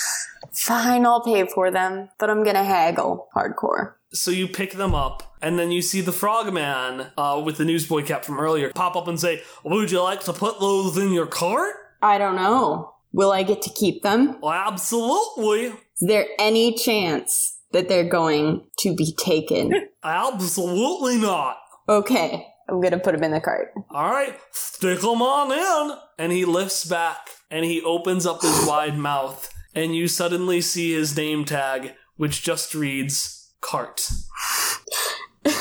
Fine, 0.55 1.05
I'll 1.05 1.22
pay 1.22 1.47
for 1.47 1.70
them, 1.70 2.09
but 2.18 2.30
I'm 2.30 2.45
gonna 2.45 2.64
haggle 2.64 3.28
hardcore. 3.36 3.95
So 4.14 4.30
you 4.30 4.46
pick 4.46 4.72
them 4.72 4.94
up, 4.94 5.22
and 5.40 5.58
then 5.58 5.70
you 5.70 5.80
see 5.82 6.00
the 6.02 6.12
frogman 6.12 7.06
uh, 7.16 7.40
with 7.44 7.56
the 7.56 7.64
newsboy 7.64 8.02
cap 8.04 8.24
from 8.24 8.38
earlier 8.38 8.70
pop 8.72 8.94
up 8.96 9.08
and 9.08 9.18
say, 9.18 9.42
"Would 9.64 9.90
you 9.90 10.02
like 10.02 10.20
to 10.24 10.32
put 10.32 10.60
those 10.60 10.96
in 10.98 11.12
your 11.12 11.26
cart?" 11.26 11.74
I 12.02 12.18
don't 12.18 12.36
know. 12.36 12.92
Will 13.12 13.32
I 13.32 13.42
get 13.42 13.62
to 13.62 13.70
keep 13.70 14.02
them? 14.02 14.38
Well, 14.40 14.52
absolutely, 14.52 15.66
Is 16.00 16.08
there 16.08 16.26
any 16.38 16.74
chance 16.74 17.58
that 17.72 17.88
they're 17.88 18.08
going 18.08 18.64
to 18.80 18.94
be 18.94 19.14
taken? 19.18 19.72
absolutely 20.04 21.18
not. 21.18 21.58
okay, 21.88 22.46
I'm 22.68 22.80
gonna 22.80 22.98
put 22.98 23.12
them 23.14 23.22
in 23.24 23.32
the 23.32 23.40
cart. 23.40 23.72
All 23.90 24.10
right, 24.10 24.34
stick 24.52 25.00
them 25.00 25.22
on 25.22 25.52
in. 25.52 25.98
And 26.18 26.32
he 26.32 26.44
lifts 26.44 26.84
back 26.84 27.30
and 27.50 27.64
he 27.64 27.82
opens 27.82 28.26
up 28.26 28.42
his 28.42 28.64
wide 28.66 28.96
mouth, 28.98 29.52
and 29.74 29.94
you 29.96 30.08
suddenly 30.08 30.60
see 30.60 30.92
his 30.92 31.16
name 31.16 31.44
tag, 31.44 31.92
which 32.16 32.42
just 32.42 32.74
reads 32.74 33.41
cart. 33.62 34.10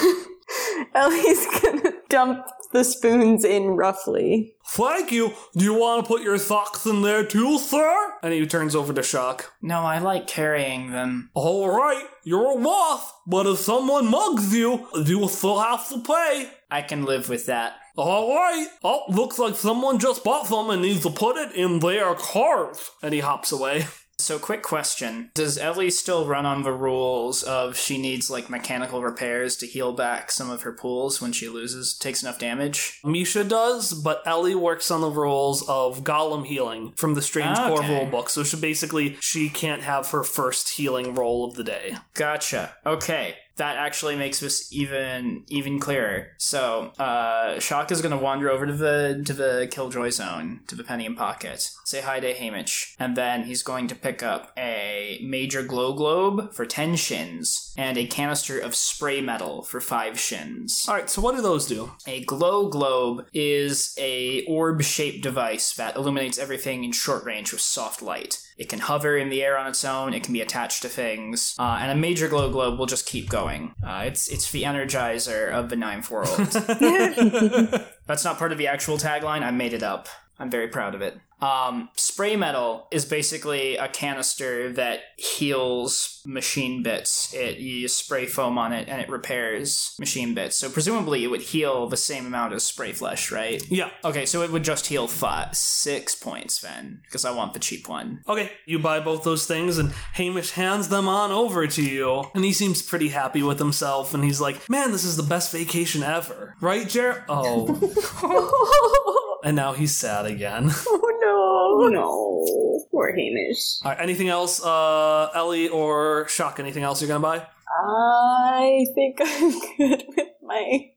Ellie's 0.94 1.46
gonna 1.62 1.94
dump 2.10 2.46
the 2.74 2.84
spoons 2.84 3.46
in 3.46 3.68
roughly. 3.68 4.56
Thank 4.68 5.12
you. 5.12 5.34
Do 5.56 5.64
you 5.64 5.74
want 5.74 6.04
to 6.04 6.08
put 6.08 6.22
your 6.22 6.38
socks 6.38 6.86
in 6.86 7.02
there 7.02 7.26
too, 7.26 7.58
sir? 7.60 8.14
And 8.24 8.34
he 8.34 8.46
turns 8.46 8.76
over 8.76 8.94
to 8.94 9.04
Shock. 9.04 9.54
No, 9.62 9.80
I 9.80 10.00
like 10.00 10.28
carrying 10.28 10.92
them. 10.92 11.30
All 11.34 11.70
right, 11.70 12.06
you're 12.24 12.58
a 12.58 12.60
moth, 12.60 13.14
but 13.28 13.48
if 13.48 13.60
someone 13.60 14.10
mugs 14.10 14.54
you, 14.56 14.88
you 15.06 15.20
will 15.20 15.30
still 15.30 15.60
have 15.60 15.88
to 15.90 16.00
pay. 16.02 16.52
I 16.70 16.82
can 16.82 17.06
live 17.06 17.30
with 17.30 17.46
that. 17.48 17.74
All 17.98 18.34
right. 18.34 18.68
Oh, 18.84 19.04
looks 19.10 19.38
like 19.38 19.56
someone 19.56 20.00
just 20.00 20.24
bought 20.24 20.48
some 20.48 20.70
and 20.70 20.82
needs 20.82 21.04
to 21.04 21.10
put 21.10 21.36
it 21.36 21.54
in 21.54 21.80
their 21.80 22.16
cart. 22.16 22.78
And 23.04 23.14
he 23.14 23.20
hops 23.20 23.52
away. 23.52 23.86
So, 24.22 24.40
quick 24.40 24.62
question. 24.64 25.32
Does 25.34 25.58
Ellie 25.58 25.90
still 25.92 26.26
run 26.26 26.46
on 26.46 26.64
the 26.64 26.72
rules 26.72 27.44
of 27.44 27.78
she 27.78 27.98
needs, 27.98 28.30
like, 28.30 28.50
mechanical 28.50 29.02
repairs 29.02 29.56
to 29.58 29.68
heal 29.68 29.92
back 29.94 30.32
some 30.32 30.50
of 30.50 30.62
her 30.62 30.72
pools 30.72 31.22
when 31.22 31.32
she 31.32 31.50
loses, 31.50 31.94
takes 31.94 32.22
enough 32.24 32.40
damage? 32.40 33.00
Misha 33.04 33.44
does, 33.44 33.94
but 33.94 34.22
Ellie 34.26 34.56
works 34.56 34.92
on 34.92 35.02
the 35.02 35.10
rules 35.10 35.68
of 35.68 36.04
Golem 36.04 36.46
healing 36.46 36.94
from 36.96 37.16
the 37.16 37.22
Strange 37.22 37.58
ah, 37.58 37.68
Core 37.68 37.80
Okay. 37.80 38.06
rulebook. 38.06 38.30
So 38.30 38.44
she 38.44 38.58
basically 38.58 39.18
she 39.20 39.50
can't 39.50 39.82
have 39.82 40.10
her 40.12 40.24
first 40.24 40.70
healing 40.70 41.16
roll 41.16 41.46
of 41.46 41.56
the 41.56 41.64
day. 41.64 41.96
Gotcha. 42.14 42.76
Okay. 42.86 43.36
That 43.62 43.78
actually 43.78 44.16
makes 44.16 44.40
this 44.40 44.74
even 44.74 45.44
even 45.50 45.80
clearer. 45.80 46.30
So, 46.38 46.94
uh, 46.98 47.60
Shock 47.60 47.92
is 47.92 48.02
gonna 48.02 48.18
wander 48.18 48.50
over 48.50 48.66
to 48.66 48.74
the 48.74 49.22
to 49.24 49.34
the 49.34 49.68
Killjoy 49.70 50.10
zone, 50.10 50.62
to 50.66 50.74
the 50.76 50.84
Penny 50.84 51.06
and 51.06 51.16
Pocket, 51.16 51.70
say 51.86 52.02
hi 52.02 52.20
to 52.20 52.34
Hamish, 52.34 52.96
and 52.98 53.16
then 53.16 53.44
he's 53.44 53.62
going 53.62 53.88
to 53.90 53.96
pick 53.96 54.24
up 54.24 54.52
a 54.58 55.20
major 55.24 55.62
glow 55.62 55.94
globe 55.94 56.56
for 56.56 56.66
ten 56.66 56.96
shins 56.96 57.72
and 57.78 58.00
a 58.00 58.08
canister 58.08 58.58
of 58.58 58.74
spray 58.74 59.22
metal 59.22 59.62
for 59.62 59.80
five 59.80 60.20
shins. 60.20 60.86
All 60.88 60.96
right, 60.96 61.08
so 61.08 61.22
what 61.22 61.36
do 61.36 61.42
those 61.44 61.68
do? 61.68 61.92
A 62.08 62.24
glow 62.26 62.68
globe 62.68 63.28
is 63.32 63.96
a 64.00 64.44
orb-shaped 64.46 65.22
device 65.22 65.76
that 65.76 65.96
illuminates 65.96 66.40
everything 66.40 66.84
in 66.84 66.94
short 66.94 67.24
range 67.26 67.52
with 67.52 67.62
soft 67.62 68.02
light. 68.02 68.40
It 68.58 68.70
can 68.70 68.80
hover 68.80 69.18
in 69.18 69.30
the 69.30 69.44
air 69.44 69.58
on 69.58 69.68
its 69.68 69.84
own. 69.84 70.14
It 70.14 70.24
can 70.24 70.34
be 70.34 70.42
attached 70.42 70.82
to 70.84 70.90
things, 70.90 71.56
uh, 71.58 71.80
and 71.82 71.92
a 71.92 71.96
major 71.96 72.28
glow 72.28 72.52
globe 72.52 72.78
will 72.78 72.86
just 72.86 73.06
keep 73.06 73.30
going. 73.30 73.74
Uh, 73.86 74.04
it's 74.06 74.28
it's 74.28 74.52
the 74.52 74.64
energizer 74.64 75.50
of 75.52 75.70
the 75.70 75.76
ninth 75.76 76.10
world. 76.12 76.38
That's 78.08 78.24
not 78.24 78.38
part 78.38 78.52
of 78.52 78.58
the 78.58 78.68
actual 78.68 78.98
tagline. 78.98 79.44
I 79.44 79.52
made 79.52 79.74
it 79.74 79.84
up. 79.84 80.08
I'm 80.40 80.50
very 80.50 80.68
proud 80.68 80.96
of 80.96 81.02
it. 81.02 81.18
Um, 81.42 81.90
spray 81.96 82.36
metal 82.36 82.88
is 82.92 83.06
basically 83.06 83.78
a 83.78 83.88
canister 83.88 84.72
that 84.74 85.02
heals 85.18 86.22
machine 86.26 86.84
bits. 86.84 87.34
It 87.34 87.58
you 87.58 87.88
spray 87.88 88.26
foam 88.26 88.58
on 88.58 88.74
it 88.74 88.88
and 88.88 89.02
it 89.02 89.10
repairs 89.10 89.96
machine 90.00 90.36
bits. 90.36 90.58
So 90.58 90.70
presumably 90.70 91.24
it 91.24 91.28
would 91.28 91.42
heal 91.42 91.88
the 91.88 91.98
same 91.98 92.26
amount 92.26 92.54
as 92.54 92.64
spray 92.64 92.94
flesh, 92.94 93.32
right? 93.32 93.64
Yeah. 93.70 93.90
Okay, 94.04 94.26
so 94.26 94.44
it 94.44 94.52
would 94.52 94.64
just 94.64 94.88
heal 94.88 95.08
five, 95.08 95.56
six 95.56 96.16
points 96.16 96.60
then, 96.60 97.02
because 97.04 97.26
I 97.26 97.32
want 97.32 97.54
the 97.54 97.60
cheap 97.60 97.90
one. 97.90 98.22
Okay, 98.28 98.52
you 98.66 98.80
buy 98.80 99.00
both 99.00 99.24
those 99.24 99.46
things, 99.46 99.78
and 99.78 99.92
Hamish 100.14 100.52
hands 100.52 100.90
them 100.90 101.08
on 101.08 101.32
over 101.32 101.68
to 101.68 101.84
you. 101.84 102.26
And 102.36 102.46
he 102.46 102.54
seems 102.54 102.82
pretty 102.82 103.10
happy 103.10 103.42
with 103.42 103.60
himself, 103.60 104.14
and 104.14 104.24
he's 104.24 104.42
like, 104.42 104.70
Man, 104.70 104.92
this 104.92 105.04
is 105.04 105.18
the 105.18 105.24
best 105.24 105.52
vacation 105.52 106.04
ever. 106.04 106.56
Right, 106.62 106.88
Jer? 106.88 107.26
Oh. 107.28 109.40
and 109.44 109.56
now 109.56 109.74
he's 109.74 109.96
sad 109.96 110.26
again. 110.26 110.72
Oh 111.24 111.90
no. 111.92 112.86
Poor 112.92 113.14
Hamish. 113.16 113.80
All 113.84 113.92
right, 113.92 114.00
anything 114.02 114.30
else, 114.30 114.64
uh, 114.64 115.30
Ellie 115.36 115.70
or 115.70 116.28
Shock? 116.28 116.60
Anything 116.60 116.84
else 116.84 117.02
you're 117.02 117.08
gonna 117.08 117.20
buy? 117.20 117.46
I 117.88 118.86
think 118.96 119.18
I'm 119.22 119.52
good 119.78 120.04
with 120.16 120.28
my. 120.42 120.92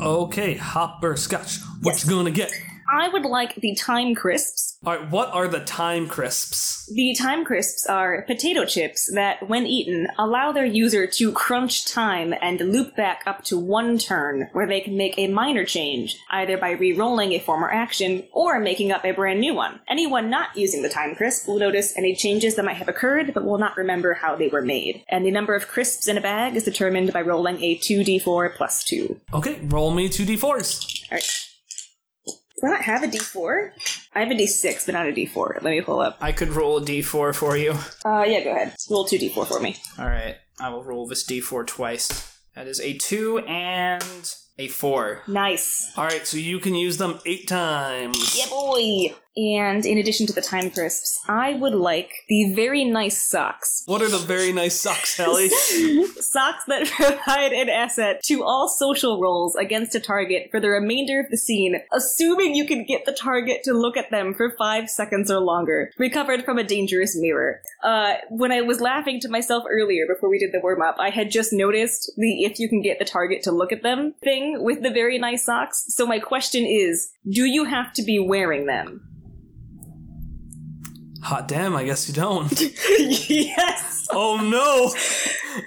Okay, 0.00 0.54
Hopper 0.54 1.16
Scotch. 1.16 1.58
What 1.82 2.02
you 2.02 2.10
gonna 2.10 2.30
get? 2.30 2.52
I 2.94 3.08
would 3.08 3.24
like 3.24 3.56
the 3.56 3.74
time 3.74 4.14
crisps. 4.14 4.78
All 4.86 4.96
right, 4.96 5.10
what 5.10 5.30
are 5.30 5.48
the 5.48 5.64
time 5.64 6.06
crisps? 6.06 6.88
The 6.94 7.16
time 7.18 7.44
crisps 7.44 7.86
are 7.86 8.22
potato 8.22 8.64
chips 8.64 9.10
that, 9.14 9.48
when 9.48 9.66
eaten, 9.66 10.06
allow 10.16 10.52
their 10.52 10.64
user 10.64 11.04
to 11.08 11.32
crunch 11.32 11.86
time 11.86 12.32
and 12.40 12.60
loop 12.60 12.94
back 12.94 13.24
up 13.26 13.42
to 13.46 13.58
one 13.58 13.98
turn, 13.98 14.48
where 14.52 14.68
they 14.68 14.80
can 14.80 14.96
make 14.96 15.18
a 15.18 15.26
minor 15.26 15.64
change, 15.64 16.16
either 16.30 16.56
by 16.56 16.70
re-rolling 16.70 17.32
a 17.32 17.40
former 17.40 17.68
action 17.68 18.28
or 18.32 18.60
making 18.60 18.92
up 18.92 19.04
a 19.04 19.10
brand 19.10 19.40
new 19.40 19.54
one. 19.54 19.80
Anyone 19.88 20.30
not 20.30 20.56
using 20.56 20.82
the 20.82 20.88
time 20.88 21.16
crisp 21.16 21.48
will 21.48 21.58
notice 21.58 21.98
any 21.98 22.14
changes 22.14 22.54
that 22.54 22.64
might 22.64 22.76
have 22.76 22.88
occurred, 22.88 23.34
but 23.34 23.44
will 23.44 23.58
not 23.58 23.76
remember 23.76 24.14
how 24.14 24.36
they 24.36 24.46
were 24.46 24.62
made. 24.62 25.02
And 25.08 25.26
the 25.26 25.32
number 25.32 25.56
of 25.56 25.66
crisps 25.66 26.06
in 26.06 26.16
a 26.16 26.20
bag 26.20 26.54
is 26.54 26.62
determined 26.62 27.12
by 27.12 27.22
rolling 27.22 27.60
a 27.60 27.76
2d4 27.76 28.54
plus 28.54 28.84
2. 28.84 29.20
Okay, 29.32 29.58
roll 29.64 29.90
me 29.90 30.08
two 30.08 30.24
d4s. 30.24 31.10
Alright. 31.10 31.43
Do 32.64 32.70
I 32.70 32.72
not 32.76 32.82
have 32.84 33.02
a 33.02 33.08
d4? 33.08 33.72
I 34.14 34.20
have 34.20 34.30
a 34.30 34.34
d6, 34.34 34.86
but 34.86 34.92
not 34.92 35.06
a 35.06 35.12
d4. 35.12 35.62
Let 35.62 35.70
me 35.70 35.82
pull 35.82 36.00
up. 36.00 36.16
I 36.22 36.32
could 36.32 36.48
roll 36.48 36.78
a 36.78 36.80
d4 36.80 37.34
for 37.34 37.58
you. 37.58 37.72
Uh, 38.06 38.24
yeah, 38.26 38.42
go 38.42 38.52
ahead. 38.52 38.74
Roll 38.90 39.06
2d4 39.06 39.46
for 39.46 39.60
me. 39.60 39.76
All 39.98 40.06
right, 40.06 40.36
I 40.58 40.70
will 40.70 40.82
roll 40.82 41.06
this 41.06 41.26
d4 41.26 41.66
twice. 41.66 42.38
That 42.54 42.66
is 42.66 42.80
a 42.80 42.96
two 42.96 43.40
and 43.40 44.34
a 44.58 44.68
four. 44.68 45.20
Nice. 45.28 45.92
All 45.98 46.04
right, 46.06 46.26
so 46.26 46.38
you 46.38 46.58
can 46.58 46.74
use 46.74 46.96
them 46.96 47.18
eight 47.26 47.48
times. 47.48 48.34
Yeah, 48.38 48.48
boy! 48.48 49.14
And 49.36 49.84
in 49.84 49.98
addition 49.98 50.26
to 50.28 50.32
the 50.32 50.40
time 50.40 50.70
crisps, 50.70 51.18
I 51.28 51.54
would 51.54 51.74
like 51.74 52.24
the 52.28 52.54
very 52.54 52.84
nice 52.84 53.20
socks. 53.20 53.82
What 53.86 54.00
are 54.00 54.08
the 54.08 54.18
very 54.18 54.52
nice 54.52 54.80
socks, 54.80 55.18
Ellie? 55.18 55.48
Socks 56.20 56.64
that 56.66 56.86
provide 56.96 57.52
an 57.52 57.68
asset 57.68 58.22
to 58.24 58.44
all 58.44 58.68
social 58.68 59.20
roles 59.20 59.56
against 59.56 59.94
a 59.94 60.00
target 60.00 60.48
for 60.50 60.60
the 60.60 60.68
remainder 60.68 61.20
of 61.20 61.30
the 61.30 61.36
scene, 61.36 61.76
assuming 61.92 62.54
you 62.54 62.66
can 62.66 62.84
get 62.84 63.06
the 63.06 63.12
target 63.12 63.62
to 63.64 63.72
look 63.72 63.96
at 63.96 64.10
them 64.10 64.34
for 64.34 64.54
five 64.56 64.88
seconds 64.88 65.30
or 65.30 65.40
longer, 65.40 65.90
recovered 65.98 66.44
from 66.44 66.58
a 66.58 66.64
dangerous 66.64 67.16
mirror. 67.16 67.60
Uh, 67.82 68.14
when 68.30 68.52
I 68.52 68.60
was 68.60 68.80
laughing 68.80 69.20
to 69.20 69.28
myself 69.28 69.64
earlier 69.68 70.06
before 70.06 70.30
we 70.30 70.38
did 70.38 70.52
the 70.52 70.60
warm 70.60 70.82
up, 70.82 70.96
I 70.98 71.10
had 71.10 71.30
just 71.30 71.52
noticed 71.52 72.12
the 72.16 72.44
if 72.44 72.58
you 72.58 72.68
can 72.68 72.82
get 72.82 72.98
the 72.98 73.04
target 73.04 73.42
to 73.44 73.52
look 73.52 73.72
at 73.72 73.82
them 73.82 74.14
thing 74.22 74.62
with 74.62 74.82
the 74.82 74.90
very 74.90 75.18
nice 75.18 75.44
socks. 75.44 75.84
So 75.88 76.06
my 76.06 76.18
question 76.20 76.64
is, 76.64 77.10
do 77.28 77.44
you 77.44 77.64
have 77.64 77.92
to 77.94 78.02
be 78.02 78.18
wearing 78.18 78.66
them? 78.66 79.08
Hot 81.24 81.48
damn, 81.48 81.74
I 81.74 81.84
guess 81.84 82.06
you 82.06 82.14
don't. 82.14 82.60
yes! 82.98 84.06
Oh 84.12 84.36
no! 84.36 84.94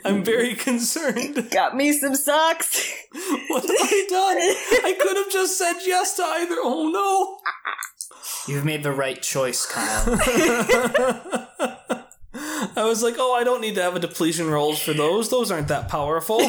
I'm 0.05 0.23
very 0.23 0.53
concerned. 0.53 1.49
Got 1.49 1.75
me 1.75 1.93
some 1.93 2.15
socks! 2.15 2.93
What 3.49 3.63
have 3.63 3.71
I 3.71 4.05
done? 4.09 4.37
I 4.85 4.93
could 5.01 5.17
have 5.17 5.31
just 5.31 5.57
said 5.57 5.79
yes 5.83 6.15
to 6.17 6.23
either. 6.23 6.57
Oh 6.59 6.89
no. 6.89 7.39
You've 8.47 8.65
made 8.65 8.83
the 8.83 8.91
right 8.91 9.19
choice, 9.21 9.65
Kyle. 9.65 10.03
I 12.75 12.83
was 12.83 13.01
like, 13.01 13.15
oh, 13.17 13.33
I 13.33 13.43
don't 13.43 13.61
need 13.61 13.75
to 13.75 13.81
have 13.81 13.95
a 13.95 13.99
depletion 13.99 14.49
rolls 14.49 14.79
for 14.79 14.93
those. 14.93 15.29
Those 15.29 15.49
aren't 15.49 15.69
that 15.69 15.87
powerful. 15.89 16.41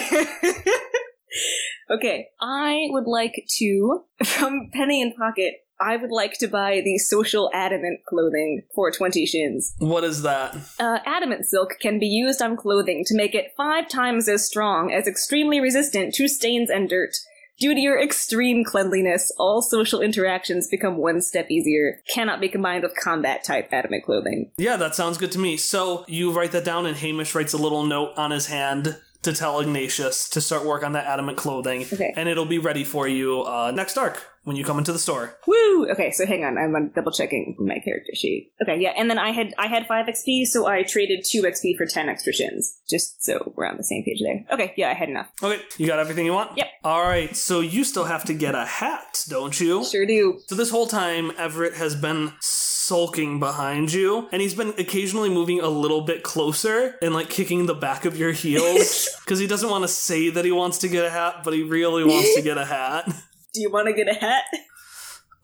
Okay, 1.90 2.28
I 2.40 2.88
would 2.90 3.06
like 3.06 3.46
to, 3.58 4.04
from 4.24 4.68
Penny 4.72 5.00
in 5.00 5.14
Pocket, 5.14 5.54
I 5.80 5.96
would 5.96 6.10
like 6.10 6.38
to 6.38 6.48
buy 6.48 6.80
the 6.84 6.98
social 6.98 7.50
adamant 7.54 8.00
clothing 8.06 8.62
for 8.74 8.90
20 8.90 9.26
shins. 9.26 9.74
What 9.78 10.04
is 10.04 10.22
that? 10.22 10.56
Uh, 10.78 10.98
adamant 11.06 11.46
silk 11.46 11.78
can 11.80 11.98
be 11.98 12.06
used 12.06 12.42
on 12.42 12.56
clothing 12.56 13.04
to 13.06 13.16
make 13.16 13.34
it 13.34 13.52
five 13.56 13.88
times 13.88 14.28
as 14.28 14.46
strong 14.46 14.92
as 14.92 15.06
extremely 15.06 15.60
resistant 15.60 16.14
to 16.14 16.28
stains 16.28 16.70
and 16.70 16.88
dirt. 16.88 17.14
Due 17.60 17.74
to 17.74 17.80
your 17.80 18.00
extreme 18.00 18.64
cleanliness, 18.64 19.32
all 19.36 19.62
social 19.62 20.00
interactions 20.00 20.68
become 20.68 20.96
one 20.96 21.20
step 21.20 21.50
easier. 21.50 22.00
Cannot 22.08 22.40
be 22.40 22.48
combined 22.48 22.84
with 22.84 22.94
combat 22.94 23.42
type 23.42 23.68
adamant 23.72 24.04
clothing. 24.04 24.52
Yeah, 24.56 24.76
that 24.76 24.94
sounds 24.94 25.18
good 25.18 25.32
to 25.32 25.40
me. 25.40 25.56
So 25.56 26.04
you 26.06 26.30
write 26.30 26.52
that 26.52 26.64
down, 26.64 26.86
and 26.86 26.96
Hamish 26.96 27.34
writes 27.34 27.52
a 27.52 27.58
little 27.58 27.84
note 27.84 28.12
on 28.16 28.30
his 28.30 28.46
hand 28.46 28.96
to 29.22 29.32
tell 29.32 29.58
Ignatius 29.58 30.28
to 30.30 30.40
start 30.40 30.64
work 30.64 30.84
on 30.84 30.92
that 30.92 31.06
adamant 31.06 31.36
clothing. 31.36 31.84
Okay. 31.92 32.12
And 32.16 32.28
it'll 32.28 32.46
be 32.46 32.58
ready 32.58 32.84
for 32.84 33.08
you 33.08 33.42
uh, 33.42 33.72
next 33.72 33.98
arc 33.98 34.22
when 34.48 34.56
you 34.56 34.64
come 34.64 34.78
into 34.78 34.92
the 34.92 34.98
store. 34.98 35.38
Woo! 35.46 35.88
Okay, 35.90 36.10
so 36.10 36.26
hang 36.26 36.44
on, 36.44 36.58
I'm 36.58 36.74
uh, 36.74 36.80
double 36.94 37.12
checking 37.12 37.54
my 37.58 37.78
character 37.78 38.12
sheet. 38.14 38.52
Okay, 38.62 38.80
yeah, 38.80 38.92
and 38.96 39.08
then 39.08 39.18
I 39.18 39.30
had 39.30 39.54
I 39.58 39.68
had 39.68 39.86
five 39.86 40.06
XP, 40.06 40.46
so 40.46 40.66
I 40.66 40.82
traded 40.82 41.24
two 41.24 41.42
XP 41.42 41.76
for 41.76 41.86
ten 41.86 42.08
extra 42.08 42.32
shins, 42.32 42.78
just 42.88 43.22
so 43.22 43.52
we're 43.54 43.66
on 43.66 43.76
the 43.76 43.84
same 43.84 44.02
page 44.02 44.20
there. 44.20 44.44
Okay, 44.50 44.72
yeah, 44.76 44.90
I 44.90 44.94
had 44.94 45.08
enough. 45.08 45.28
Okay, 45.42 45.62
you 45.76 45.86
got 45.86 45.98
everything 45.98 46.26
you 46.26 46.32
want? 46.32 46.56
Yep. 46.56 46.66
All 46.82 47.02
right, 47.02 47.36
so 47.36 47.60
you 47.60 47.84
still 47.84 48.04
have 48.04 48.24
to 48.24 48.34
get 48.34 48.54
a 48.54 48.64
hat, 48.64 49.24
don't 49.28 49.58
you? 49.60 49.84
Sure 49.84 50.06
do. 50.06 50.40
So 50.46 50.54
this 50.54 50.70
whole 50.70 50.86
time, 50.86 51.30
Everett 51.36 51.74
has 51.74 51.94
been 51.94 52.32
sulking 52.40 53.38
behind 53.38 53.92
you, 53.92 54.28
and 54.32 54.40
he's 54.40 54.54
been 54.54 54.70
occasionally 54.78 55.28
moving 55.28 55.60
a 55.60 55.68
little 55.68 56.00
bit 56.00 56.22
closer 56.22 56.96
and 57.02 57.12
like 57.12 57.28
kicking 57.28 57.66
the 57.66 57.74
back 57.74 58.06
of 58.06 58.16
your 58.16 58.32
heels 58.32 59.08
because 59.24 59.38
he 59.38 59.46
doesn't 59.46 59.68
want 59.68 59.84
to 59.84 59.88
say 59.88 60.30
that 60.30 60.44
he 60.44 60.50
wants 60.52 60.78
to 60.78 60.88
get 60.88 61.04
a 61.04 61.10
hat, 61.10 61.42
but 61.44 61.52
he 61.52 61.62
really 61.62 62.02
wants 62.02 62.34
to 62.34 62.40
get 62.42 62.56
a 62.56 62.64
hat. 62.64 63.12
Do 63.52 63.60
you 63.60 63.70
want 63.70 63.86
to 63.88 63.92
get 63.94 64.08
a 64.08 64.14
hat? 64.14 64.44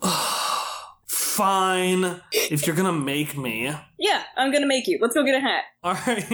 Fine, 1.06 2.20
if 2.32 2.64
you're 2.64 2.76
gonna 2.76 2.92
make 2.92 3.36
me. 3.36 3.72
Yeah, 3.98 4.22
I'm 4.36 4.52
gonna 4.52 4.66
make 4.68 4.86
you. 4.86 4.98
Let's 5.00 5.14
go 5.14 5.24
get 5.24 5.34
a 5.34 5.40
hat. 5.40 5.64
All 5.82 5.94
right, 6.06 6.24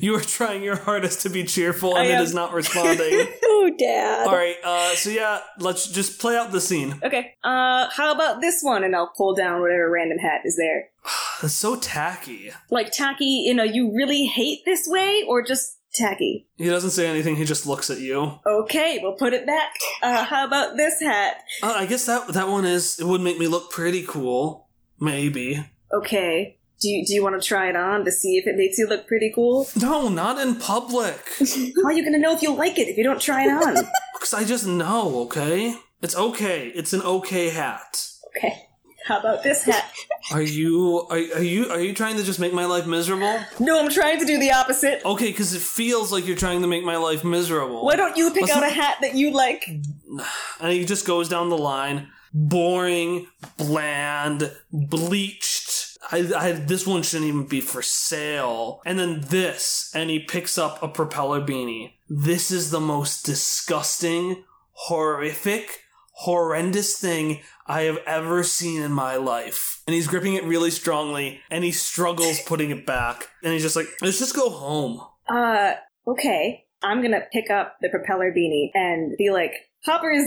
you 0.00 0.14
are 0.16 0.20
trying 0.22 0.62
your 0.62 0.76
hardest 0.76 1.20
to 1.22 1.28
be 1.28 1.44
cheerful, 1.44 1.96
and 1.96 2.08
I 2.08 2.12
it 2.12 2.14
am. 2.14 2.22
is 2.22 2.32
not 2.34 2.52
responding. 2.52 3.28
Oh, 3.44 3.70
Dad. 3.78 4.26
All 4.26 4.34
right, 4.34 4.56
uh, 4.64 4.94
so 4.96 5.08
yeah, 5.10 5.38
let's 5.60 5.86
just 5.86 6.18
play 6.18 6.36
out 6.36 6.50
the 6.50 6.60
scene. 6.60 6.98
Okay. 7.02 7.34
Uh, 7.44 7.88
how 7.90 8.12
about 8.12 8.40
this 8.40 8.60
one? 8.60 8.82
And 8.82 8.96
I'll 8.96 9.12
pull 9.16 9.34
down 9.34 9.60
whatever 9.60 9.88
random 9.88 10.18
hat 10.18 10.40
is 10.44 10.56
there. 10.56 10.88
That's 11.42 11.54
so 11.54 11.76
tacky. 11.76 12.50
Like 12.70 12.90
tacky 12.90 13.46
in 13.46 13.60
a 13.60 13.64
you 13.66 13.94
really 13.94 14.24
hate 14.24 14.64
this 14.64 14.88
way, 14.88 15.22
or 15.28 15.42
just 15.44 15.76
tacky? 15.94 16.46
He 16.56 16.66
doesn't 16.68 16.90
say 16.90 17.06
anything. 17.06 17.36
He 17.36 17.44
just 17.44 17.66
looks 17.66 17.90
at 17.90 18.00
you. 18.00 18.38
Okay, 18.46 18.98
we'll 19.02 19.14
put 19.16 19.32
it 19.32 19.46
back. 19.46 19.72
Uh, 20.02 20.24
how 20.24 20.46
about 20.46 20.76
this 20.76 21.00
hat? 21.00 21.42
Uh, 21.62 21.74
I 21.78 21.86
guess 21.86 22.06
that 22.06 22.28
that 22.28 22.48
one 22.48 22.64
is. 22.64 22.98
It 23.00 23.04
would 23.06 23.20
make 23.20 23.38
me 23.38 23.46
look 23.48 23.70
pretty 23.70 24.02
cool. 24.06 24.68
Maybe. 25.00 25.64
Okay. 25.92 26.58
Do 26.80 26.88
you, 26.88 27.06
do 27.06 27.14
you 27.14 27.22
want 27.22 27.40
to 27.40 27.46
try 27.46 27.68
it 27.68 27.76
on 27.76 28.04
to 28.04 28.10
see 28.10 28.38
if 28.38 28.46
it 28.48 28.56
makes 28.56 28.76
you 28.76 28.88
look 28.88 29.06
pretty 29.06 29.30
cool? 29.32 29.68
No, 29.76 30.08
not 30.08 30.40
in 30.40 30.56
public. 30.56 31.20
How 31.38 31.84
are 31.84 31.92
you 31.92 32.02
gonna 32.04 32.18
know 32.18 32.34
if 32.34 32.42
you 32.42 32.52
like 32.54 32.76
it 32.78 32.88
if 32.88 32.96
you 32.96 33.04
don't 33.04 33.20
try 33.20 33.44
it 33.44 33.50
on? 33.50 33.84
Because 34.14 34.34
I 34.34 34.44
just 34.44 34.66
know. 34.66 35.20
Okay, 35.22 35.74
it's 36.00 36.16
okay. 36.16 36.68
It's 36.68 36.92
an 36.92 37.02
okay 37.02 37.50
hat. 37.50 38.06
okay. 38.36 38.68
How 39.04 39.18
about 39.18 39.42
this 39.42 39.64
hat? 39.64 39.92
Are 40.30 40.40
you 40.40 41.04
are, 41.10 41.16
are 41.16 41.42
you 41.42 41.68
are 41.68 41.80
you 41.80 41.92
trying 41.92 42.16
to 42.16 42.22
just 42.22 42.38
make 42.38 42.54
my 42.54 42.64
life 42.64 42.86
miserable? 42.86 43.40
No, 43.58 43.80
I'm 43.80 43.90
trying 43.90 44.20
to 44.20 44.24
do 44.24 44.38
the 44.38 44.52
opposite. 44.52 45.04
Okay, 45.04 45.26
because 45.26 45.52
it 45.52 45.60
feels 45.60 46.12
like 46.12 46.26
you're 46.26 46.36
trying 46.36 46.62
to 46.62 46.68
make 46.68 46.84
my 46.84 46.96
life 46.96 47.24
miserable. 47.24 47.84
Why 47.84 47.96
don't 47.96 48.16
you 48.16 48.30
pick 48.30 48.42
Let's 48.42 48.52
out 48.52 48.62
a 48.62 48.68
hat 48.68 48.98
that 49.00 49.14
you 49.16 49.32
like? 49.32 49.68
And 50.60 50.72
he 50.72 50.84
just 50.84 51.06
goes 51.06 51.28
down 51.28 51.48
the 51.48 51.58
line. 51.58 52.08
Boring, 52.32 53.26
bland, 53.56 54.52
bleached. 54.72 55.98
I, 56.12 56.30
I, 56.36 56.52
this 56.52 56.86
one 56.86 57.02
shouldn't 57.02 57.28
even 57.28 57.46
be 57.46 57.60
for 57.60 57.82
sale. 57.82 58.80
And 58.84 58.98
then 58.98 59.22
this, 59.22 59.90
and 59.94 60.08
he 60.08 60.20
picks 60.20 60.56
up 60.56 60.82
a 60.82 60.88
propeller 60.88 61.40
beanie. 61.40 61.94
This 62.08 62.50
is 62.50 62.70
the 62.70 62.80
most 62.80 63.24
disgusting, 63.24 64.44
horrific, 64.72 65.80
horrendous 66.12 66.96
thing 66.98 67.40
I 67.66 67.82
have 67.82 67.98
ever 68.06 68.42
seen 68.42 68.82
in 68.82 68.92
my 68.92 69.16
life. 69.16 69.82
And 69.86 69.94
he's 69.94 70.06
gripping 70.06 70.34
it 70.34 70.44
really 70.44 70.70
strongly, 70.70 71.40
and 71.50 71.64
he 71.64 71.72
struggles 71.72 72.40
putting 72.46 72.70
it 72.70 72.86
back. 72.86 73.28
And 73.42 73.52
he's 73.52 73.62
just 73.62 73.76
like, 73.76 73.88
let's 74.00 74.18
just 74.18 74.36
go 74.36 74.50
home. 74.50 75.00
Uh, 75.28 75.74
okay. 76.06 76.64
I'm 76.82 77.00
gonna 77.00 77.22
pick 77.32 77.50
up 77.50 77.76
the 77.80 77.88
propeller 77.88 78.32
beanie 78.32 78.70
and 78.74 79.16
be 79.16 79.30
like, 79.30 79.68
Hopper 79.84 80.10
is 80.10 80.26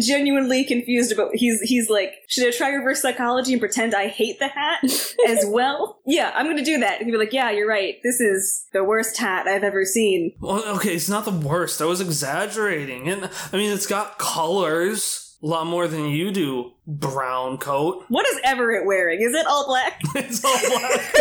genuinely 0.00 0.64
confused 0.64 1.12
about. 1.12 1.30
He's 1.34 1.60
he's 1.60 1.90
like, 1.90 2.14
should 2.28 2.46
I 2.46 2.56
try 2.56 2.70
reverse 2.70 3.02
psychology 3.02 3.52
and 3.52 3.60
pretend 3.60 3.94
I 3.94 4.06
hate 4.06 4.38
the 4.38 4.48
hat 4.48 4.82
as 5.28 5.44
well? 5.46 6.00
Yeah, 6.06 6.30
I'm 6.34 6.46
gonna 6.46 6.64
do 6.64 6.78
that. 6.78 7.02
He'd 7.02 7.10
be 7.10 7.16
like, 7.16 7.32
yeah, 7.32 7.50
you're 7.50 7.68
right. 7.68 7.96
This 8.02 8.20
is 8.20 8.66
the 8.72 8.84
worst 8.84 9.18
hat 9.18 9.48
I've 9.48 9.64
ever 9.64 9.84
seen. 9.84 10.34
Well, 10.40 10.64
okay, 10.76 10.94
it's 10.94 11.08
not 11.08 11.24
the 11.24 11.32
worst. 11.32 11.82
I 11.82 11.84
was 11.84 12.00
exaggerating. 12.00 13.08
And 13.08 13.28
I 13.52 13.56
mean, 13.56 13.72
it's 13.72 13.86
got 13.86 14.18
colors 14.18 15.31
a 15.42 15.46
lot 15.46 15.66
more 15.66 15.88
than 15.88 16.06
you 16.06 16.30
do. 16.30 16.72
Brown 16.86 17.58
coat. 17.58 18.04
What 18.08 18.26
is 18.28 18.38
Everett 18.44 18.86
wearing? 18.86 19.20
Is 19.20 19.34
it 19.34 19.46
all 19.46 19.66
black? 19.66 20.00
It's 20.14 20.44
all 20.44 20.58
black. 20.68 21.14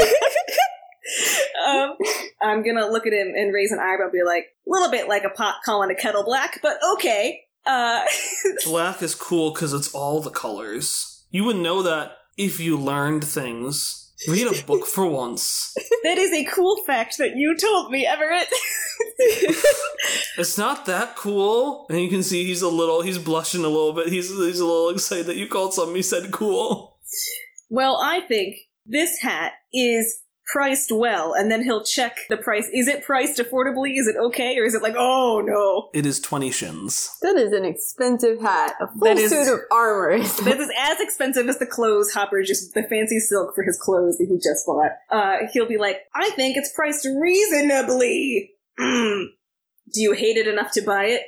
um, 1.67 1.95
I'm 2.41 2.63
gonna 2.63 2.88
look 2.88 3.07
at 3.07 3.13
him 3.13 3.34
and 3.36 3.53
raise 3.53 3.72
an 3.72 3.80
eyebrow 3.80 4.05
and 4.05 4.11
be 4.11 4.24
like, 4.24 4.45
a 4.67 4.69
little 4.69 4.91
bit 4.91 5.07
like 5.07 5.24
a 5.24 5.30
pot 5.30 5.55
calling 5.65 5.89
a 5.89 5.95
kettle 5.95 6.24
black, 6.24 6.59
but 6.61 6.78
okay. 6.93 7.41
Uh, 7.65 8.01
black 8.65 9.01
is 9.01 9.15
cool 9.15 9.53
because 9.53 9.74
it's 9.74 9.93
all 9.93 10.19
the 10.22 10.32
colors. 10.32 11.24
You 11.30 11.43
would 11.45 11.57
know 11.57 11.84
that 11.84 12.17
if 12.38 12.59
you 12.59 12.78
learned 12.78 13.24
things. 13.24 14.01
Read 14.28 14.47
a 14.47 14.63
book 14.63 14.86
for 14.86 15.05
once. 15.05 15.74
that 16.03 16.17
is 16.17 16.32
a 16.32 16.45
cool 16.45 16.84
fact 16.86 17.17
that 17.17 17.36
you 17.36 17.55
told 17.57 17.91
me, 17.91 18.05
Everett. 18.05 18.47
It's 20.38 20.57
not 20.57 20.86
that 20.86 21.15
cool. 21.15 21.86
And 21.89 21.99
you 21.99 22.09
can 22.09 22.24
see 22.24 22.45
he's 22.45 22.61
a 22.61 22.69
little, 22.69 23.01
he's 23.01 23.17
blushing 23.17 23.65
a 23.65 23.67
little 23.67 23.93
bit. 23.93 24.07
He's, 24.07 24.30
he's 24.30 24.59
a 24.59 24.65
little 24.65 24.89
excited 24.89 25.26
that 25.28 25.36
you 25.36 25.47
called 25.47 25.74
something 25.74 25.95
he 25.95 26.01
said 26.01 26.32
cool. 26.32 26.97
well, 27.69 27.97
I 28.01 28.22
think 28.22 28.55
this 28.86 29.19
hat 29.19 29.53
is 29.74 30.22
priced 30.45 30.91
well, 30.91 31.33
and 31.33 31.49
then 31.51 31.63
he'll 31.63 31.83
check 31.83 32.17
the 32.29 32.37
price. 32.37 32.69
Is 32.73 32.87
it 32.87 33.03
priced 33.03 33.39
affordably? 33.39 33.97
Is 33.97 34.07
it 34.07 34.15
okay? 34.17 34.57
Or 34.57 34.65
is 34.65 34.73
it 34.75 34.81
like, 34.81 34.95
oh 34.97 35.41
no? 35.45 35.89
It 35.97 36.05
is 36.05 36.19
20 36.19 36.51
shins. 36.51 37.09
That 37.21 37.35
is 37.37 37.53
an 37.53 37.63
expensive 37.65 38.41
hat. 38.41 38.73
A 38.81 38.87
full 38.87 38.99
That 39.01 39.17
is- 39.17 39.29
suit 39.31 39.53
of 39.53 39.59
armor. 39.71 40.11
is- 40.11 40.35
This 40.43 40.59
is 40.59 40.71
as 40.79 40.99
expensive 40.99 41.47
as 41.47 41.57
the 41.59 41.65
clothes 41.65 42.11
Hopper 42.13 42.43
just 42.43 42.73
the 42.73 42.83
fancy 42.83 43.19
silk 43.19 43.55
for 43.55 43.63
his 43.63 43.77
clothes 43.81 44.17
that 44.17 44.27
he 44.29 44.35
just 44.37 44.65
bought. 44.65 44.91
Uh, 45.09 45.47
he'll 45.53 45.67
be 45.67 45.77
like, 45.77 45.97
I 46.15 46.29
think 46.31 46.57
it's 46.57 46.71
priced 46.73 47.05
reasonably. 47.05 48.51
Mm. 48.79 49.25
Do 49.93 50.01
you 50.01 50.13
hate 50.13 50.37
it 50.37 50.47
enough 50.47 50.71
to 50.73 50.81
buy 50.81 51.05
it? 51.05 51.21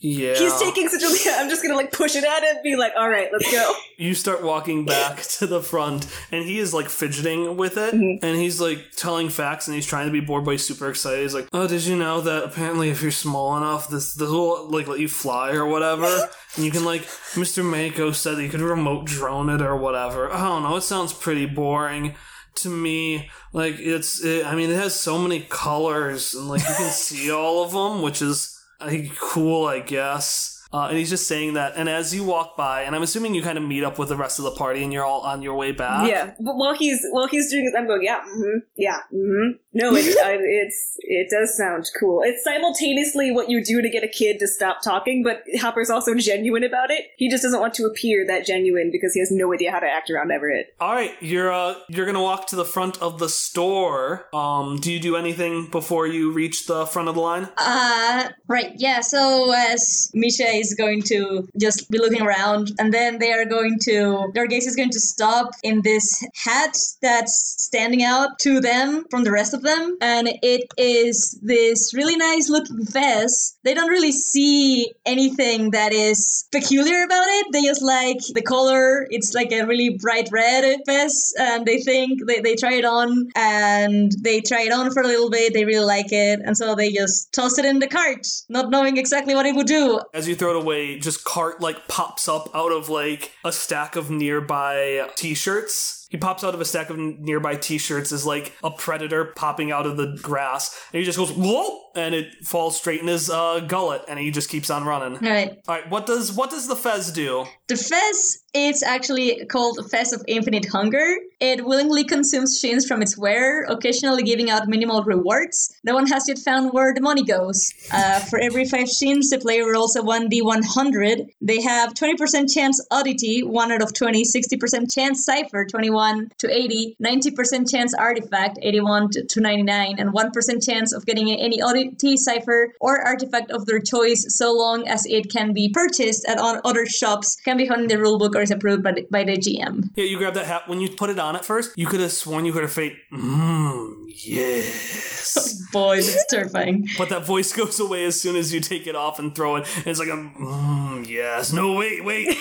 Yeah. 0.00 0.34
He's 0.34 0.58
taking 0.58 0.88
such 0.88 1.02
a. 1.02 1.30
I'm 1.38 1.50
just 1.50 1.62
gonna 1.62 1.76
like 1.76 1.92
push 1.92 2.16
it 2.16 2.24
at 2.24 2.42
him, 2.42 2.56
and 2.56 2.62
be 2.62 2.74
like, 2.76 2.92
all 2.96 3.08
right, 3.08 3.28
let's 3.32 3.50
go. 3.52 3.74
you 3.98 4.14
start 4.14 4.42
walking 4.42 4.86
back 4.86 5.20
to 5.22 5.46
the 5.46 5.60
front 5.60 6.06
and 6.32 6.42
he 6.42 6.58
is 6.58 6.72
like 6.72 6.88
fidgeting 6.88 7.56
with 7.58 7.76
it 7.76 7.94
Mm-hmm. 7.94 8.24
and 8.24 8.36
he's 8.36 8.60
like 8.60 8.78
telling 8.96 9.28
facts 9.28 9.68
and 9.68 9.74
he's 9.74 9.84
trying 9.84 10.06
to 10.06 10.12
be 10.12 10.20
bored 10.20 10.44
but 10.44 10.52
he's 10.52 10.66
super 10.66 10.88
excited 10.88 11.20
he's 11.20 11.34
like 11.34 11.48
oh 11.52 11.66
did 11.68 11.84
you 11.84 11.96
know 11.96 12.22
that 12.22 12.44
apparently 12.44 12.88
if 12.88 13.02
you're 13.02 13.10
small 13.10 13.56
enough 13.58 13.88
this 13.88 14.14
this 14.14 14.30
will 14.30 14.70
like 14.70 14.86
let 14.86 15.00
you 15.00 15.08
fly 15.08 15.52
or 15.52 15.66
whatever 15.66 16.06
and 16.56 16.64
you 16.64 16.70
can 16.70 16.84
like 16.84 17.02
mr 17.34 17.62
mako 17.62 18.10
said 18.12 18.36
that 18.36 18.42
you 18.42 18.48
could 18.48 18.60
remote 18.62 19.04
drone 19.04 19.50
it 19.50 19.60
or 19.60 19.76
whatever 19.76 20.32
i 20.32 20.40
don't 20.40 20.62
know 20.62 20.76
it 20.76 20.82
sounds 20.82 21.12
pretty 21.12 21.44
boring 21.44 22.14
to 22.54 22.70
me 22.70 23.28
like 23.52 23.74
it's 23.78 24.24
it, 24.24 24.46
i 24.46 24.54
mean 24.54 24.70
it 24.70 24.76
has 24.76 24.98
so 24.98 25.18
many 25.18 25.40
colors 25.40 26.32
and 26.34 26.48
like 26.48 26.60
you 26.62 26.74
can 26.74 26.90
see 26.90 27.30
all 27.30 27.62
of 27.64 27.72
them 27.72 28.00
which 28.02 28.22
is 28.22 28.59
I 28.80 28.90
cool, 29.18 29.66
I 29.66 29.80
guess. 29.80 30.59
Uh, 30.72 30.86
and 30.88 30.98
he's 30.98 31.10
just 31.10 31.26
saying 31.26 31.54
that. 31.54 31.72
And 31.76 31.88
as 31.88 32.14
you 32.14 32.22
walk 32.24 32.56
by, 32.56 32.82
and 32.82 32.94
I'm 32.94 33.02
assuming 33.02 33.34
you 33.34 33.42
kind 33.42 33.58
of 33.58 33.64
meet 33.64 33.82
up 33.82 33.98
with 33.98 34.08
the 34.08 34.16
rest 34.16 34.38
of 34.38 34.44
the 34.44 34.52
party, 34.52 34.82
and 34.84 34.92
you're 34.92 35.04
all 35.04 35.22
on 35.22 35.42
your 35.42 35.54
way 35.54 35.72
back. 35.72 36.08
yeah, 36.08 36.34
but 36.38 36.56
while 36.56 36.74
he's 36.74 37.04
while 37.10 37.26
he's 37.26 37.50
doing 37.50 37.64
this, 37.64 37.74
I'm 37.76 37.86
going, 37.86 38.02
yeah, 38.04 38.20
hmm 38.24 38.58
yeah, 38.76 39.00
hmm 39.10 39.50
no, 39.72 39.94
it, 39.94 40.16
I, 40.24 40.36
it's 40.40 40.96
it 40.98 41.28
does 41.30 41.56
sound 41.56 41.88
cool. 41.98 42.22
It's 42.24 42.44
simultaneously 42.44 43.30
what 43.30 43.48
you 43.48 43.64
do 43.64 43.82
to 43.82 43.88
get 43.88 44.04
a 44.04 44.08
kid 44.08 44.38
to 44.40 44.48
stop 44.48 44.82
talking, 44.82 45.22
but 45.22 45.42
Hopper's 45.60 45.90
also 45.90 46.14
genuine 46.14 46.64
about 46.64 46.90
it. 46.90 47.06
He 47.16 47.28
just 47.28 47.42
doesn't 47.42 47.60
want 47.60 47.74
to 47.74 47.86
appear 47.86 48.26
that 48.26 48.46
genuine 48.46 48.90
because 48.92 49.12
he 49.14 49.20
has 49.20 49.30
no 49.30 49.52
idea 49.52 49.70
how 49.72 49.80
to 49.80 49.86
act 49.86 50.10
around 50.10 50.30
Everett. 50.30 50.74
All 50.80 50.92
right, 50.92 51.14
you're 51.20 51.52
uh, 51.52 51.74
you're 51.88 52.06
gonna 52.06 52.22
walk 52.22 52.46
to 52.48 52.56
the 52.56 52.64
front 52.64 53.00
of 53.02 53.18
the 53.18 53.28
store. 53.28 54.28
Um, 54.32 54.78
do 54.80 54.92
you 54.92 55.00
do 55.00 55.16
anything 55.16 55.66
before 55.66 56.06
you 56.06 56.32
reach 56.32 56.66
the 56.66 56.86
front 56.86 57.08
of 57.08 57.14
the 57.16 57.20
line? 57.20 57.48
Uh, 57.56 58.28
right, 58.46 58.72
yeah, 58.76 59.00
so 59.00 59.52
as 59.52 60.10
Misha 60.14 60.59
is 60.60 60.74
going 60.74 61.02
to 61.02 61.48
just 61.58 61.90
be 61.90 61.98
looking 61.98 62.22
around, 62.22 62.72
and 62.78 62.92
then 62.92 63.18
they 63.18 63.32
are 63.32 63.44
going 63.44 63.78
to, 63.82 64.30
their 64.34 64.46
gaze 64.46 64.66
is 64.66 64.76
going 64.76 64.90
to 64.90 65.00
stop 65.00 65.50
in 65.62 65.82
this 65.82 66.24
hat 66.44 66.76
that's 67.02 67.54
standing 67.58 68.02
out 68.02 68.38
to 68.40 68.60
them 68.60 69.04
from 69.10 69.24
the 69.24 69.32
rest 69.32 69.54
of 69.54 69.62
them, 69.62 69.96
and 70.00 70.28
it 70.42 70.70
is 70.76 71.38
this 71.42 71.94
really 71.94 72.16
nice 72.16 72.48
looking 72.48 72.84
vest. 72.84 73.58
They 73.64 73.74
don't 73.74 73.90
really 73.90 74.12
see 74.12 74.92
anything 75.06 75.70
that 75.70 75.92
is 75.92 76.46
peculiar 76.52 77.02
about 77.04 77.26
it, 77.26 77.46
they 77.52 77.62
just 77.62 77.82
like 77.82 78.18
the 78.34 78.42
color, 78.42 79.06
it's 79.10 79.34
like 79.34 79.52
a 79.52 79.64
really 79.64 79.98
bright 80.00 80.28
red 80.32 80.80
vest, 80.86 81.36
and 81.38 81.66
they 81.66 81.80
think, 81.80 82.26
they, 82.26 82.40
they 82.40 82.54
try 82.56 82.74
it 82.74 82.84
on, 82.84 83.28
and 83.34 84.12
they 84.20 84.40
try 84.40 84.62
it 84.62 84.72
on 84.72 84.90
for 84.90 85.02
a 85.02 85.06
little 85.06 85.30
bit, 85.30 85.52
they 85.54 85.64
really 85.64 85.84
like 85.84 86.12
it, 86.12 86.40
and 86.44 86.56
so 86.56 86.74
they 86.74 86.90
just 86.90 87.32
toss 87.32 87.58
it 87.58 87.64
in 87.64 87.78
the 87.78 87.88
cart, 87.88 88.26
not 88.48 88.70
knowing 88.70 88.96
exactly 88.96 89.34
what 89.34 89.46
it 89.46 89.54
would 89.54 89.66
do. 89.66 90.00
As 90.14 90.28
you 90.28 90.34
throw 90.34 90.49
it 90.50 90.56
away, 90.56 90.98
just 90.98 91.24
cart 91.24 91.60
like 91.60 91.88
pops 91.88 92.28
up 92.28 92.54
out 92.54 92.72
of 92.72 92.88
like 92.88 93.32
a 93.44 93.52
stack 93.52 93.96
of 93.96 94.10
nearby 94.10 95.08
t-shirts. 95.16 95.99
He 96.10 96.18
pops 96.18 96.44
out 96.44 96.54
of 96.54 96.60
a 96.60 96.64
stack 96.64 96.90
of 96.90 96.98
nearby 96.98 97.54
t-shirts 97.56 98.12
as 98.12 98.26
like 98.26 98.52
a 98.62 98.70
predator 98.70 99.24
popping 99.24 99.70
out 99.70 99.86
of 99.86 99.96
the 99.96 100.18
grass, 100.20 100.78
and 100.92 100.98
he 100.98 101.06
just 101.06 101.16
goes 101.16 101.30
whoa, 101.32 101.80
and 101.94 102.14
it 102.14 102.34
falls 102.44 102.76
straight 102.76 103.00
in 103.00 103.06
his 103.06 103.30
uh, 103.30 103.60
gullet, 103.60 104.02
and 104.08 104.18
he 104.18 104.30
just 104.30 104.50
keeps 104.50 104.70
on 104.70 104.84
running. 104.84 105.18
Right. 105.20 105.58
All 105.68 105.76
right, 105.76 105.88
what 105.88 106.06
does 106.06 106.32
what 106.32 106.50
does 106.50 106.68
the 106.68 106.76
fez 106.76 107.12
do? 107.12 107.46
The 107.68 107.76
Fez 107.76 108.42
is 108.52 108.82
actually 108.82 109.46
called 109.46 109.78
Fez 109.92 110.12
of 110.12 110.24
Infinite 110.26 110.66
Hunger. 110.66 111.06
It 111.38 111.64
willingly 111.64 112.02
consumes 112.02 112.58
shins 112.58 112.84
from 112.84 113.00
its 113.00 113.16
wearer, 113.16 113.64
occasionally 113.68 114.24
giving 114.24 114.50
out 114.50 114.66
minimal 114.66 115.04
rewards. 115.04 115.72
No 115.84 115.94
one 115.94 116.08
has 116.08 116.26
yet 116.26 116.40
found 116.40 116.72
where 116.72 116.92
the 116.92 117.00
money 117.00 117.22
goes. 117.22 117.72
Uh, 117.92 118.18
for 118.18 118.40
every 118.40 118.64
5 118.64 118.88
shins, 118.88 119.30
the 119.30 119.38
player 119.38 119.70
rolls 119.70 119.94
a 119.94 120.02
1d100. 120.02 121.28
They 121.40 121.60
have 121.62 121.94
20% 121.94 122.52
chance 122.52 122.84
oddity, 122.90 123.42
1 123.42 123.72
out 123.72 123.82
of 123.82 123.94
20, 123.94 124.24
60% 124.24 124.92
chance 124.92 125.24
cipher, 125.24 125.64
21 125.64 126.30
to 126.38 126.50
80, 126.50 126.96
90% 127.02 127.70
chance 127.70 127.94
artifact, 127.94 128.58
81 128.60 129.10
to, 129.10 129.24
to 129.24 129.40
99, 129.40 129.96
and 129.98 130.12
1% 130.12 130.66
chance 130.66 130.92
of 130.92 131.06
getting 131.06 131.30
any 131.30 131.62
oddity, 131.62 132.16
cipher, 132.16 132.74
or 132.80 133.00
artifact 133.00 133.50
of 133.50 133.66
their 133.66 133.80
choice 133.80 134.26
so 134.28 134.52
long 134.52 134.86
as 134.86 135.06
it 135.06 135.30
can 135.30 135.52
be 135.52 135.70
purchased 135.70 136.26
at 136.28 136.38
other 136.38 136.86
shops, 136.86 137.36
can 137.36 137.56
be 137.56 137.66
found 137.66 137.82
in 137.82 137.88
the 137.88 137.96
rulebook, 137.96 138.34
or 138.34 138.42
is 138.42 138.50
approved 138.50 138.82
by 138.82 138.92
the, 138.92 139.06
by 139.10 139.24
the 139.24 139.36
GM. 139.36 139.90
Yeah, 139.94 140.04
you 140.04 140.18
grab 140.18 140.34
that 140.34 140.46
hat. 140.46 140.68
When 140.68 140.80
you 140.80 140.90
put 140.90 141.10
it 141.10 141.18
on 141.18 141.36
at 141.36 141.44
first, 141.44 141.76
you 141.76 141.86
could 141.86 142.00
have 142.00 142.12
sworn 142.12 142.44
you 142.44 142.52
could 142.52 142.62
have 142.62 142.72
fake, 142.72 142.96
mmm, 143.12 143.99
yes. 144.10 145.62
Boy, 145.72 145.96
that's 145.96 146.26
terrifying. 146.30 146.88
but 146.98 147.08
that 147.10 147.24
voice 147.24 147.52
goes 147.52 147.78
away 147.78 148.04
as 148.04 148.20
soon 148.20 148.34
as 148.36 148.52
you 148.52 148.60
take 148.60 148.86
it 148.86 148.96
off 148.96 149.18
and 149.18 149.34
throw 149.34 149.56
it. 149.56 149.68
And 149.78 149.86
it's 149.86 150.00
like 150.00 150.08
a, 150.08 150.12
mmm, 150.12 151.08
yes. 151.08 151.52
No, 151.52 151.74
wait, 151.74 152.04
wait. 152.04 152.28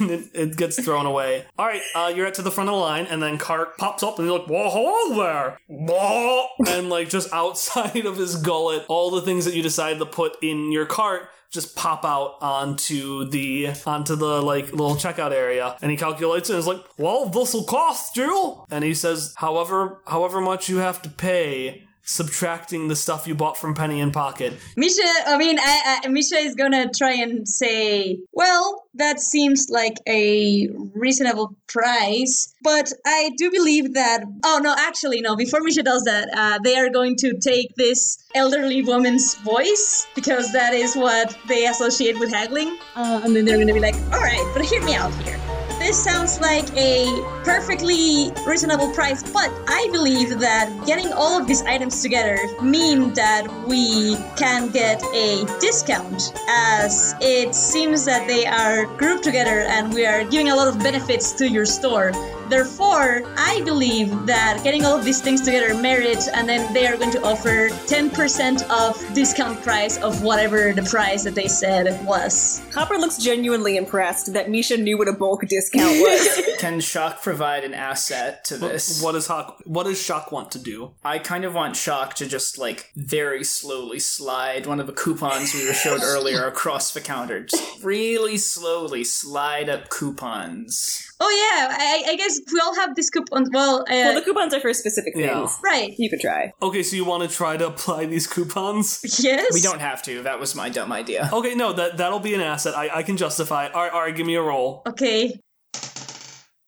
and 0.00 0.10
it, 0.10 0.30
it 0.32 0.56
gets 0.56 0.82
thrown 0.82 1.06
away. 1.06 1.44
All 1.58 1.66
right, 1.66 1.82
uh, 1.94 2.12
you're 2.14 2.26
at 2.26 2.34
to 2.34 2.42
the 2.42 2.50
front 2.50 2.70
of 2.70 2.74
the 2.74 2.80
line, 2.80 3.06
and 3.06 3.22
then 3.22 3.38
Cart 3.38 3.76
pops 3.76 4.02
up, 4.02 4.18
and 4.18 4.28
you're 4.28 4.38
like, 4.38 4.48
whoa, 4.48 4.70
hello 4.70 5.22
there. 5.22 5.58
Whoa. 5.66 6.46
And 6.68 6.88
like 6.88 7.08
just 7.08 7.32
outside 7.32 8.06
of 8.06 8.16
his 8.16 8.36
gullet, 8.36 8.84
all 8.88 9.10
the 9.10 9.22
things 9.22 9.44
that 9.46 9.54
you 9.54 9.62
decide 9.62 9.98
to 9.98 10.06
put 10.06 10.36
in 10.42 10.70
your 10.70 10.86
cart 10.86 11.28
just 11.54 11.76
pop 11.76 12.04
out 12.04 12.36
onto 12.42 13.24
the 13.30 13.68
onto 13.86 14.16
the 14.16 14.42
like 14.42 14.72
little 14.72 14.96
checkout 14.96 15.30
area 15.30 15.76
and 15.80 15.90
he 15.90 15.96
calculates 15.96 16.50
it 16.50 16.54
and 16.54 16.58
is 16.58 16.66
like 16.66 16.84
well 16.98 17.26
this'll 17.26 17.64
cost 17.64 18.16
you. 18.16 18.64
And 18.70 18.84
he 18.84 18.92
says 18.92 19.32
however 19.36 20.02
however 20.06 20.40
much 20.40 20.68
you 20.68 20.78
have 20.78 21.00
to 21.02 21.08
pay 21.08 21.83
subtracting 22.04 22.88
the 22.88 22.96
stuff 22.96 23.26
you 23.26 23.34
bought 23.34 23.56
from 23.56 23.74
penny 23.74 24.00
in 24.00 24.10
pocket 24.10 24.52
Misha, 24.76 25.02
I 25.26 25.36
mean, 25.38 25.58
I, 25.58 26.00
I, 26.04 26.08
Misha 26.08 26.36
is 26.36 26.54
gonna 26.54 26.90
try 26.90 27.12
and 27.12 27.48
say, 27.48 28.18
well, 28.32 28.84
that 28.94 29.20
seems 29.20 29.68
like 29.70 29.94
a 30.06 30.68
reasonable 30.94 31.56
price, 31.66 32.54
but 32.62 32.92
I 33.04 33.30
do 33.36 33.50
believe 33.50 33.94
that. 33.94 34.24
Oh, 34.44 34.60
no, 34.62 34.74
actually, 34.76 35.20
no, 35.20 35.36
before 35.36 35.60
Misha 35.62 35.82
does 35.82 36.04
that, 36.04 36.28
uh, 36.36 36.58
they 36.62 36.76
are 36.76 36.90
going 36.90 37.16
to 37.16 37.38
take 37.38 37.74
this 37.76 38.18
elderly 38.34 38.82
woman's 38.82 39.34
voice 39.36 40.06
because 40.14 40.52
that 40.52 40.74
is 40.74 40.94
what 40.94 41.36
they 41.48 41.66
associate 41.66 42.18
with 42.18 42.30
haggling. 42.30 42.78
Uh, 42.94 43.20
and 43.24 43.34
then 43.34 43.44
they're 43.44 43.58
gonna 43.58 43.74
be 43.74 43.80
like, 43.80 43.96
all 44.12 44.20
right, 44.20 44.50
but 44.54 44.64
hear 44.64 44.82
me 44.84 44.94
out 44.94 45.12
here. 45.22 45.38
This 45.84 46.02
sounds 46.02 46.40
like 46.40 46.74
a 46.78 47.04
perfectly 47.44 48.32
reasonable 48.46 48.90
price, 48.94 49.22
but 49.22 49.52
I 49.68 49.86
believe 49.92 50.40
that 50.40 50.72
getting 50.86 51.12
all 51.12 51.38
of 51.38 51.46
these 51.46 51.60
items 51.60 52.00
together 52.00 52.38
mean 52.62 53.12
that 53.12 53.46
we 53.68 54.16
can 54.34 54.70
get 54.70 55.02
a 55.12 55.44
discount 55.60 56.32
as 56.48 57.14
it 57.20 57.54
seems 57.54 58.06
that 58.06 58.26
they 58.26 58.46
are 58.46 58.86
grouped 58.96 59.24
together 59.24 59.60
and 59.60 59.92
we 59.92 60.06
are 60.06 60.24
giving 60.24 60.48
a 60.48 60.56
lot 60.56 60.68
of 60.68 60.78
benefits 60.78 61.32
to 61.32 61.46
your 61.46 61.66
store. 61.66 62.12
Therefore, 62.48 63.22
I 63.36 63.62
believe 63.64 64.26
that 64.26 64.60
getting 64.62 64.84
all 64.84 64.98
of 64.98 65.04
these 65.04 65.20
things 65.20 65.40
together 65.40 65.74
marriage, 65.74 66.26
and 66.32 66.48
then 66.48 66.72
they 66.72 66.86
are 66.86 66.96
going 66.96 67.10
to 67.12 67.22
offer 67.22 67.68
10% 67.68 68.68
of 68.70 69.14
discount 69.14 69.62
price 69.62 69.98
of 69.98 70.22
whatever 70.22 70.72
the 70.72 70.82
price 70.82 71.24
that 71.24 71.34
they 71.34 71.48
said 71.48 72.04
was. 72.06 72.62
Hopper 72.74 72.96
looks 72.96 73.18
genuinely 73.18 73.76
impressed 73.76 74.32
that 74.32 74.50
Misha 74.50 74.76
knew 74.76 74.98
what 74.98 75.08
a 75.08 75.12
bulk 75.12 75.42
discount 75.48 75.98
was. 76.00 76.42
Can 76.58 76.80
Shock 76.80 77.22
provide 77.22 77.64
an 77.64 77.74
asset 77.74 78.44
to 78.46 78.56
this? 78.56 79.02
What 79.02 79.12
does 79.12 79.26
Shock? 79.26 79.62
What 79.64 79.84
does 79.84 80.00
Shock 80.00 80.32
want 80.32 80.50
to 80.52 80.58
do? 80.58 80.92
I 81.04 81.18
kind 81.18 81.44
of 81.44 81.54
want 81.54 81.76
Shock 81.76 82.14
to 82.14 82.26
just 82.26 82.58
like 82.58 82.90
very 82.96 83.44
slowly 83.44 83.98
slide 83.98 84.66
one 84.66 84.80
of 84.80 84.86
the 84.86 84.92
coupons 84.92 85.54
we 85.54 85.66
were 85.66 85.74
showed 85.74 86.02
earlier 86.02 86.46
across 86.46 86.92
the 86.92 87.00
counter. 87.00 87.44
Just 87.44 87.64
really 87.84 88.36
slowly 88.36 89.04
slide 89.04 89.68
up 89.68 89.88
coupons. 89.88 91.12
Oh 91.26 91.30
yeah, 91.30 91.68
I, 91.78 92.12
I 92.12 92.16
guess 92.16 92.38
we 92.52 92.60
all 92.60 92.74
have 92.74 92.94
this 92.96 93.08
coupon. 93.08 93.46
Well, 93.50 93.80
uh, 93.80 93.84
well, 93.88 94.14
the 94.14 94.20
coupons 94.20 94.52
are 94.52 94.60
for 94.60 94.74
specific 94.74 95.14
things. 95.14 95.26
Yeah. 95.26 95.48
right. 95.64 95.94
You 95.96 96.10
could 96.10 96.20
try. 96.20 96.52
Okay, 96.60 96.82
so 96.82 96.96
you 96.96 97.04
want 97.06 97.22
to 97.28 97.34
try 97.34 97.56
to 97.56 97.66
apply 97.68 98.04
these 98.06 98.26
coupons? 98.26 99.00
Yes. 99.22 99.54
We 99.54 99.62
don't 99.62 99.80
have 99.80 100.02
to. 100.02 100.22
That 100.22 100.38
was 100.38 100.54
my 100.54 100.68
dumb 100.68 100.92
idea. 100.92 101.30
Okay, 101.32 101.54
no, 101.54 101.72
that 101.72 101.96
that'll 101.96 102.20
be 102.20 102.34
an 102.34 102.42
asset. 102.42 102.74
I, 102.76 102.90
I 102.98 103.02
can 103.02 103.16
justify. 103.16 103.66
it. 103.66 103.74
All 103.74 103.82
right, 103.82 103.92
all 103.92 104.02
right, 104.02 104.14
give 104.14 104.26
me 104.26 104.34
a 104.34 104.42
roll. 104.42 104.82
Okay. 104.86 105.32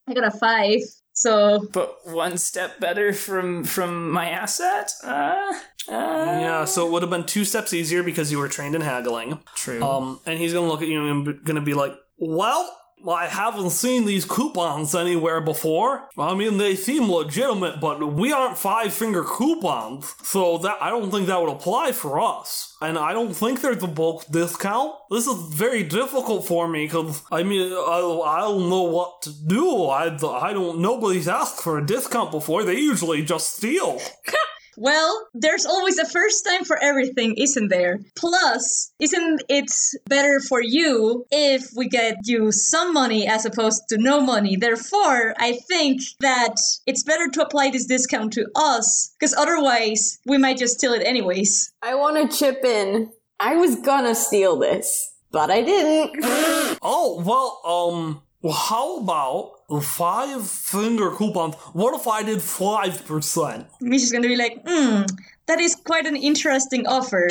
I 0.09 0.15
got 0.15 0.25
a 0.25 0.31
five. 0.31 0.79
So 1.13 1.67
But 1.73 1.97
one 2.05 2.37
step 2.39 2.79
better 2.79 3.13
from 3.13 3.65
from 3.65 4.11
my 4.11 4.29
asset. 4.31 4.91
Uh, 5.03 5.53
uh, 5.89 5.93
Yeah, 5.93 6.65
so 6.67 6.87
it 6.87 6.93
would 6.93 7.03
have 7.03 7.11
been 7.11 7.25
two 7.25 7.45
steps 7.45 7.73
easier 7.73 8.03
because 8.03 8.31
you 8.31 8.39
were 8.39 8.49
trained 8.49 8.75
in 8.75 8.83
haggling. 8.83 9.41
True. 9.55 9.83
Um, 9.83 10.21
and 10.27 10.39
he's 10.39 10.53
gonna 10.53 10.69
look 10.69 10.83
at 10.83 10.89
you 10.89 11.05
and 11.07 11.45
gonna 11.45 11.63
be 11.63 11.75
like, 11.75 11.93
"Well, 12.19 12.63
I 13.09 13.27
haven't 13.27 13.71
seen 13.71 14.05
these 14.05 14.25
coupons 14.25 14.95
anywhere 14.95 15.41
before. 15.41 16.09
I 16.19 16.35
mean, 16.35 16.59
they 16.59 16.77
seem 16.77 17.11
legitimate, 17.11 17.81
but 17.81 18.13
we 18.13 18.33
aren't 18.33 18.59
five 18.59 18.93
finger 18.93 19.25
coupons, 19.25 20.15
so 20.23 20.59
that 20.59 20.77
I 20.81 20.91
don't 20.91 21.11
think 21.11 21.27
that 21.27 21.41
would 21.41 21.51
apply 21.51 21.93
for 21.93 22.21
us. 22.21 22.77
And 22.81 22.99
I 22.99 23.13
don't 23.13 23.35
think 23.35 23.61
there's 23.61 23.83
a 23.83 23.87
bulk 23.87 24.27
discount. 24.31 24.95
This 25.11 25.27
is 25.27 25.55
very 25.55 25.83
difficult 25.83 26.47
for 26.47 26.69
me 26.69 26.87
because 26.87 27.23
I 27.31 27.43
mean, 27.43 27.73
I, 27.73 28.23
I 28.27 28.41
don't 28.41 28.69
know 28.69 28.83
what 28.83 29.23
to 29.23 29.31
do. 29.47 29.85
I, 29.87 30.07
I 30.07 30.53
don't. 30.53 30.81
Nobody's 30.81 31.29
asked 31.29 31.63
for 31.63 31.79
a 31.79 31.87
discount 31.87 32.31
before. 32.31 32.65
They 32.65 32.77
usually 32.77 33.23
just 33.23 33.57
steal." 33.57 34.01
Well, 34.77 35.29
there's 35.35 35.67
always 35.67 35.99
a 35.99 36.05
first 36.07 36.45
time 36.47 36.65
for 36.65 36.77
everything, 36.83 37.35
isn't 37.37 37.69
there? 37.69 38.01
Plus, 38.15 38.93
isn't 39.01 39.43
it 39.49 39.71
better 40.07 40.41
for 40.41 40.61
you 40.63 41.25
if 41.31 41.71
we 41.75 41.89
get 41.89 42.17
you 42.25 42.53
some 42.53 42.93
money 42.93 43.27
as 43.27 43.47
opposed 43.47 43.89
to 43.89 43.99
no 43.99 44.21
money? 44.21 44.57
Therefore, 44.57 45.35
I 45.39 45.59
think 45.69 46.03
that 46.21 46.57
it's 46.87 47.03
better 47.03 47.29
to 47.29 47.43
apply 47.43 47.71
this 47.71 47.87
discount 47.87 48.33
to 48.35 48.47
us, 48.55 49.15
because 49.19 49.35
otherwise, 49.35 50.19
we 50.27 50.39
might 50.39 50.59
just 50.59 50.79
steal 50.79 50.93
it 50.93 51.07
anyways. 51.07 51.73
I 51.83 51.95
want 51.95 52.31
to 52.31 52.37
chip 52.37 52.65
in. 52.65 53.11
I 53.41 53.57
was 53.57 53.77
gonna 53.77 54.15
steal 54.15 54.57
this, 54.57 55.13
but 55.31 55.51
I 55.51 55.63
didn't. 55.63 56.25
Oh, 56.83 57.23
well, 57.25 57.61
um, 57.65 58.23
well, 58.43 58.53
how 58.53 58.99
about 58.99 59.53
the 59.56 59.56
five 59.81 60.49
finger 60.49 61.11
coupons? 61.11 61.55
What 61.73 61.95
if 61.99 62.07
I 62.07 62.23
did 62.23 62.39
5%? 62.39 63.67
Misha's 63.81 64.13
gonna 64.13 64.29
be 64.29 64.37
like, 64.37 64.63
hmm, 64.67 65.03
that 65.47 65.61
is 65.61 65.75
quite 65.75 66.07
an 66.07 66.17
interesting 66.17 66.87
offer. 66.87 67.29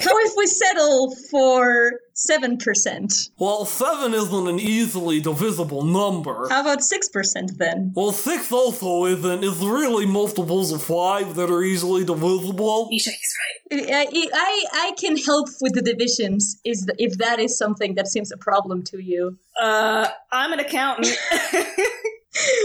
How 0.00 0.18
if 0.26 0.32
we 0.36 0.46
settle 0.46 1.14
for 1.30 2.00
7%? 2.14 3.30
Well, 3.38 3.64
seven 3.64 4.14
isn't 4.14 4.48
an 4.48 4.58
easily 4.58 5.20
divisible 5.20 5.84
number. 5.84 6.48
How 6.48 6.62
about 6.62 6.80
6% 6.80 7.56
then? 7.56 7.92
Well, 7.94 8.12
six 8.12 8.50
also 8.50 9.04
isn't. 9.06 9.44
It's 9.44 9.58
really 9.58 10.06
multiples 10.06 10.72
of 10.72 10.82
five 10.82 11.34
that 11.36 11.50
are 11.50 11.62
easily 11.62 12.04
divisible. 12.04 12.88
Misha, 12.90 13.10
he's 13.10 13.34
right. 13.80 13.90
I, 13.92 14.06
I, 14.32 14.64
I 14.72 14.92
can 14.98 15.16
help 15.16 15.48
with 15.60 15.74
the 15.74 15.82
divisions 15.82 16.60
is 16.64 16.88
if 16.98 17.18
that 17.18 17.38
is 17.38 17.56
something 17.56 17.94
that 17.94 18.08
seems 18.08 18.32
a 18.32 18.36
problem 18.36 18.82
to 18.84 19.02
you. 19.02 19.38
Uh, 19.60 20.08
I'm 20.32 20.52
an 20.52 20.60
accountant. 20.60 21.16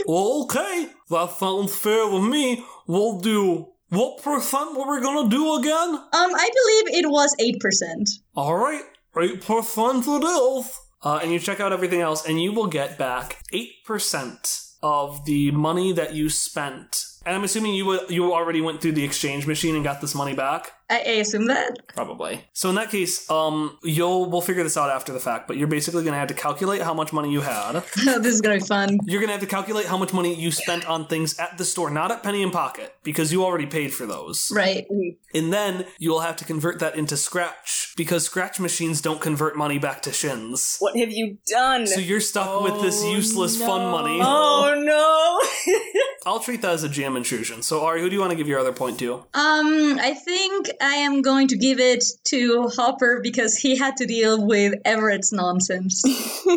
Well, 0.05 0.43
okay. 0.43 0.89
That 1.09 1.31
sounds 1.31 1.75
fair 1.75 2.09
to 2.09 2.21
me. 2.21 2.63
We'll 2.87 3.19
do. 3.19 3.67
What 3.91 4.23
percent 4.23 4.77
were 4.77 4.89
we 4.89 5.01
gonna 5.01 5.29
do 5.29 5.55
again? 5.55 5.89
Um, 5.89 6.05
I 6.13 6.49
believe 6.55 7.03
it 7.03 7.09
was 7.09 7.35
8%. 7.41 8.09
Alright, 8.37 8.83
8% 9.13 10.07
it 10.07 10.23
is. 10.23 10.79
Uh, 11.03 11.19
and 11.21 11.33
you 11.33 11.39
check 11.39 11.59
out 11.59 11.73
everything 11.73 11.99
else, 11.99 12.25
and 12.25 12.41
you 12.41 12.53
will 12.53 12.67
get 12.67 12.97
back 12.97 13.43
8% 13.53 14.75
of 14.81 15.25
the 15.25 15.51
money 15.51 15.91
that 15.91 16.13
you 16.13 16.29
spent. 16.29 17.03
And 17.25 17.35
I'm 17.35 17.43
assuming 17.43 17.75
you 17.75 17.85
would- 17.85 18.09
you 18.09 18.33
already 18.33 18.61
went 18.61 18.81
through 18.81 18.93
the 18.93 19.03
exchange 19.03 19.45
machine 19.45 19.75
and 19.75 19.83
got 19.83 20.01
this 20.01 20.15
money 20.15 20.33
back. 20.33 20.73
I, 20.89 20.95
I 20.95 21.11
assume 21.21 21.45
that. 21.47 21.77
probably. 21.95 22.43
So 22.51 22.67
in 22.67 22.75
that 22.75 22.89
case, 22.89 23.29
um, 23.31 23.77
you'll 23.81 24.29
we'll 24.29 24.41
figure 24.41 24.61
this 24.63 24.75
out 24.75 24.89
after 24.89 25.13
the 25.13 25.21
fact. 25.21 25.47
But 25.47 25.55
you're 25.55 25.67
basically 25.69 26.03
gonna 26.03 26.17
have 26.17 26.27
to 26.27 26.33
calculate 26.33 26.81
how 26.81 26.93
much 26.93 27.13
money 27.13 27.31
you 27.31 27.39
had. 27.41 27.73
this 27.95 28.25
is 28.33 28.41
gonna 28.41 28.55
be 28.57 28.65
fun. 28.65 28.97
You're 29.05 29.21
gonna 29.21 29.31
have 29.31 29.39
to 29.41 29.47
calculate 29.47 29.85
how 29.85 29.97
much 29.97 30.11
money 30.11 30.33
you 30.35 30.51
spent 30.51 30.85
on 30.87 31.05
things 31.07 31.37
at 31.39 31.57
the 31.57 31.63
store, 31.63 31.89
not 31.91 32.11
at 32.11 32.23
Penny 32.23 32.43
and 32.43 32.51
Pocket, 32.51 32.93
because 33.03 33.31
you 33.31 33.45
already 33.45 33.67
paid 33.67 33.93
for 33.93 34.05
those. 34.05 34.51
Right. 34.53 34.85
And 35.33 35.53
then 35.53 35.85
you'll 35.97 36.19
have 36.21 36.35
to 36.37 36.45
convert 36.45 36.79
that 36.79 36.95
into 36.95 37.15
Scratch, 37.15 37.93
because 37.95 38.25
Scratch 38.25 38.59
machines 38.59 38.99
don't 38.99 39.21
convert 39.21 39.55
money 39.55 39.77
back 39.79 40.01
to 40.01 40.11
shins. 40.11 40.75
what 40.79 40.97
have 40.97 41.11
you 41.11 41.37
done? 41.47 41.87
So 41.87 42.01
you're 42.01 42.19
stuck 42.19 42.63
with 42.63 42.81
this 42.81 43.01
useless 43.05 43.57
fun 43.57 43.91
money. 43.91 44.19
oh 44.21 44.73
no! 44.77 45.71
I'll 46.25 46.39
treat 46.39 46.61
that 46.61 46.71
as 46.73 46.83
a 46.83 46.89
GM 46.89 47.17
intrusion. 47.17 47.61
So 47.61 47.83
Ari, 47.85 48.01
who 48.01 48.09
do 48.09 48.15
you 48.15 48.21
want 48.21 48.31
to 48.31 48.37
give 48.37 48.47
your 48.47 48.59
other 48.59 48.71
point 48.73 48.99
to? 48.99 49.13
Um, 49.33 49.97
I 49.99 50.13
think 50.13 50.69
I 50.81 50.95
am 50.95 51.21
going 51.21 51.47
to 51.49 51.57
give 51.57 51.79
it 51.79 52.03
to 52.25 52.67
Hopper 52.75 53.19
because 53.21 53.57
he 53.57 53.77
had 53.77 53.97
to 53.97 54.05
deal 54.05 54.45
with 54.45 54.75
Everett's 54.85 55.31
nonsense. 55.31 56.03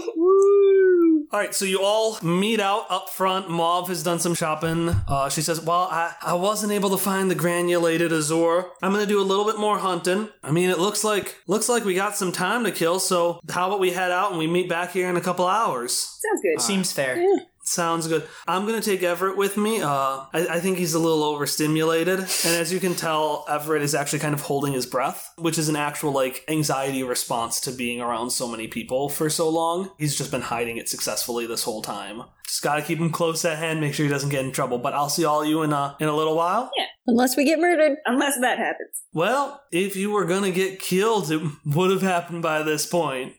All 1.35 1.41
right, 1.41 1.53
so 1.53 1.65
you 1.65 1.81
all 1.83 2.17
meet 2.23 2.61
out 2.61 2.87
up 2.91 3.09
front. 3.09 3.51
Mauve 3.51 3.89
has 3.89 4.05
done 4.05 4.21
some 4.21 4.35
shopping. 4.37 4.91
Uh, 5.09 5.29
she 5.29 5.43
says, 5.43 5.61
"Well, 5.61 5.89
I, 5.91 6.15
I 6.23 6.35
wasn't 6.35 6.71
able 6.71 6.91
to 6.91 6.97
find 6.97 7.29
the 7.29 7.35
granulated 7.35 8.13
Azure. 8.13 8.67
I'm 8.83 8.93
gonna 8.93 9.05
do 9.05 9.21
a 9.21 9.25
little 9.25 9.45
bit 9.45 9.59
more 9.59 9.79
hunting. 9.79 10.29
I 10.45 10.53
mean, 10.53 10.71
it 10.71 10.79
looks 10.79 11.03
like 11.03 11.37
looks 11.49 11.69
like 11.69 11.85
we 11.85 11.95
got 11.95 12.15
some 12.15 12.31
time 12.31 12.63
to 12.65 12.71
kill. 12.71 13.01
So 13.01 13.41
how 13.51 13.67
about 13.67 13.81
we 13.81 13.91
head 13.91 14.13
out 14.13 14.31
and 14.31 14.39
we 14.39 14.47
meet 14.47 14.69
back 14.69 14.93
here 14.93 15.09
in 15.11 15.17
a 15.17 15.21
couple 15.21 15.49
hours? 15.49 15.93
Sounds 15.95 16.41
good. 16.41 16.61
Seems 16.61 16.93
fair. 16.93 17.21
Sounds 17.67 18.07
good. 18.07 18.29
I'm 18.47 18.67
gonna 18.67 18.83
take 18.83 19.03
Everett 19.03 19.39
with 19.39 19.57
me. 19.57 19.81
Uh, 19.81 19.89
I, 20.35 20.47
I 20.51 20.61
think 20.61 20.77
he's 20.77 20.93
a 20.93 20.99
little 20.99 21.25
overstimulated, 21.25 22.19
and 22.19 22.29
as 22.45 22.71
you 22.71 22.79
can 22.79 22.95
tell, 22.95 23.47
Everett 23.49 23.81
is 23.81 23.95
actually 23.95 24.19
kind 24.19 24.35
of 24.35 24.43
holding 24.43 24.75
his 24.75 24.85
breath, 24.85 25.33
which 25.39 25.57
is 25.57 25.71
an 25.71 25.77
actual 25.77 26.13
like 26.13 26.45
anxiety 26.47 27.03
response 27.03 27.61
to 27.63 27.73
being 27.73 28.03
around 28.03 28.31
so 28.31 28.47
many 28.47 28.69
people 28.69 29.09
for 29.09 29.31
so 29.31 29.49
long. 29.49 29.91
He's 29.99 30.15
just 30.17 30.31
been 30.31 30.43
hiding 30.43 30.77
it 30.77 30.91
successfully 30.91 31.47
this 31.47 31.63
whole 31.65 31.81
time. 31.81 32.25
Just 32.47 32.63
gotta 32.63 32.83
keep 32.83 32.99
him 32.99 33.09
close 33.11 33.47
at 33.47 33.57
hand, 33.57 33.81
make 33.81 33.95
sure 33.95 34.05
he 34.05 34.13
doesn't 34.13 34.29
get 34.29 34.45
in 34.45 34.53
trouble. 34.53 34.77
But 34.77 34.93
I'll 34.93 35.09
see 35.09 35.25
all 35.25 35.43
you 35.43 35.63
in 35.63 35.73
a 35.73 35.97
in 36.01 36.09
a 36.09 36.15
little 36.15 36.37
while. 36.37 36.71
Yeah. 36.77 36.85
Unless 37.07 37.35
we 37.35 37.47
get 37.47 37.59
murdered. 37.59 37.97
Unless 38.05 38.41
that 38.43 38.59
happens. 38.59 39.03
Well, 39.15 39.63
if 39.73 39.97
you 39.97 40.11
were 40.11 40.27
gonna 40.27 40.51
get 40.51 40.81
killed, 40.81 41.31
it 41.31 41.41
would 41.65 41.91
have 41.91 42.03
happened 42.03 42.43
by 42.43 42.63
this 42.63 42.85
point. 42.85 43.35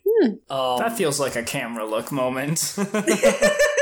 Um, 0.49 0.79
That 0.79 0.97
feels 0.97 1.19
like 1.19 1.35
a 1.35 1.43
camera 1.43 1.85
look 1.85 2.11
moment. 2.11 2.75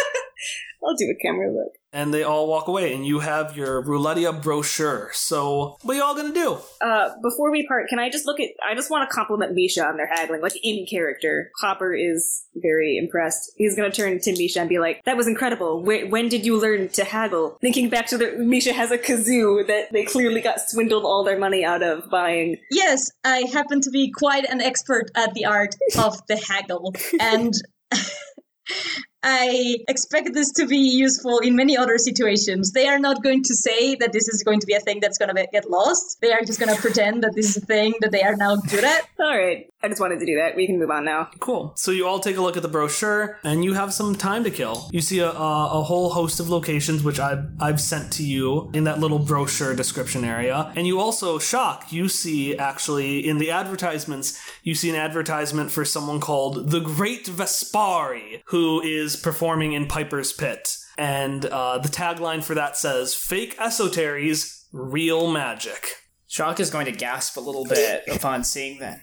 I'll 0.86 0.96
do 0.96 1.06
a 1.10 1.16
camera 1.26 1.52
look. 1.52 1.74
and 1.94 2.14
they 2.14 2.24
all 2.24 2.48
walk 2.48 2.68
away, 2.68 2.94
and 2.94 3.06
you 3.06 3.20
have 3.20 3.56
your 3.56 3.82
Roulettia 3.84 4.42
brochure. 4.42 5.10
So, 5.14 5.78
what 5.84 5.96
are 5.96 6.00
y'all 6.00 6.16
gonna 6.16 6.34
do? 6.34 6.58
Uh, 6.82 7.10
before 7.22 7.52
we 7.52 7.66
part, 7.68 7.88
can 7.88 8.00
I 8.00 8.10
just 8.10 8.26
look 8.26 8.40
at? 8.40 8.50
I 8.68 8.74
just 8.76 8.90
want 8.90 9.10
to 9.10 9.16
compliment 9.16 9.54
Misha 9.54 9.86
on 9.86 9.98
their 9.98 10.08
haggling, 10.08 10.42
like 10.42 10.54
in 10.64 10.86
character. 10.90 11.52
Hopper 11.62 11.94
is 11.94 12.44
very 12.56 12.98
impressed. 12.98 13.52
He's 13.56 13.76
gonna 13.76 13.92
turn 13.92 14.20
to 14.20 14.32
Misha 14.38 14.60
and 14.60 14.70
be 14.70 14.80
like, 14.80 15.04
"That 15.06 15.18
was 15.18 15.28
incredible. 15.28 15.82
Wh- 15.84 16.10
when 16.12 16.30
did 16.30 16.46
you 16.46 16.58
learn 16.60 16.90
to 16.90 17.04
haggle?" 17.04 17.58
Thinking 17.62 17.90
back 17.90 18.08
to 18.08 18.18
the 18.18 18.32
Misha 18.38 18.74
has 18.74 18.92
a 18.92 18.98
kazoo 18.98 19.66
that 19.68 19.92
they 19.94 20.04
clearly 20.04 20.42
got 20.42 20.60
swindled 20.62 21.04
all 21.06 21.24
their 21.24 21.38
money 21.40 21.64
out 21.64 21.84
of 21.84 22.10
buying. 22.10 22.58
yes, 22.72 23.12
I 23.24 23.46
happen 23.54 23.82
to 23.82 23.90
be 23.90 24.12
quite 24.12 24.46
an 24.46 24.60
expert 24.62 25.12
at 25.16 25.34
the 25.34 25.46
art 25.46 25.76
of 25.98 26.26
the 26.28 26.36
haggle, 26.38 26.94
and 27.20 27.54
I 29.24 29.78
expect 29.88 30.34
this 30.34 30.52
to 30.54 30.68
be 30.68 30.78
useful 30.78 31.40
in 31.40 31.56
many 31.56 31.78
other 31.78 31.98
situations. 31.98 32.74
They 32.74 32.88
are 32.88 33.00
not 33.00 33.24
going 33.24 33.44
to 33.44 33.56
say 33.56 33.96
that 33.96 34.12
this 34.12 34.28
is 34.28 34.44
going 34.44 34.60
to 34.60 34.68
be 34.68 34.74
a 34.74 34.82
thing 34.82 35.00
that's 35.00 35.18
going 35.18 35.34
to 35.34 35.48
get 35.52 35.70
lost. 35.70 36.18
They 36.22 36.34
are 36.34 36.42
just 36.42 36.60
going 36.60 36.76
to 36.76 36.82
pretend 36.82 37.24
that 37.24 37.34
this 37.34 37.56
is 37.56 37.64
a 37.64 37.66
thing 37.66 37.94
that 38.02 38.12
they 38.12 38.22
are 38.22 38.36
now 38.36 38.58
good 38.58 38.84
at. 38.84 39.08
All 39.20 39.38
right, 39.38 39.73
I 39.84 39.90
just 39.90 40.00
wanted 40.00 40.20
to 40.22 40.26
do 40.26 40.36
that. 40.38 40.56
We 40.56 40.66
can 40.66 40.80
move 40.80 40.90
on 40.90 41.04
now. 41.04 41.30
Cool. 41.40 41.74
So 41.76 41.92
you 41.92 42.08
all 42.08 42.20
take 42.20 42.38
a 42.38 42.42
look 42.42 42.56
at 42.56 42.64
the 42.64 42.70
brochure, 42.70 43.38
and 43.44 43.66
you 43.66 43.74
have 43.74 43.94
some 43.94 44.16
time 44.16 44.46
to 44.46 44.50
kill. 44.52 44.90
You 44.94 45.02
see 45.02 45.20
a, 45.20 45.30
a, 45.30 45.80
a 45.80 45.84
whole 45.84 46.12
host 46.12 46.40
of 46.40 46.50
locations 46.50 47.04
which 47.04 47.20
I've 47.20 47.46
I've 47.60 47.82
sent 47.82 48.14
to 48.14 48.24
you 48.24 48.72
in 48.74 48.86
that 48.86 49.00
little 49.00 49.20
brochure 49.20 49.76
description 49.76 50.24
area, 50.24 50.72
and 50.76 50.88
you 50.88 51.00
also 51.02 51.38
shock. 51.38 51.92
You 51.92 52.08
see 52.08 52.58
actually 52.58 53.28
in 53.28 53.40
the 53.40 53.52
advertisements, 53.52 54.40
you 54.64 54.74
see 54.74 54.90
an 54.90 54.96
advertisement 54.96 55.70
for 55.70 55.84
someone 55.84 56.20
called 56.22 56.70
the 56.72 56.80
Great 56.80 57.26
Vespari, 57.26 58.42
who 58.46 58.82
is 58.82 59.16
performing 59.18 59.74
in 59.74 59.88
Piper's 59.88 60.32
Pit. 60.32 60.78
and 60.98 61.46
uh, 61.48 61.78
the 61.80 61.90
tagline 61.90 62.42
for 62.44 62.56
that 62.56 62.78
says 62.78 63.14
"Fake 63.14 63.58
esoteries, 63.58 64.64
real 64.72 65.30
magic." 65.30 65.88
Shock 66.28 66.60
is 66.60 66.72
going 66.72 66.86
to 66.86 66.92
gasp 66.92 67.38
a 67.38 67.42
little 67.42 67.66
bit 67.66 68.04
upon 68.12 68.44
seeing 68.44 68.80
that. 68.80 69.02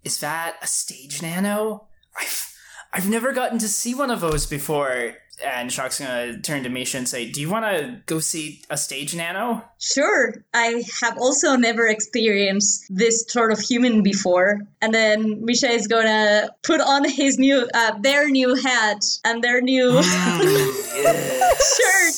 Like, 0.00 0.06
is 0.06 0.20
that 0.20 0.56
a 0.62 0.66
stage 0.66 1.22
nano? 1.22 1.86
I've 2.18 2.46
I've 2.92 3.08
never 3.08 3.32
gotten 3.32 3.58
to 3.58 3.68
see 3.68 3.94
one 3.94 4.10
of 4.10 4.20
those 4.20 4.46
before. 4.46 5.14
And 5.42 5.72
Shock's 5.72 5.98
gonna 5.98 6.38
turn 6.40 6.64
to 6.64 6.68
Misha 6.68 6.98
and 6.98 7.08
say, 7.08 7.30
"Do 7.30 7.40
you 7.40 7.48
want 7.48 7.64
to 7.64 8.02
go 8.04 8.20
see 8.20 8.60
a 8.68 8.76
stage 8.76 9.16
nano?" 9.16 9.64
Sure, 9.78 10.34
I 10.52 10.84
have 11.00 11.16
also 11.16 11.56
never 11.56 11.86
experienced 11.86 12.84
this 12.90 13.24
sort 13.26 13.50
of 13.50 13.58
human 13.58 14.02
before. 14.02 14.58
And 14.82 14.92
then 14.92 15.42
Misha 15.42 15.70
is 15.70 15.86
gonna 15.86 16.50
put 16.62 16.82
on 16.82 17.08
his 17.08 17.38
new, 17.38 17.66
uh, 17.72 17.92
their 18.00 18.28
new 18.28 18.54
hat 18.54 19.02
and 19.24 19.42
their 19.42 19.62
new 19.62 20.02
shirt 20.02 22.14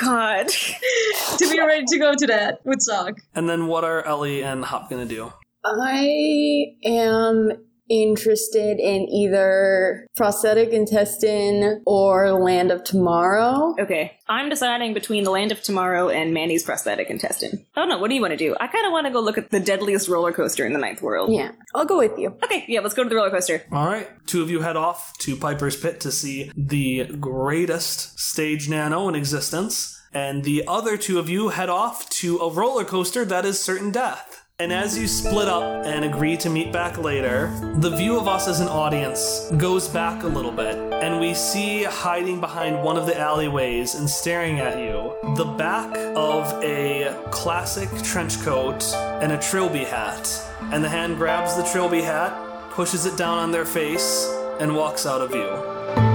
God. 0.00 0.48
to 1.38 1.50
be 1.50 1.60
ready 1.60 1.84
to 1.86 1.98
go 1.98 2.14
to 2.16 2.26
that 2.26 2.60
with 2.64 2.80
Sock. 2.80 3.20
And 3.34 3.48
then 3.48 3.66
what 3.68 3.84
are 3.84 4.02
Ellie 4.02 4.42
and 4.42 4.64
Hop 4.64 4.90
gonna 4.90 5.06
do? 5.06 5.32
I 5.64 6.76
am 6.84 7.52
interested 7.88 8.78
in 8.80 9.08
either 9.10 10.06
prosthetic 10.16 10.70
intestine 10.70 11.82
or 11.86 12.32
land 12.32 12.70
of 12.70 12.82
tomorrow. 12.82 13.74
Okay. 13.78 14.16
I'm 14.28 14.48
deciding 14.48 14.94
between 14.94 15.24
the 15.24 15.30
Land 15.30 15.52
of 15.52 15.62
Tomorrow 15.62 16.08
and 16.08 16.32
Manny's 16.32 16.62
prosthetic 16.62 17.10
intestine. 17.10 17.64
I 17.76 17.80
don't 17.80 17.90
know. 17.90 17.98
What 17.98 18.08
do 18.08 18.14
you 18.14 18.22
want 18.22 18.32
to 18.32 18.38
do? 18.38 18.56
I 18.58 18.68
kind 18.68 18.86
of 18.86 18.92
want 18.92 19.06
to 19.06 19.12
go 19.12 19.20
look 19.20 19.36
at 19.36 19.50
the 19.50 19.60
deadliest 19.60 20.08
roller 20.08 20.32
coaster 20.32 20.64
in 20.64 20.72
the 20.72 20.78
ninth 20.78 21.02
world. 21.02 21.30
Yeah, 21.32 21.52
I'll 21.74 21.84
go 21.84 21.98
with 21.98 22.18
you. 22.18 22.36
Okay, 22.42 22.64
yeah, 22.68 22.80
let's 22.80 22.94
go 22.94 23.02
to 23.02 23.08
the 23.08 23.16
roller 23.16 23.30
coaster. 23.30 23.62
All 23.70 23.86
right, 23.86 24.08
two 24.26 24.42
of 24.42 24.50
you 24.50 24.62
head 24.62 24.76
off 24.76 25.12
to 25.18 25.36
Piper's 25.36 25.76
Pit 25.76 26.00
to 26.00 26.10
see 26.10 26.50
the 26.56 27.04
greatest 27.04 28.18
stage 28.18 28.68
nano 28.68 29.08
in 29.08 29.14
existence, 29.14 30.00
and 30.14 30.44
the 30.44 30.64
other 30.66 30.96
two 30.96 31.18
of 31.18 31.28
you 31.28 31.50
head 31.50 31.68
off 31.68 32.08
to 32.10 32.38
a 32.38 32.50
roller 32.50 32.84
coaster 32.84 33.26
that 33.26 33.44
is 33.44 33.60
certain 33.60 33.90
death. 33.90 34.43
And 34.60 34.72
as 34.72 34.96
you 34.96 35.08
split 35.08 35.48
up 35.48 35.84
and 35.84 36.04
agree 36.04 36.36
to 36.36 36.48
meet 36.48 36.72
back 36.72 36.96
later, 36.96 37.52
the 37.78 37.90
view 37.90 38.16
of 38.16 38.28
us 38.28 38.46
as 38.46 38.60
an 38.60 38.68
audience 38.68 39.50
goes 39.56 39.88
back 39.88 40.22
a 40.22 40.28
little 40.28 40.52
bit, 40.52 40.76
and 40.76 41.18
we 41.18 41.34
see 41.34 41.82
hiding 41.82 42.38
behind 42.38 42.80
one 42.80 42.96
of 42.96 43.06
the 43.06 43.18
alleyways 43.18 43.96
and 43.96 44.08
staring 44.08 44.60
at 44.60 44.78
you 44.78 45.12
the 45.34 45.44
back 45.58 45.92
of 46.14 46.62
a 46.62 47.12
classic 47.32 47.88
trench 48.04 48.40
coat 48.42 48.84
and 48.94 49.32
a 49.32 49.40
trilby 49.40 49.82
hat. 49.82 50.40
And 50.70 50.84
the 50.84 50.88
hand 50.88 51.16
grabs 51.16 51.56
the 51.56 51.64
trilby 51.64 52.02
hat, 52.02 52.32
pushes 52.70 53.06
it 53.06 53.18
down 53.18 53.38
on 53.38 53.50
their 53.50 53.66
face, 53.66 54.24
and 54.60 54.76
walks 54.76 55.04
out 55.04 55.20
of 55.20 55.32
view. 55.32 56.13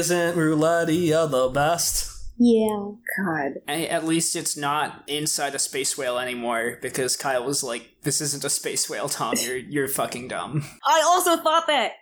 Isn't 0.00 0.34
Roulettia 0.34 1.30
the 1.30 1.50
best? 1.50 2.10
Yeah. 2.38 2.92
God. 3.18 3.52
I, 3.68 3.84
at 3.84 4.06
least 4.06 4.34
it's 4.34 4.56
not 4.56 5.04
inside 5.06 5.54
a 5.54 5.58
space 5.58 5.98
whale 5.98 6.18
anymore 6.18 6.78
because 6.80 7.18
Kyle 7.18 7.44
was 7.44 7.62
like, 7.62 7.90
"This 8.02 8.22
isn't 8.22 8.42
a 8.42 8.48
space 8.48 8.88
whale, 8.88 9.10
Tom. 9.10 9.34
You're 9.38 9.58
you're 9.58 9.88
fucking 9.88 10.28
dumb." 10.28 10.64
I 10.86 11.02
also 11.04 11.36
thought 11.36 11.66
that. 11.66 11.92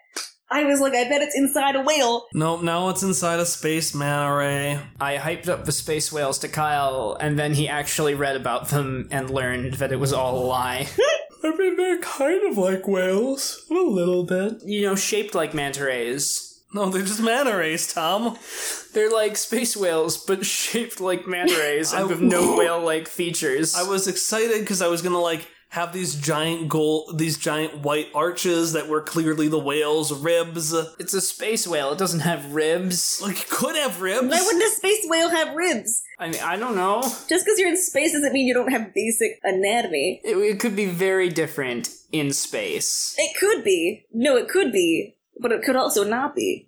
I 0.49 0.63
was 0.63 0.81
like, 0.81 0.95
I 0.95 1.09
bet 1.09 1.23
it's 1.23 1.37
inside 1.37 1.75
a 1.75 1.83
whale. 1.83 2.27
Nope, 2.33 2.63
now 2.63 2.89
it's 2.89 3.03
inside 3.03 3.41
a 3.41 3.45
space 3.45 3.93
manta 3.97 4.33
ray. 4.33 4.81
I 5.01 5.17
hyped 5.17 5.49
up 5.49 5.65
the 5.65 5.73
space 5.73 6.13
whales 6.13 6.39
to 6.39 6.49
Kyle, 6.49 7.17
and 7.21 7.37
then 7.37 7.53
he 7.53 7.67
actually 7.69 8.15
read 8.15 8.37
about 8.37 8.69
them 8.69 9.09
and 9.11 9.29
learned 9.29 9.75
that 9.75 9.91
it 9.91 9.97
was 9.99 10.13
all 10.13 10.39
a 10.39 10.47
lie. 10.47 10.87
I 11.43 11.51
mean, 11.57 11.77
they're 11.77 11.99
kind 11.99 12.49
of 12.49 12.57
like 12.57 12.87
whales. 12.87 13.67
A 13.71 13.75
little 13.75 14.23
bit. 14.23 14.63
you 14.65 14.83
know, 14.83 14.95
shaped 14.95 15.35
like 15.35 15.53
manta 15.53 15.85
rays. 15.85 16.48
No, 16.73 16.91
they're 16.91 17.03
just 17.03 17.23
manta 17.23 17.57
rays, 17.57 17.93
Tom. 17.93 18.37
They're 18.93 19.11
like 19.11 19.37
space 19.37 19.77
whales, 19.77 20.17
but 20.25 20.45
shaped 20.47 21.01
like 21.01 21.27
manta 21.27 21.57
rays 21.59 21.93
and 21.93 22.03
I- 22.03 22.07
with 22.07 22.21
no 22.21 22.57
whale-like 22.59 23.09
features. 23.09 23.75
I 23.75 23.83
was 23.89 24.07
excited 24.09 24.61
because 24.61 24.83
I 24.83 24.89
was 24.89 25.01
gonna 25.03 25.21
like 25.21 25.47
have 25.71 25.93
these 25.93 26.15
giant 26.15 26.67
gold, 26.69 27.19
these 27.19 27.37
giant 27.37 27.79
white 27.81 28.07
arches 28.15 28.73
that 28.73 28.89
were 28.89 29.03
clearly 29.03 29.49
the 29.49 29.59
whale's 29.59 30.11
ribs. 30.13 30.73
it's 30.99 31.13
a 31.13 31.21
space 31.21 31.67
whale. 31.69 31.93
It 31.93 31.99
doesn't 31.99 32.21
have 32.21 32.55
ribs. 32.55 33.21
Like, 33.23 33.43
it 33.43 33.51
could 33.51 33.77
have 33.77 34.01
ribs. 34.01 34.29
Why 34.31 34.41
wouldn't 34.43 34.65
a 34.65 34.71
space 34.71 35.05
whale 35.05 35.29
have 35.29 35.55
ribs? 35.55 36.03
I 36.19 36.29
mean, 36.31 36.41
I 36.43 36.57
don't 36.57 36.75
know. 36.75 37.03
Just 37.03 37.45
because 37.45 37.59
you're 37.59 37.69
in 37.69 37.77
space 37.77 38.13
doesn't 38.13 38.33
mean 38.33 38.47
you 38.47 38.55
don't 38.55 38.73
have 38.73 38.95
basic 38.95 39.39
anatomy. 39.43 40.23
It, 40.25 40.37
it 40.39 40.59
could 40.59 40.75
be 40.75 40.87
very 40.87 41.29
different 41.29 41.91
in 42.13 42.33
space. 42.33 43.15
It 43.19 43.37
could 43.39 43.63
be. 43.63 44.07
No, 44.11 44.37
it 44.37 44.49
could 44.49 44.73
be. 44.73 45.17
But 45.41 45.53
it 45.53 45.63
could 45.63 45.77
also 45.77 46.05
not 46.05 46.35
be. 46.35 46.68